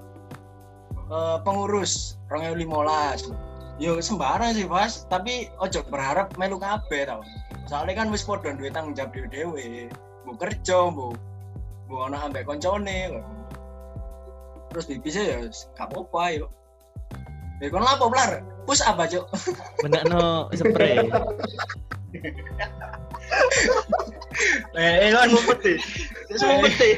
eh, 1.09 1.39
pengurus 1.41 2.21
2015. 2.29 3.33
Yo 3.81 3.99
sembarang 3.99 4.53
sih, 4.53 4.69
Mas, 4.69 5.09
tapi 5.09 5.49
ojo 5.59 5.81
berharap 5.89 6.37
melu 6.37 6.61
kabeh 6.61 7.09
tau. 7.09 7.25
Soalnya 7.65 8.05
kan 8.05 8.13
wis 8.13 8.23
padha 8.23 8.53
duwe 8.53 8.69
tanggung 8.69 8.93
jawab 8.93 9.17
dhewe-dhewe. 9.17 9.89
Mbok 10.29 10.37
kerja, 10.39 10.93
mbok 10.93 11.17
mbok 11.89 12.01
ono 12.13 12.17
ambek 12.21 12.45
koncone. 12.45 13.17
Terus 14.71 14.85
bibisnya 14.89 15.25
ya 15.25 15.37
gak 15.77 15.89
apa-apa 15.89 16.19
ayo. 16.29 16.47
Ya 17.65 17.73
kon 17.73 17.85
lapo 17.85 18.13
blar? 18.13 18.45
Pus 18.69 18.85
apa, 18.85 19.09
Cuk? 19.09 19.27
Benakno 19.83 20.53
spray. 20.55 21.01
Eh, 24.73 24.95
eh 25.09 25.11
deh. 25.13 25.79
Deh. 26.37 26.97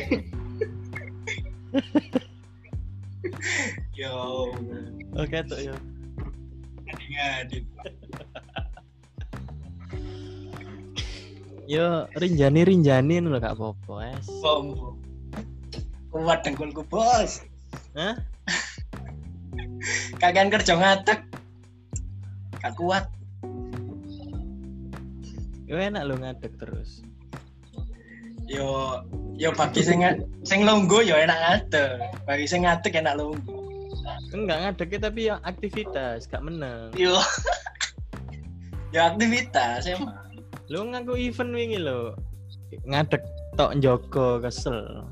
Yo 3.98 4.50
Oke 5.14 5.38
tuh 5.46 5.58
ya. 5.58 5.74
ngadi. 7.14 7.58
Yo 11.64 12.04
rinjani 12.12 12.60
rinjani 12.66 13.24
lho 13.24 13.40
gak 13.40 13.56
apa-apa, 13.56 14.12
es. 14.12 14.28
Bom. 14.44 15.00
Kuat 16.12 16.44
dengkulku, 16.44 16.84
Bos. 16.86 17.40
Hah? 17.96 18.14
Kagian 20.20 20.52
kerja 20.52 20.76
ngatek. 20.76 21.24
Gak 22.60 22.74
kuat. 22.76 23.08
Yo 25.64 25.80
enak 25.80 26.04
lo 26.04 26.20
ngadeg 26.20 26.52
terus. 26.60 27.00
Yo 28.44 29.00
yo 29.34 29.50
bagi 29.56 29.80
sing 29.80 30.04
sing 30.44 30.62
longgo 30.68 31.00
yo 31.00 31.16
enak 31.16 31.38
ngatek. 31.40 31.98
Bagi 32.28 32.46
sing 32.46 32.68
ngatek 32.68 33.00
enak 33.00 33.16
longgo. 33.16 33.64
Enggak 34.34 34.58
ngadeg 34.66 34.90
tapi 34.98 35.30
ya 35.30 35.38
aktivitas, 35.46 36.26
gak 36.26 36.42
meneng. 36.42 36.90
Yo. 36.98 37.16
yo 38.94 39.00
aktivitas 39.00 39.86
emang. 39.86 40.42
Lo 40.68 40.84
ngaku 40.90 41.14
event 41.30 41.54
wingi 41.54 41.78
lo. 41.78 42.18
Ngadeg 42.84 43.22
tok 43.54 43.78
njogo 43.78 44.42
kesel. 44.42 45.06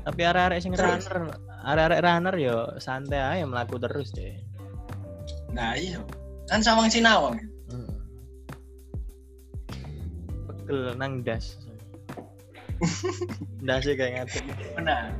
Tapi 0.00 0.20
arek-arek 0.24 0.62
sing 0.62 0.72
Terus? 0.72 1.04
runner, 1.10 1.36
arek-arek 1.66 2.00
runner 2.00 2.34
yo 2.40 2.56
santai 2.80 3.20
aja 3.20 3.44
melaku 3.44 3.76
terus 3.76 4.14
deh. 4.16 4.32
Nah, 5.52 5.76
iya. 5.76 6.00
Kan 6.48 6.62
sawang 6.62 6.88
sinawang. 6.88 7.49
Pegel 10.70 10.94
nang 10.94 11.26
das. 11.26 11.58
das 13.66 13.82
kayak 13.82 14.22
ngadeg. 14.22 14.46
Benar. 14.78 15.10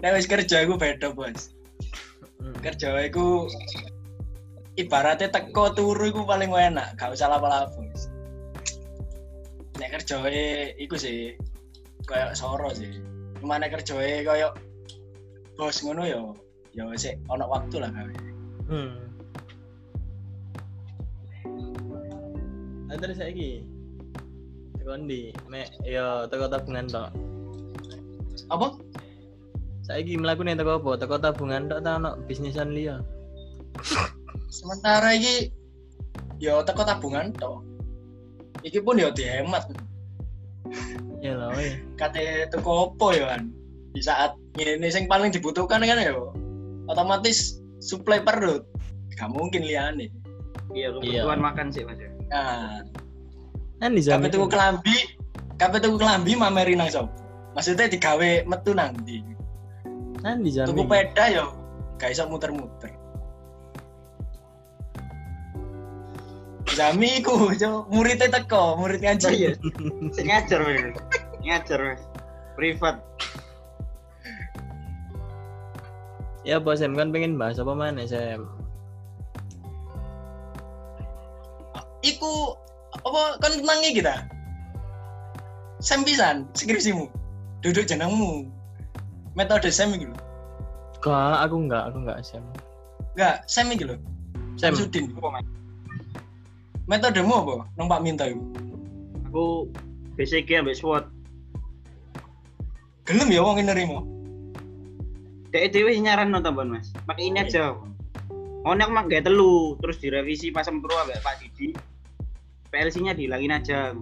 nek 0.00 0.14
wis 0.16 0.28
kerja 0.28 0.62
iku 0.64 0.76
beda 0.78 1.12
bos 1.12 1.52
kerja 2.62 3.02
iku 3.02 3.50
ibaratnya 4.78 5.32
teko 5.32 5.72
turu 5.74 6.04
iku 6.08 6.22
paling 6.28 6.52
enak 6.52 6.94
gak 6.94 7.12
usah 7.12 7.32
lapo-lapo 7.32 7.80
nek 9.80 9.90
kerja 9.98 10.16
iku 10.78 10.96
sih 10.96 11.34
kayak 12.06 12.36
soro 12.38 12.70
sih 12.72 13.00
cuma 13.40 13.60
nek 13.60 13.74
kerja 13.80 14.24
kayak 14.24 14.52
bos 15.56 15.80
ngono 15.82 16.04
yo 16.06 16.22
yo 16.76 16.92
sik 16.96 17.16
ono 17.32 17.44
waktu 17.48 17.76
lah 17.80 17.90
gawe 17.92 18.14
Hmm. 18.66 18.98
Terus 22.90 23.22
saiki. 23.22 23.75
Teko 24.86 25.02
ndi? 25.02 25.34
Mek 25.50 25.66
yo 25.82 26.30
teko 26.30 26.46
tabungan 26.46 26.86
tok. 26.86 27.10
apa 28.54 28.78
Saiki 29.82 30.14
mlakune 30.14 30.54
teko 30.54 30.78
apa? 30.78 30.94
Teko 31.02 31.18
tabungan 31.18 31.66
tok 31.66 31.82
ta 31.82 31.98
ono 31.98 32.14
bisnisan 32.30 32.70
liya? 32.70 33.02
sementara 34.46 35.10
iki 35.18 35.50
yo 36.38 36.62
teko 36.62 36.86
tabungan 36.86 37.34
toh 37.34 37.66
iki 38.62 38.78
pun 38.78 39.02
yo 39.02 39.10
dihemat 39.10 39.66
Ya 41.18 41.34
lah 41.34 41.50
kate 41.98 42.46
teko 42.54 42.94
opo 42.94 43.10
ya 43.10 43.26
kan 43.26 43.50
di 43.90 43.98
saat 44.06 44.38
ini 44.54 44.86
sing 44.86 45.10
paling 45.10 45.34
dibutuhkan 45.34 45.82
kan 45.82 45.98
ya 45.98 46.14
otomatis 46.86 47.58
suplai 47.82 48.22
perut 48.22 48.62
gak 49.18 49.34
mungkin 49.34 49.66
liane 49.66 50.14
Iya, 50.70 50.94
kebutuhan 50.94 51.42
makan 51.42 51.74
sih 51.74 51.82
mas. 51.82 51.98
ya. 51.98 52.10
nah 52.30 52.86
Kan 53.76 53.92
di 53.92 54.00
kabeh 54.00 54.08
zaman 54.08 54.28
tuku 54.32 54.46
kelambi 54.48 54.96
kabeh 55.56 55.78
tuku 55.80 55.96
kelambi 56.00 56.32
mameri 56.36 56.76
nang 56.76 56.88
sop 56.88 57.08
maksudnya 57.56 57.88
digawe 57.88 58.44
metu 58.44 58.72
nang 58.76 58.92
ndi 59.04 59.24
kan 60.20 60.40
di 60.40 60.50
zaman. 60.52 60.68
tuku 60.72 60.82
peda 60.84 61.24
yo 61.32 61.44
gak 61.96 62.12
iso 62.12 62.28
muter-muter 62.28 62.92
Jami 66.76 67.24
iku, 67.24 67.56
jo, 67.56 67.88
muridnya 67.88 68.28
teko, 68.28 68.76
murid 68.76 69.00
ngaji. 69.00 69.32
Iya. 69.32 69.52
Sing 70.12 70.28
ngajar 70.28 70.60
mas. 70.60 70.92
Ngajar 71.40 71.78
mas. 71.80 72.02
Privat. 72.52 73.00
Ya 76.44 76.60
bos 76.60 76.84
Sam 76.84 76.92
kan 76.92 77.16
pengen 77.16 77.40
bahas 77.40 77.56
apa 77.56 77.72
mana 77.72 78.04
Sam? 78.04 78.44
Iku 82.04 82.60
apa 83.02 83.20
kan 83.42 83.52
tenangi 83.60 83.90
kita? 83.98 84.14
Sam 85.82 86.06
pisan 86.06 86.48
skripsimu. 86.56 87.10
Duduk 87.60 87.84
jenengmu. 87.84 88.48
Metode 89.36 89.68
Sam 89.68 89.92
iki 89.92 90.08
lho. 90.08 90.16
Gak, 91.04 91.36
aku 91.44 91.68
enggak, 91.68 91.92
aku 91.92 91.96
enggak 92.02 92.18
Sam. 92.24 92.42
Enggak. 93.14 93.44
Sam, 93.46 93.68
Samsudin. 94.56 95.12
Apa 95.20 95.28
mas? 95.40 95.46
Metodemu 96.88 97.34
apa? 97.34 97.54
Nang 97.76 97.86
Pak 97.92 98.00
Minta 98.00 98.24
iku. 98.24 98.40
Aku 99.28 99.44
BCG 100.16 100.64
ambek 100.64 100.78
SWOT. 100.80 101.04
Gelem 103.04 103.28
ya 103.30 103.44
wong 103.44 103.60
nerimo. 103.60 104.00
Dek 105.52 105.70
dhewe 105.76 105.92
sing 105.92 106.08
nyaran 106.08 106.32
no 106.32 106.40
tambahan 106.40 106.80
mas. 106.80 106.88
Pakai 107.04 107.28
ini 107.28 107.44
aja. 107.44 107.76
Oh, 108.66 108.74
aku 108.74 108.90
mak 108.90 109.06
gak 109.06 109.30
telu, 109.30 109.78
terus 109.78 110.02
direvisi 110.02 110.50
pas 110.50 110.66
sempro 110.66 110.90
ambek 110.90 111.22
Pak 111.22 111.38
Didi. 111.38 111.70
PLC-nya 112.76 113.16
dihilangin 113.16 113.56
aja. 113.56 113.96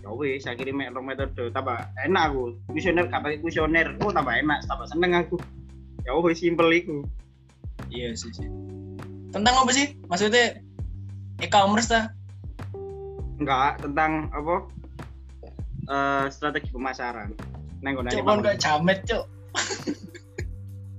Ya 0.00 0.08
wis, 0.16 0.48
akhirnya 0.48 0.72
mek 0.72 0.96
metode 1.04 1.52
tambah 1.52 1.76
enak 2.08 2.32
aku. 2.32 2.56
Kuesioner 2.72 3.04
gak 3.12 3.20
pakai 3.20 3.44
kuesioner, 3.44 3.92
oh 4.00 4.08
tambah 4.08 4.32
enak, 4.32 4.64
tambah 4.64 4.88
seneng 4.88 5.12
aku. 5.12 5.36
Ya 6.08 6.16
wis 6.16 6.40
simpel 6.40 6.72
iku. 6.72 7.04
Iya 7.92 8.16
sih 8.16 8.32
sih. 8.32 8.48
Tentang 9.36 9.52
apa 9.60 9.70
sih? 9.76 10.00
Maksudnya 10.08 10.64
e-commerce 11.44 11.92
ta? 11.92 12.08
Enggak, 13.36 13.84
tentang 13.84 14.32
apa? 14.32 14.64
Eh 15.92 16.24
strategi 16.32 16.72
pemasaran. 16.72 17.36
Neng 17.84 18.00
ngono 18.00 18.08
Cuk 18.08 18.24
kon 18.24 18.40
kok 18.40 18.56
jamet, 18.56 18.98
cuk. 19.04 19.24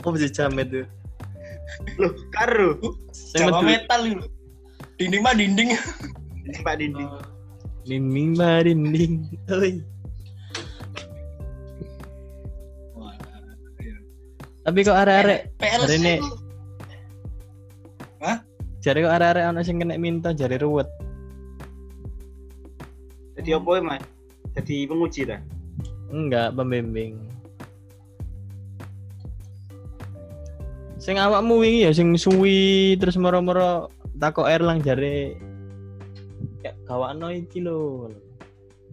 apa 0.01 0.15
sih 0.17 0.29
jamet 0.29 0.67
tuh? 0.69 0.85
Loh, 1.97 2.13
karo. 2.33 2.77
Sam 3.13 3.49
Jawa 3.49 3.61
metu- 3.61 3.69
metal 3.69 4.01
itu. 4.05 4.25
Dinding 5.01 5.21
mah 5.25 5.33
dinding. 5.33 5.69
Pak 6.65 6.75
Dindi. 6.79 7.05
Dinding 7.85 8.37
dinding. 8.37 9.13
Oi. 9.49 9.81
Wah, 12.93 13.13
iya. 13.81 13.95
Tapi 14.65 14.79
kok 14.85 14.97
arek-arek 14.97 15.39
hari 15.57 15.95
ini- 15.97 16.21
itu 16.21 16.41
jare 18.81 19.05
kok 19.05 19.13
arek-arek 19.13 19.43
ana 19.45 19.61
sing 19.61 19.77
kena 19.77 19.97
minta 19.97 20.33
jare 20.33 20.57
ruwet. 20.57 20.89
Jadi 23.37 23.49
apa 23.57 23.69
ya, 23.77 23.81
Mas? 23.81 24.01
Jadi 24.57 24.75
penguji 24.89 25.21
dah. 25.25 25.41
Enggak, 26.11 26.53
pembimbing. 26.57 27.17
Sing 31.01 31.17
awakmu 31.17 31.57
wingi 31.57 31.89
ya 31.89 31.91
sing 31.97 32.13
suwi 32.13 32.93
terus 33.01 33.17
moro-moro 33.17 33.89
takok 34.21 34.45
Erlang 34.45 34.85
jare 34.85 35.33
ya 36.61 36.71
gawakno 36.85 37.33
iki 37.33 37.61
lho. 37.61 38.09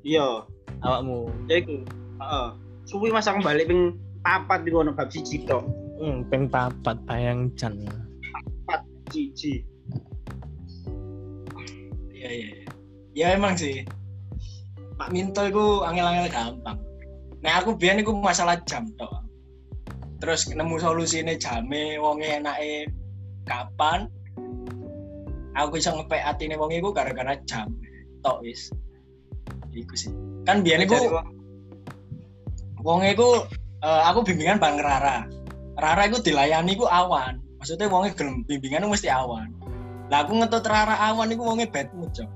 Iya, 0.07 0.47
Awakmu. 0.81 1.29
ya 1.51 1.61
iku. 1.61 1.85
Heeh. 2.23 2.49
Suwi 2.89 3.13
Mas 3.13 3.29
aku 3.29 3.45
balik 3.45 3.69
ping 3.69 3.99
papat 4.25 4.65
di 4.65 4.71
kono 4.73 4.97
bab 4.97 5.13
siji 5.13 5.45
tok. 5.45 5.65
Hmm, 6.01 6.25
peng 6.33 6.49
papat 6.49 6.97
bayang 7.05 7.53
jan. 7.59 7.77
Siji. 9.13 9.65
Iya 12.15 12.29
iya. 12.33 12.49
iya. 12.63 12.69
Ya 13.13 13.27
emang 13.37 13.59
sih. 13.59 13.85
Pak 14.99 15.15
Minto 15.15 15.43
itu 15.47 15.83
angel-angel 15.87 16.29
gampang. 16.31 16.79
Nah 17.39 17.53
aku 17.63 17.75
biar 17.79 17.99
iku 18.01 18.15
masalah 18.19 18.59
jam 18.67 18.89
tok. 18.99 19.23
Terus 20.19 20.51
nemu 20.51 20.83
solusine 20.83 21.39
jame 21.39 21.99
wonge 22.03 22.27
enake 22.27 22.91
kapan? 23.47 24.11
Aku 25.59 25.75
bisa 25.75 25.91
ngepek 25.91 26.23
atine 26.23 26.55
wong 26.55 26.71
iku 26.71 26.95
gara-gara 26.95 27.35
jam. 27.51 27.67
Tok 28.23 28.47
wis. 28.47 28.71
Iku 29.75 29.95
sih. 29.99 30.15
Kan 30.47 30.63
biar 30.63 30.79
iku 30.87 31.19
wong 32.87 33.03
iku 33.03 33.43
eh, 33.83 34.03
aku 34.07 34.23
bimbingan 34.23 34.63
Bang 34.63 34.79
Rara. 34.79 35.27
Rara 35.79 36.03
iku 36.07 36.23
dilayani 36.23 36.79
iku 36.79 36.87
awan. 36.87 37.43
Maksudnya 37.59 37.91
wongnya 37.91 38.15
gelem 38.15 38.47
bimbingan 38.47 38.87
mesti 38.87 39.11
awan. 39.11 39.51
Lah 40.09 40.23
aku 40.23 40.39
ngetut 40.39 40.63
Rara 40.65 40.95
awan 41.11 41.35
iku 41.35 41.43
wongnya 41.43 41.67
bad 41.67 41.91
mood, 41.93 42.15
Cok. 42.15 42.31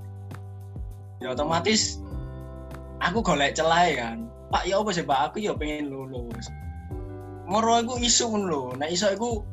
Ya 1.23 1.31
otomatis 1.31 2.03
aku 2.99 3.23
golek 3.23 3.55
celah 3.55 3.87
kan. 3.95 4.27
Pak 4.51 4.67
ya 4.67 4.83
apa 4.83 4.91
sih 4.91 5.07
Pak 5.07 5.21
aku 5.31 5.37
ya 5.41 5.55
pengen 5.55 5.89
lulus. 5.95 6.51
Moro 7.47 7.79
aku 7.79 8.03
isu 8.03 8.27
lho. 8.35 8.75
Nek 8.75 8.91
iso 8.91 9.07
iku 9.15 9.47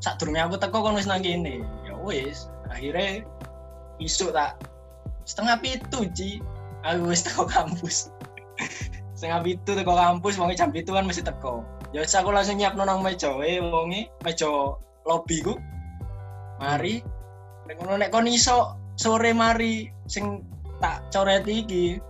sadurunge 0.00 0.40
aku 0.40 0.56
teko 0.58 0.80
kon 0.80 0.96
wis 0.96 1.06
nang 1.06 1.20
kene. 1.20 1.60
Ya 1.84 1.94
wis, 2.00 2.48
akhirnya 2.72 3.22
isu 4.00 4.32
tak 4.32 4.58
setengah 5.28 5.60
pitu 5.60 6.08
Ci. 6.16 6.30
Aku 6.82 7.14
wis 7.14 7.22
teko 7.22 7.46
kampus. 7.46 8.10
setengah 9.16 9.44
pitu 9.46 9.70
teko 9.78 9.94
kampus 9.94 10.34
wonge 10.40 10.58
jam 10.58 10.74
pitu 10.74 10.90
kan 10.96 11.06
mesti 11.06 11.22
teko. 11.22 11.62
Ya 11.94 12.02
wis 12.02 12.16
aku 12.16 12.34
langsung 12.34 12.58
nyiapno 12.58 12.82
nang 12.82 13.04
meja 13.04 13.30
wae 13.30 13.62
wonge 13.62 14.10
meja 14.26 14.48
lobby 15.06 15.44
ku. 15.44 15.54
Mari 16.58 17.04
nek 17.70 17.76
ngono 17.78 18.02
nek 18.02 18.10
kon 18.10 18.26
iso 18.26 18.74
sore 18.98 19.30
mari 19.30 19.86
sing 20.10 20.42
tak 20.82 21.06
coret 21.14 21.46
iki 21.46 22.02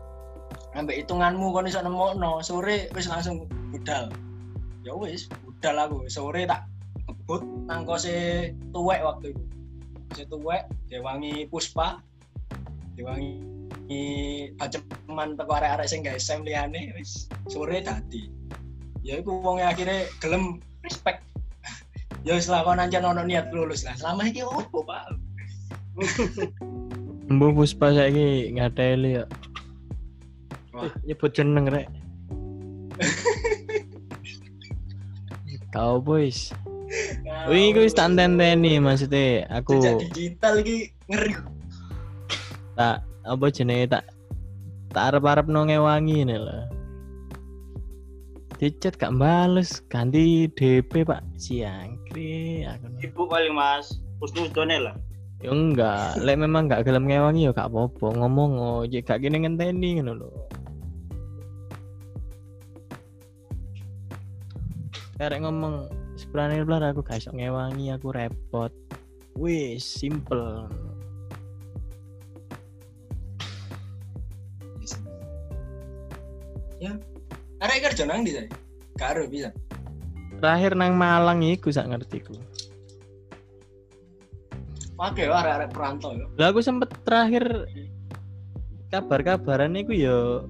ambek 0.72 1.04
hitunganmu 1.04 1.52
kon 1.52 1.68
iso 1.68 1.84
nemokno 1.84 2.40
sore 2.40 2.88
wis 2.96 3.08
langsung 3.08 3.44
budal 3.68 4.08
ya 4.80 4.96
wis 4.96 5.28
budal 5.44 5.76
aku 5.76 6.08
sore 6.08 6.48
tak 6.48 6.64
ngebut 7.04 7.42
nang 7.68 7.84
kose 7.84 8.48
tuwek 8.72 9.04
waktu 9.04 9.36
itu 9.36 9.44
kose 10.12 10.28
tuwek 10.28 10.68
diwangi 10.92 11.48
puspa 11.48 11.96
diwangi 13.00 13.32
baceman 14.60 15.40
teko 15.40 15.52
arek-arek 15.56 15.88
sing 15.88 16.04
gawe 16.04 16.20
sem 16.20 16.44
liyane 16.44 16.92
wis 16.92 17.32
sore 17.48 17.80
dadi 17.80 18.28
ya 19.00 19.24
iku 19.24 19.40
wong 19.40 19.64
akhirnya 19.64 20.04
gelem 20.20 20.60
respect 20.84 21.24
ya 22.28 22.36
wis 22.36 22.52
lah 22.52 22.60
kon 22.60 22.76
ancen 22.76 23.08
ono 23.08 23.24
niat 23.24 23.48
lulus 23.56 23.88
lah 23.88 23.96
selama 23.96 24.28
iki 24.28 24.44
opo 24.44 24.84
Pak 24.84 25.16
Mbok 27.32 27.64
Puspa 27.64 27.96
saiki 27.96 28.52
ngateli 28.52 29.16
ya. 29.16 29.24
Wah. 30.76 30.84
Eh, 30.84 30.92
nyebut 31.08 31.32
jeneng 31.32 31.64
rek. 31.64 31.88
Kau 35.72 35.96
boys. 35.96 36.52
Wih, 37.48 37.72
gue 37.72 37.88
tak 37.88 38.12
tenteni 38.12 38.76
maksudnya 38.76 39.48
aku 39.48 39.80
jejak 39.80 40.12
digital 40.12 40.60
iki 40.60 40.92
ngeri 41.08 41.32
tak 42.76 43.00
apa 43.24 43.44
jenenge 43.48 43.86
tak 43.88 44.04
tak 44.92 45.12
arep-arep 45.12 45.48
no 45.48 45.64
ngewangi 45.64 46.20
ini 46.20 46.36
lah. 46.36 46.68
Dicet 48.60 48.94
gak 48.94 49.18
bales, 49.18 49.82
ganti 49.90 50.46
DP 50.46 51.02
Pak. 51.02 51.18
Siangkri 51.34 52.62
aku. 52.62 52.86
Ibu 53.02 53.26
paling 53.26 53.58
mas, 53.58 53.98
husnudone 54.22 54.78
lah. 54.78 54.94
Ya 55.42 55.50
enggak, 55.50 56.22
lek 56.22 56.38
memang 56.38 56.70
gak 56.70 56.86
gelem 56.86 57.10
ngewangi 57.10 57.50
ya 57.50 57.56
gak 57.56 57.72
apa-apa, 57.72 58.14
ngomong 58.14 58.50
oh, 58.62 58.80
jek 58.86 59.10
gak 59.10 59.18
kene 59.18 59.42
ngenteni 59.42 59.98
ngono 59.98 60.12
lho. 60.14 60.30
Karek 65.18 65.42
ngomong 65.42 65.90
sebenarnya 66.32 66.64
belar 66.64 66.96
aku 66.96 67.04
gak 67.04 67.20
iso 67.20 67.28
ngewangi, 67.28 67.92
aku 67.92 68.08
repot. 68.08 68.72
Wih, 69.36 69.76
simple. 69.76 70.64
Arek 77.62 77.78
kerja 77.84 78.08
nang 78.08 78.26
ndi 78.26 78.32
saya? 78.34 78.48
Karo 78.98 79.28
bisa. 79.30 79.54
Terakhir 80.42 80.72
nang 80.74 80.98
Malang 80.98 81.44
iku 81.44 81.70
sak 81.70 81.86
ngertiku. 81.86 82.34
Pakai 84.98 85.28
yo 85.28 85.36
arek-arek 85.36 85.70
perantau 85.70 86.16
yo. 86.16 86.26
Lah 86.40 86.50
aku 86.50 86.58
sempet 86.58 86.90
terakhir 87.06 87.70
kabar-kabaran 88.90 89.78
iku 89.78 89.92
ya 89.94 90.42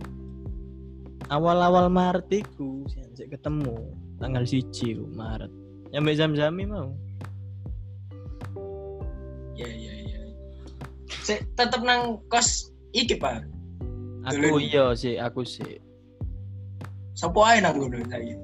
awal-awal 1.28 1.92
Maret 1.92 2.32
iku 2.32 2.88
ketemu 3.18 3.92
tanggal 4.16 4.48
siji 4.48 4.96
ku 4.96 5.04
Maret. 5.12 5.61
Nyampe 5.92 6.16
jam-jami 6.16 6.64
mau. 6.64 6.88
Iya 9.52 9.68
iya 9.68 9.92
iya. 10.08 10.20
Sik 11.20 11.44
tetep 11.54 11.84
nang 11.84 12.18
kos 12.32 12.72
iki, 12.96 13.20
Pak. 13.20 13.44
Aku 14.24 14.38
Dulu. 14.38 14.56
iya 14.62 14.96
sih, 14.96 15.20
aku 15.20 15.44
sih. 15.44 15.76
Sopo 17.12 17.44
ae 17.44 17.60
nang 17.60 17.76
ngono 17.76 18.00
saiki? 18.08 18.34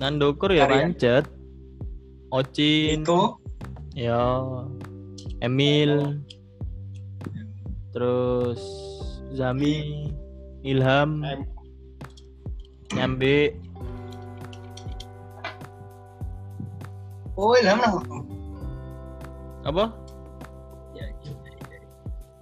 Nandokur 0.00 0.50
ya 0.50 0.64
Karyan. 0.64 0.96
pancet. 0.96 1.24
Ocin, 2.32 3.04
Iko, 3.04 3.36
ya 3.92 4.40
Emil, 5.44 6.16
terus 7.92 8.56
Zami, 9.36 10.08
Ilham, 10.64 11.20
Em. 11.20 11.44
Nyambe, 12.96 13.52
oh 17.42 17.58
Ilham 17.58 17.78
nang 17.82 17.94
apa? 19.66 19.90
Ya, 20.94 21.06
iya, 21.22 21.32
iya. 21.34 21.78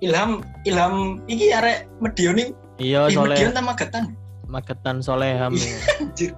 Ilham 0.04 0.30
Ilham 0.68 0.94
iki 1.28 1.52
arek 1.52 1.88
Medion 2.00 2.36
iki. 2.36 2.52
Iya, 2.80 3.08
Eh, 3.08 3.16
Medion 3.16 3.28
Soleh, 3.28 3.52
ta 3.52 3.62
Magetan? 3.64 4.04
Magetan 4.48 4.96
Soleham. 5.04 5.52
Anjir, 6.00 6.32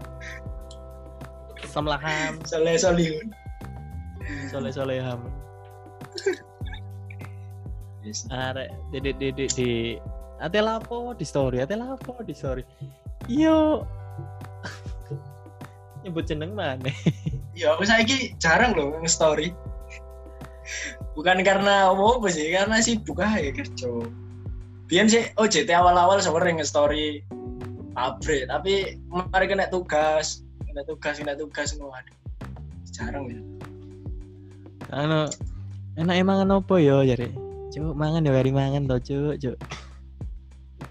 Samlaham, 1.71 2.39
Soleh 2.47 2.75
Solihun. 2.79 3.31
Soleh 4.51 4.73
Soleham. 4.75 5.21
Yes. 8.03 8.27
Arek 8.35 8.75
di 8.91 8.99
di 9.15 9.29
di 9.31 9.71
ate 10.43 10.59
lapo 10.59 11.15
di 11.15 11.23
story, 11.23 11.63
ate 11.63 11.79
lapo 11.79 12.19
di 12.27 12.35
story. 12.35 12.67
Yo. 13.31 13.87
Nyebut 16.03 16.27
jeneng 16.27 16.59
mana? 16.59 16.91
Ya, 17.53 17.77
aku 17.77 17.85
saiki 17.85 18.33
jarang 18.41 18.73
loh 18.73 18.97
nge-story. 19.05 19.53
Bukan 21.13 21.45
karena 21.45 21.93
apa 21.93 22.29
sih, 22.33 22.49
karena 22.49 22.81
sibuk 22.81 23.21
aja 23.21 23.53
kerja. 23.53 23.91
Biar 24.89 25.07
sih, 25.09 25.29
oh 25.37 25.45
JT 25.45 25.69
awal-awal 25.69 26.21
sering 26.21 26.57
nge-story 26.57 27.21
pabrik, 27.93 28.49
tapi 28.49 28.97
mari 29.09 29.47
kena 29.49 29.69
tugas, 29.69 30.41
kena 30.65 30.83
tugas, 30.89 31.21
kena 31.21 31.37
tugas 31.37 31.77
semua. 31.77 32.01
Aduh, 32.01 32.17
Jarang 32.93 33.25
ya. 33.29 33.41
Anu 34.93 35.29
enak 35.97 36.17
emang 36.21 36.45
apa 36.45 36.75
yo 36.77 37.05
jare. 37.05 37.33
Cuk, 37.73 37.97
mangan 37.97 38.29
ya 38.29 38.37
kari 38.37 38.53
mangan 38.53 38.85
to, 38.85 38.97
cuk, 39.01 39.35
cuk. 39.41 39.57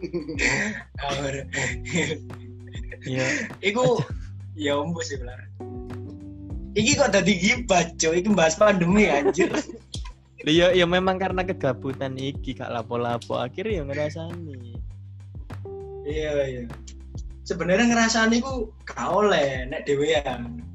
Iya. 3.01 3.49
Iku 3.65 3.97
ya 4.53 4.77
ombo 4.77 5.01
sih 5.01 5.17
belar. 5.17 5.50
Iki 6.71 6.91
kok 6.95 7.11
tadi 7.11 7.33
gibah, 7.35 7.83
cuy. 7.99 8.23
Iki 8.23 8.29
bahas 8.31 8.55
pandemi 8.55 9.07
anjir. 9.11 9.51
Iya, 10.41 10.73
ya 10.73 10.89
memang 10.89 11.21
karena 11.21 11.45
kegabutan 11.45 12.17
iki 12.17 12.57
gak 12.57 12.73
lapo-lapo 12.73 13.37
akhirnya 13.37 13.77
ya 13.77 13.83
ngerasani. 13.85 14.73
iya, 16.01 16.31
iya. 16.49 16.63
Sebenarnya 17.45 17.93
ngerasani 17.93 18.41
ku 18.41 18.73
gak 18.81 19.05
oleh 19.05 19.69
nek 19.69 19.85
dhewean. 19.85 20.65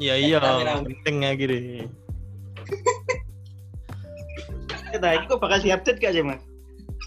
Iya 0.00 0.16
iya, 0.16 0.36
penting 0.80 1.28
akhirnya. 1.28 1.84
Kita 4.96 5.06
ini 5.12 5.24
kok 5.28 5.36
bakal 5.44 5.60
di-update 5.68 6.00
gak 6.00 6.16
sih 6.16 6.24
mas? 6.24 6.40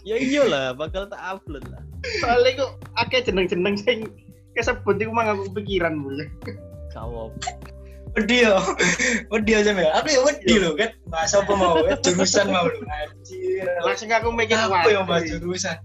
Ya 0.05 0.21
iyalah, 0.21 0.77
bakal 0.77 1.09
tak 1.09 1.17
upload 1.17 1.65
lah. 1.73 1.81
Soalnya 2.21 2.61
kok 2.61 2.71
akeh 3.01 3.25
jeneng-jeneng 3.25 3.73
sing 3.73 4.05
kesebut 4.53 5.01
iku 5.01 5.09
mang 5.09 5.33
aku 5.33 5.49
kepikiran 5.49 5.97
bu. 5.97 6.29
Kawop. 6.93 7.33
Wedi 8.13 8.45
yo. 8.45 8.55
Wedi 9.33 9.51
aja 9.57 9.71
ya. 9.73 9.91
Aku 9.97 10.07
ya 10.13 10.21
wedi 10.21 10.53
lho 10.61 10.77
kan. 10.77 10.93
Bahasa 11.09 11.41
apa 11.41 11.53
mau? 11.57 11.81
Eh, 11.81 11.97
Jurusan 12.05 12.53
mau 12.53 12.69
lho. 12.69 12.79
Anjir. 12.85 13.65
Langsung 13.81 14.09
aku 14.13 14.29
mikir 14.29 14.57
Apa 14.57 14.85
yang 14.89 15.09
bahas 15.09 15.25
jurusan? 15.25 15.77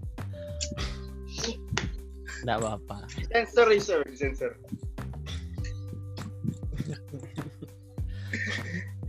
Enggak 2.45 2.57
apa-apa. 2.61 2.97
Sensor 3.33 3.67
sensor 3.75 4.01
sensor. 4.15 4.51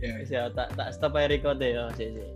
Ya. 0.01 0.17
Ya 0.25 0.41
tak 0.49 0.73
tak 0.73 0.89
stop 0.97 1.13
ae 1.13 1.29
record 1.29 1.61
ya, 1.61 1.93
sik 1.93 2.09
sik. 2.17 2.29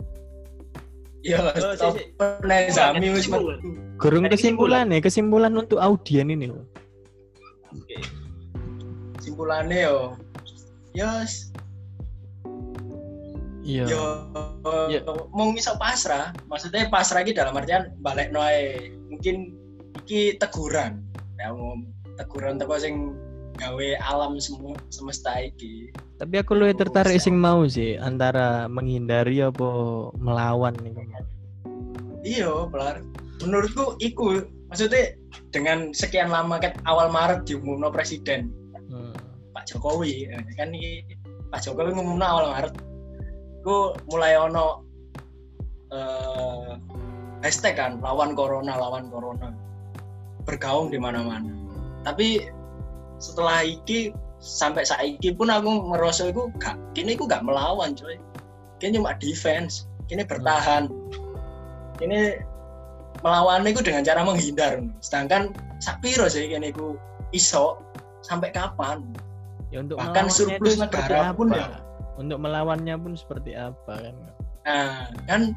Ya, 1.26 1.42
stop. 1.58 1.98
Nek 2.46 2.70
Zami 2.70 3.10
wis 3.10 3.26
Kesimpulan. 3.26 3.58
Gurung 3.98 4.24
kesimpulan 4.30 4.86
ya, 4.94 4.98
kesimpulan 5.02 5.52
untuk 5.58 5.82
audien 5.82 6.30
ini. 6.30 6.54
Oke. 7.74 7.98
simpulannya 9.26 9.90
yo. 9.90 10.14
Yos, 10.96 11.52
Iya. 13.66 13.84
yo 13.90 14.02
Iya. 14.88 15.02
mau 15.34 15.50
ngisok 15.50 15.76
pasrah. 15.76 16.30
Maksudnya 16.46 16.86
pasrah 16.86 17.26
iki 17.26 17.34
dalam 17.34 17.58
artian 17.58 17.90
balik 17.98 18.30
noe. 18.30 18.94
Mungkin 19.10 19.52
iki 20.06 20.38
teguran. 20.38 21.02
Ya 21.36 21.50
mau 21.50 21.74
teguran 22.14 22.62
teko 22.62 22.78
sing 22.78 23.12
gawe 23.58 23.88
alam 24.06 24.38
semua 24.38 24.78
semesta 24.94 25.34
iki. 25.42 25.90
Tapi 26.16 26.34
aku 26.38 26.54
lu 26.54 26.70
tertarik 26.72 27.18
sing 27.18 27.34
mau 27.36 27.66
sih 27.66 27.98
antara 27.98 28.70
menghindari 28.70 29.42
apa 29.42 29.68
melawan 30.16 30.78
nih. 30.80 30.94
Iya, 32.22 32.70
pelar. 32.70 33.02
Menurutku 33.42 33.98
iku 33.98 34.46
maksudnya 34.70 35.18
dengan 35.52 35.90
sekian 35.92 36.30
lama 36.30 36.56
kan 36.62 36.72
awal 36.86 37.10
Maret 37.10 37.44
diumumno 37.44 37.90
presiden. 37.90 38.48
Jokowi 39.66 40.30
kan 40.54 40.70
ini 40.70 41.02
Pak 41.50 41.60
Jokowi 41.66 41.92
ngumumno 41.92 42.24
awal 42.24 42.46
Maret. 42.54 42.74
Ku 43.66 43.92
mulai 44.08 44.38
ono 44.38 44.86
eh 45.90 46.78
hashtag 47.42 47.78
kan 47.78 47.98
lawan 48.02 48.34
corona 48.34 48.78
lawan 48.78 49.10
corona 49.10 49.50
bergaung 50.46 50.94
di 50.94 50.98
mana-mana. 50.98 51.50
Tapi 52.06 52.46
setelah 53.18 53.66
iki 53.66 54.14
sampai 54.38 54.86
saiki 54.86 55.34
pun 55.34 55.50
aku 55.50 55.90
ngerasa 55.90 56.30
iku 56.30 56.52
gak 56.62 56.78
kini 56.94 57.18
iku 57.18 57.26
gak 57.26 57.42
melawan 57.42 57.98
coy. 57.98 58.14
Kini 58.78 59.00
cuma 59.00 59.18
defense, 59.18 59.90
kini 60.06 60.22
bertahan. 60.22 60.86
Kini 61.98 62.38
melawan 63.24 63.66
itu 63.66 63.82
dengan 63.82 64.06
cara 64.06 64.22
menghindar. 64.22 64.78
Sedangkan 65.02 65.50
sapiro 65.82 66.30
sih 66.30 66.46
kini 66.46 66.70
iku 66.70 66.94
iso 67.34 67.80
sampai 68.22 68.54
kapan? 68.54 69.02
Ya 69.76 69.84
untuk 69.84 70.00
Bahkan 70.00 70.26
surplus 70.32 70.80
negara 70.80 71.36
pun 71.36 71.52
apa? 71.52 71.60
ya. 71.60 71.68
Untuk 72.16 72.40
melawannya 72.40 72.96
pun 72.96 73.12
seperti 73.12 73.52
apa 73.52 73.92
kan? 74.00 74.16
Nah, 74.64 75.12
kan 75.28 75.52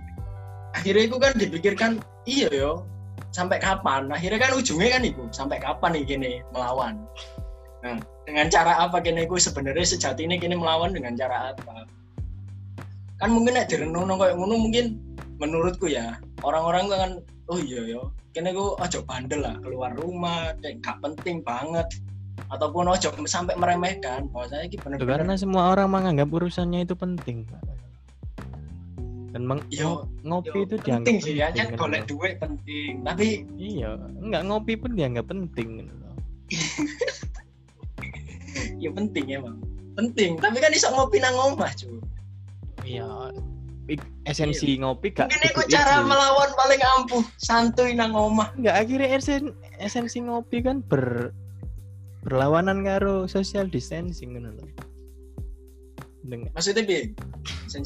akhirnya 0.76 1.08
itu 1.08 1.16
kan 1.16 1.32
dipikirkan 1.40 1.92
iya 2.28 2.52
yo 2.52 2.84
sampai 3.32 3.64
kapan? 3.64 4.12
Akhirnya 4.12 4.44
kan 4.44 4.60
ujungnya 4.60 5.00
kan 5.00 5.08
itu 5.08 5.24
sampai 5.32 5.64
kapan 5.64 5.96
nih 5.96 6.04
gini 6.04 6.32
melawan. 6.52 7.00
Nah, 7.80 7.96
dengan 8.28 8.52
cara 8.52 8.76
apa 8.84 9.00
kini 9.00 9.24
gue 9.24 9.40
sebenarnya 9.40 9.88
sejati 9.88 10.28
ini 10.28 10.36
kini 10.36 10.60
melawan 10.60 10.92
dengan 10.92 11.16
cara 11.16 11.56
apa? 11.56 11.88
Kan 13.24 13.32
mungkin 13.32 13.56
nek 13.56 13.72
direnung 13.72 14.12
kayak 14.20 14.36
ngono 14.36 14.68
mungkin 14.68 15.00
menurutku 15.40 15.88
ya 15.88 16.20
orang-orang 16.44 16.92
kan 16.92 17.12
oh 17.48 17.60
iya 17.64 17.88
yo 17.88 18.12
kini 18.36 18.52
gue 18.52 18.76
ojo 18.76 19.00
bandel 19.08 19.48
lah 19.48 19.56
keluar 19.64 19.96
rumah 19.96 20.52
kayak 20.60 20.84
gak 20.84 21.00
penting 21.00 21.40
banget 21.40 21.88
ataupun 22.48 22.88
ojo 22.88 23.10
sampai 23.24 23.54
meremehkan 23.54 24.32
bahwasanya 24.32 24.66
ini 24.66 24.72
Itu 24.72 24.82
bener-bener 24.82 25.12
karena 25.20 25.34
semua 25.36 25.72
orang 25.72 25.90
menganggap 25.90 26.28
urusannya 26.28 26.84
itu 26.84 26.96
penting. 26.96 27.44
Dan 29.30 29.46
meng- 29.46 29.62
Yo, 29.70 30.10
ngopi 30.24 30.50
Yo, 30.56 30.66
itu 30.66 30.76
penting 30.80 31.18
sih 31.22 31.38
ya, 31.38 31.54
kan 31.54 31.70
kan, 31.70 31.78
golek 31.78 32.04
duit 32.06 32.40
penting. 32.40 33.06
Tapi 33.06 33.46
Iya, 33.56 33.94
enggak 34.18 34.42
ngopi 34.44 34.74
pun 34.74 34.98
dianggap 34.98 35.28
penting. 35.28 35.68
gitu 35.80 35.94
loh. 35.94 36.14
ya 38.80 38.90
penting 38.90 39.26
emang 39.30 39.58
penting 39.94 40.40
tapi 40.40 40.58
kan 40.58 40.72
iso 40.72 40.88
ngopi 40.90 41.20
nang 41.20 41.36
omah 41.36 41.72
cuy 41.76 42.00
Iya. 42.82 43.06
Esensi 44.24 44.78
ngopi 44.78 45.10
gak 45.12 45.28
mungkin 45.28 45.42
itu 45.44 45.54
kudu 45.58 45.70
cara 45.70 46.00
iku. 46.00 46.08
melawan 46.08 46.50
paling 46.56 46.82
ampuh 46.96 47.24
santuy 47.36 47.92
nang 47.92 48.14
omah 48.14 48.54
Enggak 48.54 48.76
akhirnya 48.80 49.10
esen, 49.14 49.44
esensi 49.78 50.22
ngopi 50.22 50.62
kan 50.62 50.80
ber 50.82 51.34
berlawanan 52.24 52.84
karo 52.84 53.26
social 53.26 53.68
distancing 53.68 54.36
ngono 54.36 54.56
lho. 54.56 54.66
Dengan 56.20 56.52
maksudnya 56.52 56.84
bi 56.84 57.16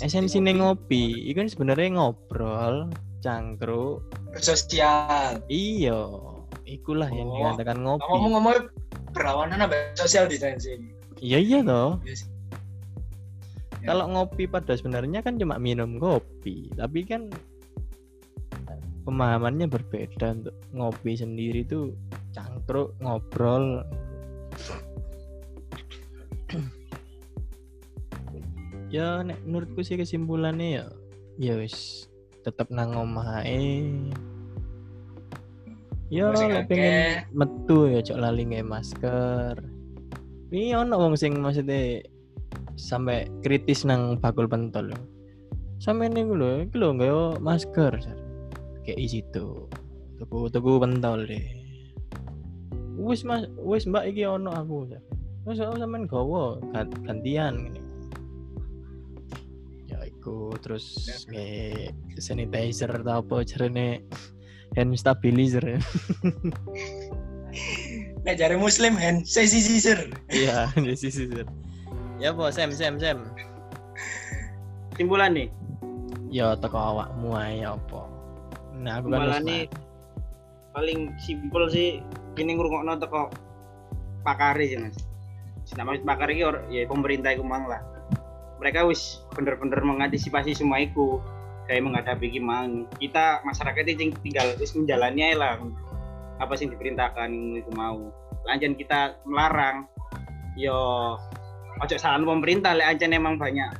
esensi 0.02 0.42
ning 0.42 0.60
ngopi, 0.60 1.30
itu 1.30 1.38
kan 1.38 1.48
sebenarnya 1.48 1.96
ngobrol, 1.96 2.90
cangkruk, 3.22 4.02
bersosial 4.34 5.40
iya, 5.48 6.02
ikulah 6.66 7.08
yang 7.14 7.30
Oh, 7.30 7.38
dikatakan 7.40 7.78
ngopi. 7.86 8.04
ngomong-ngomong 8.10 8.58
berlawanan 9.14 9.70
apa 9.70 9.94
social 9.94 10.26
distancing 10.26 10.90
Iya 11.24 11.40
iya 11.40 11.60
toh. 11.64 12.02
Yes. 12.04 12.28
Ya. 13.80 13.96
Kalau 13.96 14.12
ngopi 14.12 14.44
pada 14.44 14.76
sebenarnya 14.76 15.24
kan 15.24 15.40
cuma 15.40 15.56
minum 15.56 15.96
kopi, 15.96 16.68
tapi 16.76 17.08
kan 17.08 17.32
pemahamannya 19.04 19.72
berbeda 19.72 20.36
untuk 20.40 20.56
ngopi 20.76 21.16
sendiri 21.16 21.64
tuh 21.64 21.96
cangkruk 22.36 22.92
ngobrol. 23.00 23.84
Ya 28.94 29.26
nek 29.26 29.42
menurutku 29.46 29.82
sih 29.82 29.98
kesimpulannya 29.98 30.68
ya 30.82 30.86
ya 31.42 31.54
wis 31.58 32.06
tetap 32.44 32.68
nang 32.70 32.94
omah 32.94 33.42
ae. 33.42 33.90
Ya 36.14 36.30
akeh. 36.30 36.68
pengen 36.70 37.26
metu 37.34 37.90
ya 37.90 38.04
cok 38.06 38.20
lali 38.22 38.44
nge 38.46 38.62
masker. 38.62 39.56
Ini 40.54 40.78
ono 40.78 40.94
wong 41.02 41.18
sing 41.18 41.42
maksudnya 41.42 42.06
sampai 42.78 43.26
kritis 43.42 43.82
nang 43.88 44.22
bakul 44.22 44.46
pentol. 44.46 44.94
Sampe 45.82 46.06
ning 46.06 46.30
lho, 46.30 46.70
iki 46.70 46.78
lho 46.78 46.94
nggawa 46.94 47.42
masker. 47.42 47.98
Sar. 47.98 48.20
Kayak 48.86 49.00
isi 49.02 49.20
tuh. 49.34 49.66
Tuku 50.22 50.54
tuku 50.54 50.72
pentol 50.78 51.26
deh. 51.26 51.42
Wis 52.94 53.26
Mas, 53.26 53.50
wis 53.58 53.90
Mbak 53.90 54.14
iki 54.14 54.30
ono 54.30 54.54
aku. 54.54 54.94
Sar. 54.94 55.02
Wis 55.44 55.60
aku 55.60 55.76
sampean 55.76 56.08
gawa 56.08 56.56
gan- 56.72 56.96
gantian 57.04 57.54
ngene. 57.60 57.82
Ya 59.92 60.00
iku 60.08 60.56
terus 60.64 60.96
nge 61.28 61.92
sanitizer 62.16 62.88
atau 62.88 63.20
apa 63.20 63.44
jarene 63.44 64.08
hand 64.80 64.96
stabilizer. 64.96 65.64
nek 68.24 68.40
jare 68.40 68.56
muslim 68.56 68.96
hand 68.96 69.28
sisir 69.28 70.10
Iya, 70.32 70.72
sisi 70.96 71.12
sisi. 71.12 71.44
Ya 72.24 72.32
apa 72.32 72.50
Sam 72.56 72.72
Sam 72.72 72.96
Sam. 72.98 73.28
Simpulan 74.96 75.34
nih, 75.36 75.50
Ya 76.30 76.54
teko 76.56 76.78
awakmu 76.78 77.34
ae 77.36 77.66
apa. 77.66 78.08
Nah, 78.78 79.02
aku 79.02 79.10
kan 79.10 79.44
paling 80.74 81.14
simpel 81.22 81.70
sih 81.70 82.02
kini 82.34 82.58
ngrungokno 82.58 82.98
teko 82.98 83.30
pakari 84.26 84.70
sih 84.72 84.80
mas. 84.82 84.98
Nama 85.74 85.98
pakar 86.06 86.30
iki 86.30 86.44
or- 86.46 86.66
ya 86.70 86.86
pemerintah 86.86 87.34
iku 87.34 87.44
mang 87.46 87.66
lah. 87.66 87.82
Mereka 88.62 88.86
wis 88.88 89.26
bener-bener 89.34 89.82
mengantisipasi 89.84 90.56
semua 90.56 90.80
iku 90.80 91.20
kayak 91.66 91.84
menghadapi 91.84 92.30
gimana. 92.32 92.86
Kita 92.98 93.42
masyarakat 93.44 93.84
ini 93.90 94.14
tinggal 94.22 94.56
wis 94.62 94.78
menjalani 94.78 95.34
lah 95.36 95.60
apa 96.38 96.54
sih 96.56 96.70
diperintahkan 96.70 97.30
itu 97.60 97.72
mau. 97.74 98.14
Lanjut 98.44 98.76
kita 98.76 99.18
melarang 99.24 99.88
yo 100.54 101.18
ojo 101.82 101.96
salah 101.98 102.22
pemerintah 102.22 102.78
lek 102.78 102.98
ancen 102.98 103.18
emang 103.18 103.42
banyak 103.42 103.74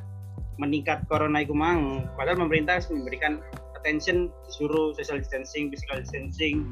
meningkat 0.58 1.06
corona 1.06 1.42
iku 1.42 1.54
mang 1.54 2.06
padahal 2.18 2.46
pemerintah 2.46 2.78
harus 2.78 2.90
memberikan 2.90 3.38
attention 3.78 4.30
disuruh 4.46 4.94
social 4.94 5.18
distancing 5.18 5.70
physical 5.70 5.98
distancing 5.98 6.66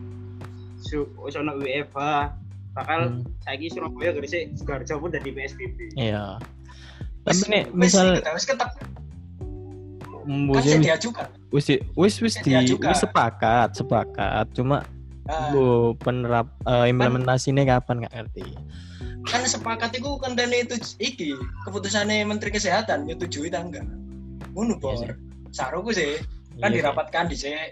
su 0.82 1.06
wis 1.22 1.38
ono 1.38 1.58
WFH 1.62 2.41
bakal 2.72 3.00
Hmm, 3.10 3.22
saiki 3.40 3.68
Surabaya 3.68 4.10
Gresik 4.10 4.52
Sidoarjo 4.54 4.96
pun 4.98 5.10
dari 5.10 5.28
PSBB 5.28 5.92
Iya. 5.94 6.40
Tapi 7.22 7.42
nih 7.46 7.62
misal 7.70 8.18
wis 8.26 8.44
ketep 8.44 8.70
kan 8.70 8.88
musim 10.22 10.78
saya 10.78 10.94
diajukan 10.94 11.28
wis 11.50 11.66
wis 11.92 12.14
wis 12.18 12.34
di 12.40 12.54
juga. 12.64 12.88
wis 12.88 13.00
sepakat, 13.00 13.68
sepakat. 13.74 14.46
Cuma 14.52 14.82
Ah, 15.22 15.54
bu 15.54 15.94
penerap 15.96 16.50
eh, 16.64 16.90
implementasinya 16.90 17.62
kapan 17.64 18.02
nggak 18.02 18.10
ngerti. 18.12 18.42
kan 19.22 19.46
sepakat 19.46 19.94
itu 19.94 20.18
kentene 20.18 20.66
itu 20.66 20.74
iki 20.98 21.30
keputusannya 21.62 22.26
Menteri 22.26 22.50
Kesehatan 22.50 23.06
nyetujui 23.06 23.46
ta 23.46 23.62
enggak 23.62 23.86
ngono 24.50 24.74
Iya 24.74 24.82
bor 24.82 24.98
sih. 24.98 25.14
saruku 25.52 25.94
sih 25.94 26.18
kan 26.58 26.74
Iya, 26.74 26.82
dirapatkan 26.82 27.30
di 27.30 27.36
sini 27.38 27.70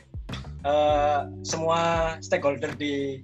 eh, 0.62 1.18
semua 1.42 1.80
stakeholder 2.20 2.70
di 2.72 3.18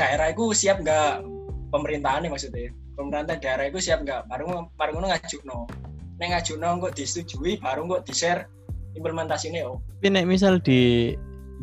daerah 0.00 0.32
itu 0.32 0.56
siap 0.56 0.80
nggak 0.80 1.20
pemerintahan 1.68 2.24
maksudnya 2.32 2.72
pemerintah 2.96 3.36
daerah 3.36 3.68
itu 3.68 3.78
siap 3.84 4.00
nggak 4.08 4.24
baru 4.32 4.64
baru 4.80 4.90
ngono 4.96 5.12
ngajukno 5.12 5.68
nek 6.16 6.28
ngajukno 6.32 6.88
kok 6.88 6.96
disetujui 6.96 7.60
baru 7.60 7.84
kok 7.84 8.08
di 8.08 8.12
share 8.16 8.48
implementasinya 8.96 9.68
oh 9.68 9.78
Tapi 10.00 10.08
nek 10.16 10.24
misal 10.24 10.56
di 10.64 11.12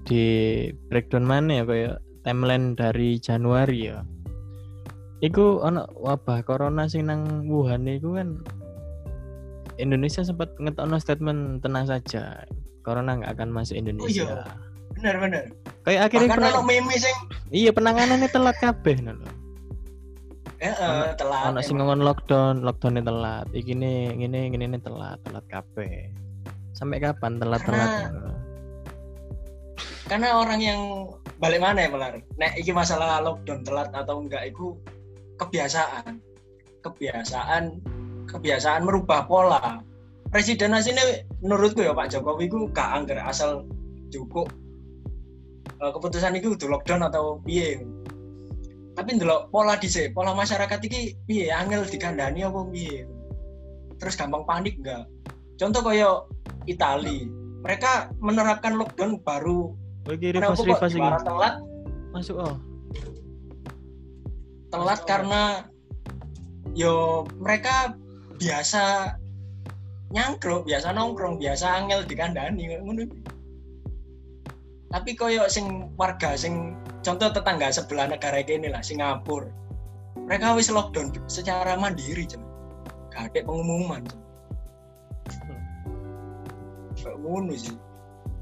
di 0.06 0.24
breakdown 0.94 1.26
mana 1.26 1.62
ya 1.62 1.64
kayak 1.66 1.96
timeline 2.22 2.78
dari 2.78 3.18
Januari 3.18 3.90
ya. 3.90 4.06
Iku 5.26 5.66
ono 5.66 5.90
wabah 5.98 6.46
corona 6.46 6.86
sing 6.86 7.10
nang 7.10 7.50
Wuhan 7.50 7.90
iku 7.90 8.22
kan 8.22 8.38
Indonesia 9.82 10.22
sempat 10.22 10.54
ngetokno 10.62 11.02
statement 11.02 11.66
tenang 11.66 11.90
saja. 11.90 12.46
Corona 12.86 13.18
nggak 13.18 13.34
akan 13.34 13.50
masuk 13.50 13.82
Indonesia. 13.82 14.46
Bener 14.98 15.16
bener 15.22 15.44
Kayak 15.86 16.12
akhirnya 16.12 16.28
bahkan 16.36 16.44
penang- 16.52 16.68
meme 16.68 16.96
sing 17.00 17.16
iya 17.48 17.72
penanganannya 17.72 18.28
telat 18.28 18.58
kabeh 18.60 18.98
lho. 19.00 19.14
eh, 20.60 20.68
eh, 20.68 21.14
telat 21.16 21.54
Ono 21.54 21.62
sing 21.62 21.78
ngomong 21.78 22.02
lockdown, 22.02 22.66
lockdownnya 22.66 23.06
telat. 23.06 23.46
Iki 23.54 23.72
nih, 23.72 24.18
ngene 24.18 24.52
ngene 24.52 24.66
nih 24.74 24.82
telat, 24.82 25.22
telat 25.22 25.46
kabeh. 25.48 26.10
Sampai 26.74 26.98
kapan 26.98 27.38
telat-telat? 27.38 28.10
karena 30.08 30.40
orang 30.40 30.60
yang 30.64 30.82
balik 31.38 31.60
mana 31.60 31.84
ya 31.84 31.90
Melar? 31.92 32.16
Nek 32.40 32.56
iki 32.56 32.72
masalah 32.72 33.20
lockdown 33.20 33.62
telat 33.64 33.92
atau 33.92 34.24
enggak 34.24 34.50
itu 34.50 34.74
kebiasaan. 35.38 36.20
Kebiasaan 36.82 37.64
kebiasaan 38.28 38.82
merubah 38.84 39.24
pola. 39.24 39.80
Presiden 40.28 40.76
aslinya 40.76 41.24
menurutku 41.40 41.80
ya 41.80 41.96
Pak 41.96 42.12
Jokowi 42.12 42.52
itu 42.52 42.68
gak 42.76 43.04
angger 43.04 43.20
asal 43.24 43.64
cukup 44.12 44.52
eh, 45.68 45.92
keputusan 45.92 46.38
itu 46.40 46.56
udah 46.56 46.68
lockdown 46.78 47.08
atau 47.08 47.40
piye. 47.44 47.84
Tapi 48.98 49.10
ndelok 49.14 49.54
pola 49.54 49.78
dhisik, 49.78 50.18
pola 50.18 50.34
masyarakat 50.34 50.80
iki 50.82 51.14
piye 51.30 51.54
angel 51.54 51.86
dikandani 51.86 52.48
apa 52.48 52.66
piye. 52.74 53.06
Terus 53.98 54.18
gampang 54.18 54.46
panik 54.46 54.78
enggak? 54.82 55.06
Contoh 55.58 55.82
kaya 55.82 56.26
Itali, 56.68 57.30
mereka 57.64 58.12
menerapkan 58.22 58.78
lockdown 58.78 59.24
baru 59.24 59.74
Oh, 60.08 60.16
iki 60.16 60.32
Kenapa 60.32 60.56
reverse 60.56 60.96
kok 60.96 61.28
telat? 61.28 61.54
Masuk 62.16 62.36
oh. 62.40 62.56
Telat 64.72 65.04
karena 65.04 65.68
yo 66.72 67.28
mereka 67.36 68.00
biasa 68.40 69.16
nyangkruk, 70.16 70.64
biasa 70.64 70.96
nongkrong, 70.96 71.36
biasa 71.44 71.84
angel 71.84 72.08
dikandani 72.08 72.80
ngono. 72.80 73.04
Tapi 74.88 75.20
koyo 75.20 75.52
sing 75.52 75.92
warga 76.00 76.40
sing 76.40 76.80
contoh 77.04 77.28
tetangga 77.28 77.68
sebelah 77.72 78.08
negara 78.08 78.40
ini 78.40 78.72
lah 78.72 78.80
Singapura. 78.80 79.52
Mereka 80.28 80.60
wis 80.60 80.68
lockdown 80.68 81.16
secara 81.32 81.80
mandiri, 81.80 82.28
cuy. 82.28 82.44
Gak 83.12 83.32
ada 83.32 83.40
pengumuman. 83.48 84.04
ngono 87.08 87.56
sih. 87.56 87.76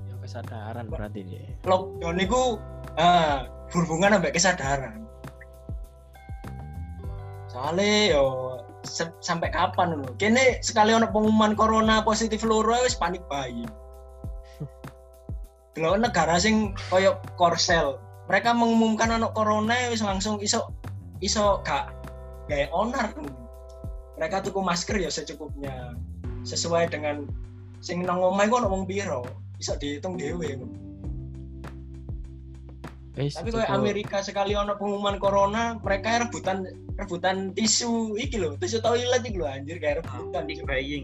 Ya 0.09 0.15
kesadaran 0.17 0.89
berarti 0.89 1.21
dia. 1.21 1.45
lockdown 1.69 2.17
itu 2.17 2.57
ah, 2.97 3.45
berhubungan 3.69 4.17
sampai 4.17 4.33
kesadaran. 4.33 5.05
Soalnya 7.49 8.17
yo 8.17 8.25
sampai 9.21 9.49
kapan 9.53 10.01
lho? 10.01 10.09
Kene 10.17 10.61
sekali 10.61 10.93
ono 10.93 11.09
pengumuman 11.09 11.57
corona 11.57 12.01
positif 12.01 12.41
loro 12.45 12.77
wis 12.85 12.97
panik 12.97 13.21
bayi. 13.29 13.65
Delok 15.76 16.07
negara 16.07 16.39
sing 16.39 16.71
koyo 16.88 17.19
Korsel, 17.36 17.99
mereka 18.32 18.55
mengumumkan 18.55 19.11
ono 19.11 19.36
corona 19.36 19.76
wis 19.91 19.99
langsung 19.99 20.39
iso 20.39 20.71
iso 21.19 21.59
gak 21.67 21.91
kayak 22.47 22.71
onar. 22.71 23.11
Mereka 24.15 24.47
tuku 24.47 24.63
masker 24.63 24.95
ya 25.03 25.11
secukupnya 25.11 25.99
sesuai 26.47 26.88
dengan 26.88 27.28
sing 27.84 28.07
nang 28.07 28.23
omah 28.23 28.47
iku 28.47 28.63
ono 28.63 28.71
wong 28.71 28.84
piro, 28.88 29.28
iso 29.59 29.76
dihitung 29.76 30.15
dhewe. 30.15 30.55
Wis, 33.19 33.36
Tapi 33.36 33.51
kayak. 33.51 33.67
Amerika 33.67 34.23
sekali 34.23 34.55
ono 34.55 34.80
pengumuman 34.80 35.19
corona, 35.19 35.76
mereka 35.84 36.23
rebutan 36.23 36.71
rebutan 36.95 37.51
tisu 37.51 38.15
iki 38.15 38.39
lho, 38.39 38.55
tisu 38.55 38.80
toilet 38.80 39.28
iki 39.28 39.36
lho 39.36 39.47
anjir 39.47 39.76
kayak 39.84 40.07
rebutan. 40.07 40.47
Panic 40.47 40.63
buying. 40.63 41.03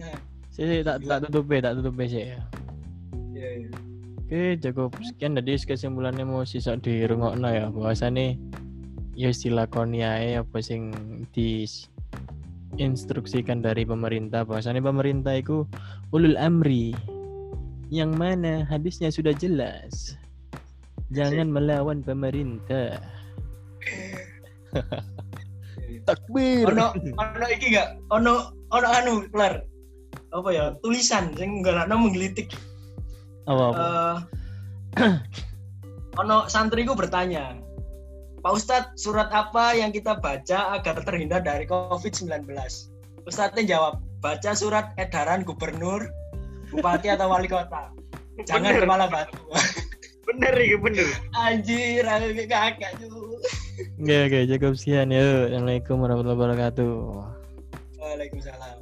Nah, 0.00 0.16
Sih, 0.54 0.64
sih, 0.70 0.80
tak 0.86 1.02
tak 1.02 1.28
tutup 1.28 1.50
tak 1.60 1.74
tutup 1.76 1.98
sih 2.08 2.32
ya. 2.32 2.40
Iya, 3.44 3.68
iya. 3.68 3.70
Oke, 4.24 4.56
cukup 4.56 4.96
sekian 5.04 5.36
tadi 5.36 5.52
kesimpulannya 5.60 6.24
mau 6.24 6.48
sisa 6.48 6.80
di 6.80 7.04
rungokno 7.04 7.48
ya. 7.52 7.68
Bahwasane 7.68 8.40
ya 9.14 9.30
dilakoni 9.30 10.00
ae 10.00 10.40
apa 10.40 10.58
sing 10.64 10.90
di 11.36 11.68
instruksikan 12.80 13.62
dari 13.62 13.86
pemerintah 13.86 14.42
bahwasane 14.42 14.82
pemerintah 14.82 15.38
itu 15.38 15.62
ulul 16.10 16.34
amri 16.34 16.90
yang 17.94 18.10
mana 18.18 18.66
hadisnya 18.66 19.14
sudah 19.14 19.30
jelas 19.38 20.18
jangan 21.14 21.46
melawan 21.46 22.02
pemerintah 22.02 22.98
takbir 26.04 26.68
Ono 26.68 26.92
ono 27.16 27.46
iki 27.48 27.74
gak? 27.74 27.96
Ono 28.12 28.54
ono 28.70 28.88
anu, 28.88 29.14
Lar. 29.32 29.64
Apa 30.34 30.48
ya? 30.52 30.64
Tulisan 30.84 31.32
sing 31.38 31.64
nggalakno 31.64 31.96
menggelitik. 31.96 32.52
Apa 33.44 33.64
apa 33.70 33.86
Eh, 34.94 35.10
ono 36.22 36.46
santriku 36.46 36.94
bertanya, 36.94 37.58
Pak 38.46 38.52
Ustadz, 38.54 38.94
surat 38.94 39.26
apa 39.34 39.74
yang 39.74 39.90
kita 39.90 40.22
baca 40.22 40.78
agar 40.78 41.02
terhindar 41.02 41.42
dari 41.42 41.66
COVID-19? 41.66 42.46
Ustadznya 43.26 43.64
jawab, 43.66 43.98
baca 44.22 44.54
surat 44.54 44.94
edaran 45.02 45.42
gubernur, 45.42 46.06
bupati 46.70 47.10
atau 47.10 47.26
wali 47.26 47.50
kota. 47.50 47.90
Jangan 48.48 48.78
Bener. 48.78 48.82
kepala 48.86 49.04
batu. 49.10 49.38
Bener 50.30 50.56
iki 50.56 50.80
bener. 50.80 51.04
Anjir, 51.36 52.00
aku 52.08 52.32
kakak 52.48 52.96
tuh. 52.96 53.36
oke 54.00 54.16
oke 54.24 54.38
cukup 54.56 54.72
sekian 54.72 55.12
ya 55.12 55.20
assalamualaikum 55.52 56.00
warahmatullahi 56.00 56.38
wabarakatuh 56.40 56.94
Waalaikumsalam. 58.00 58.73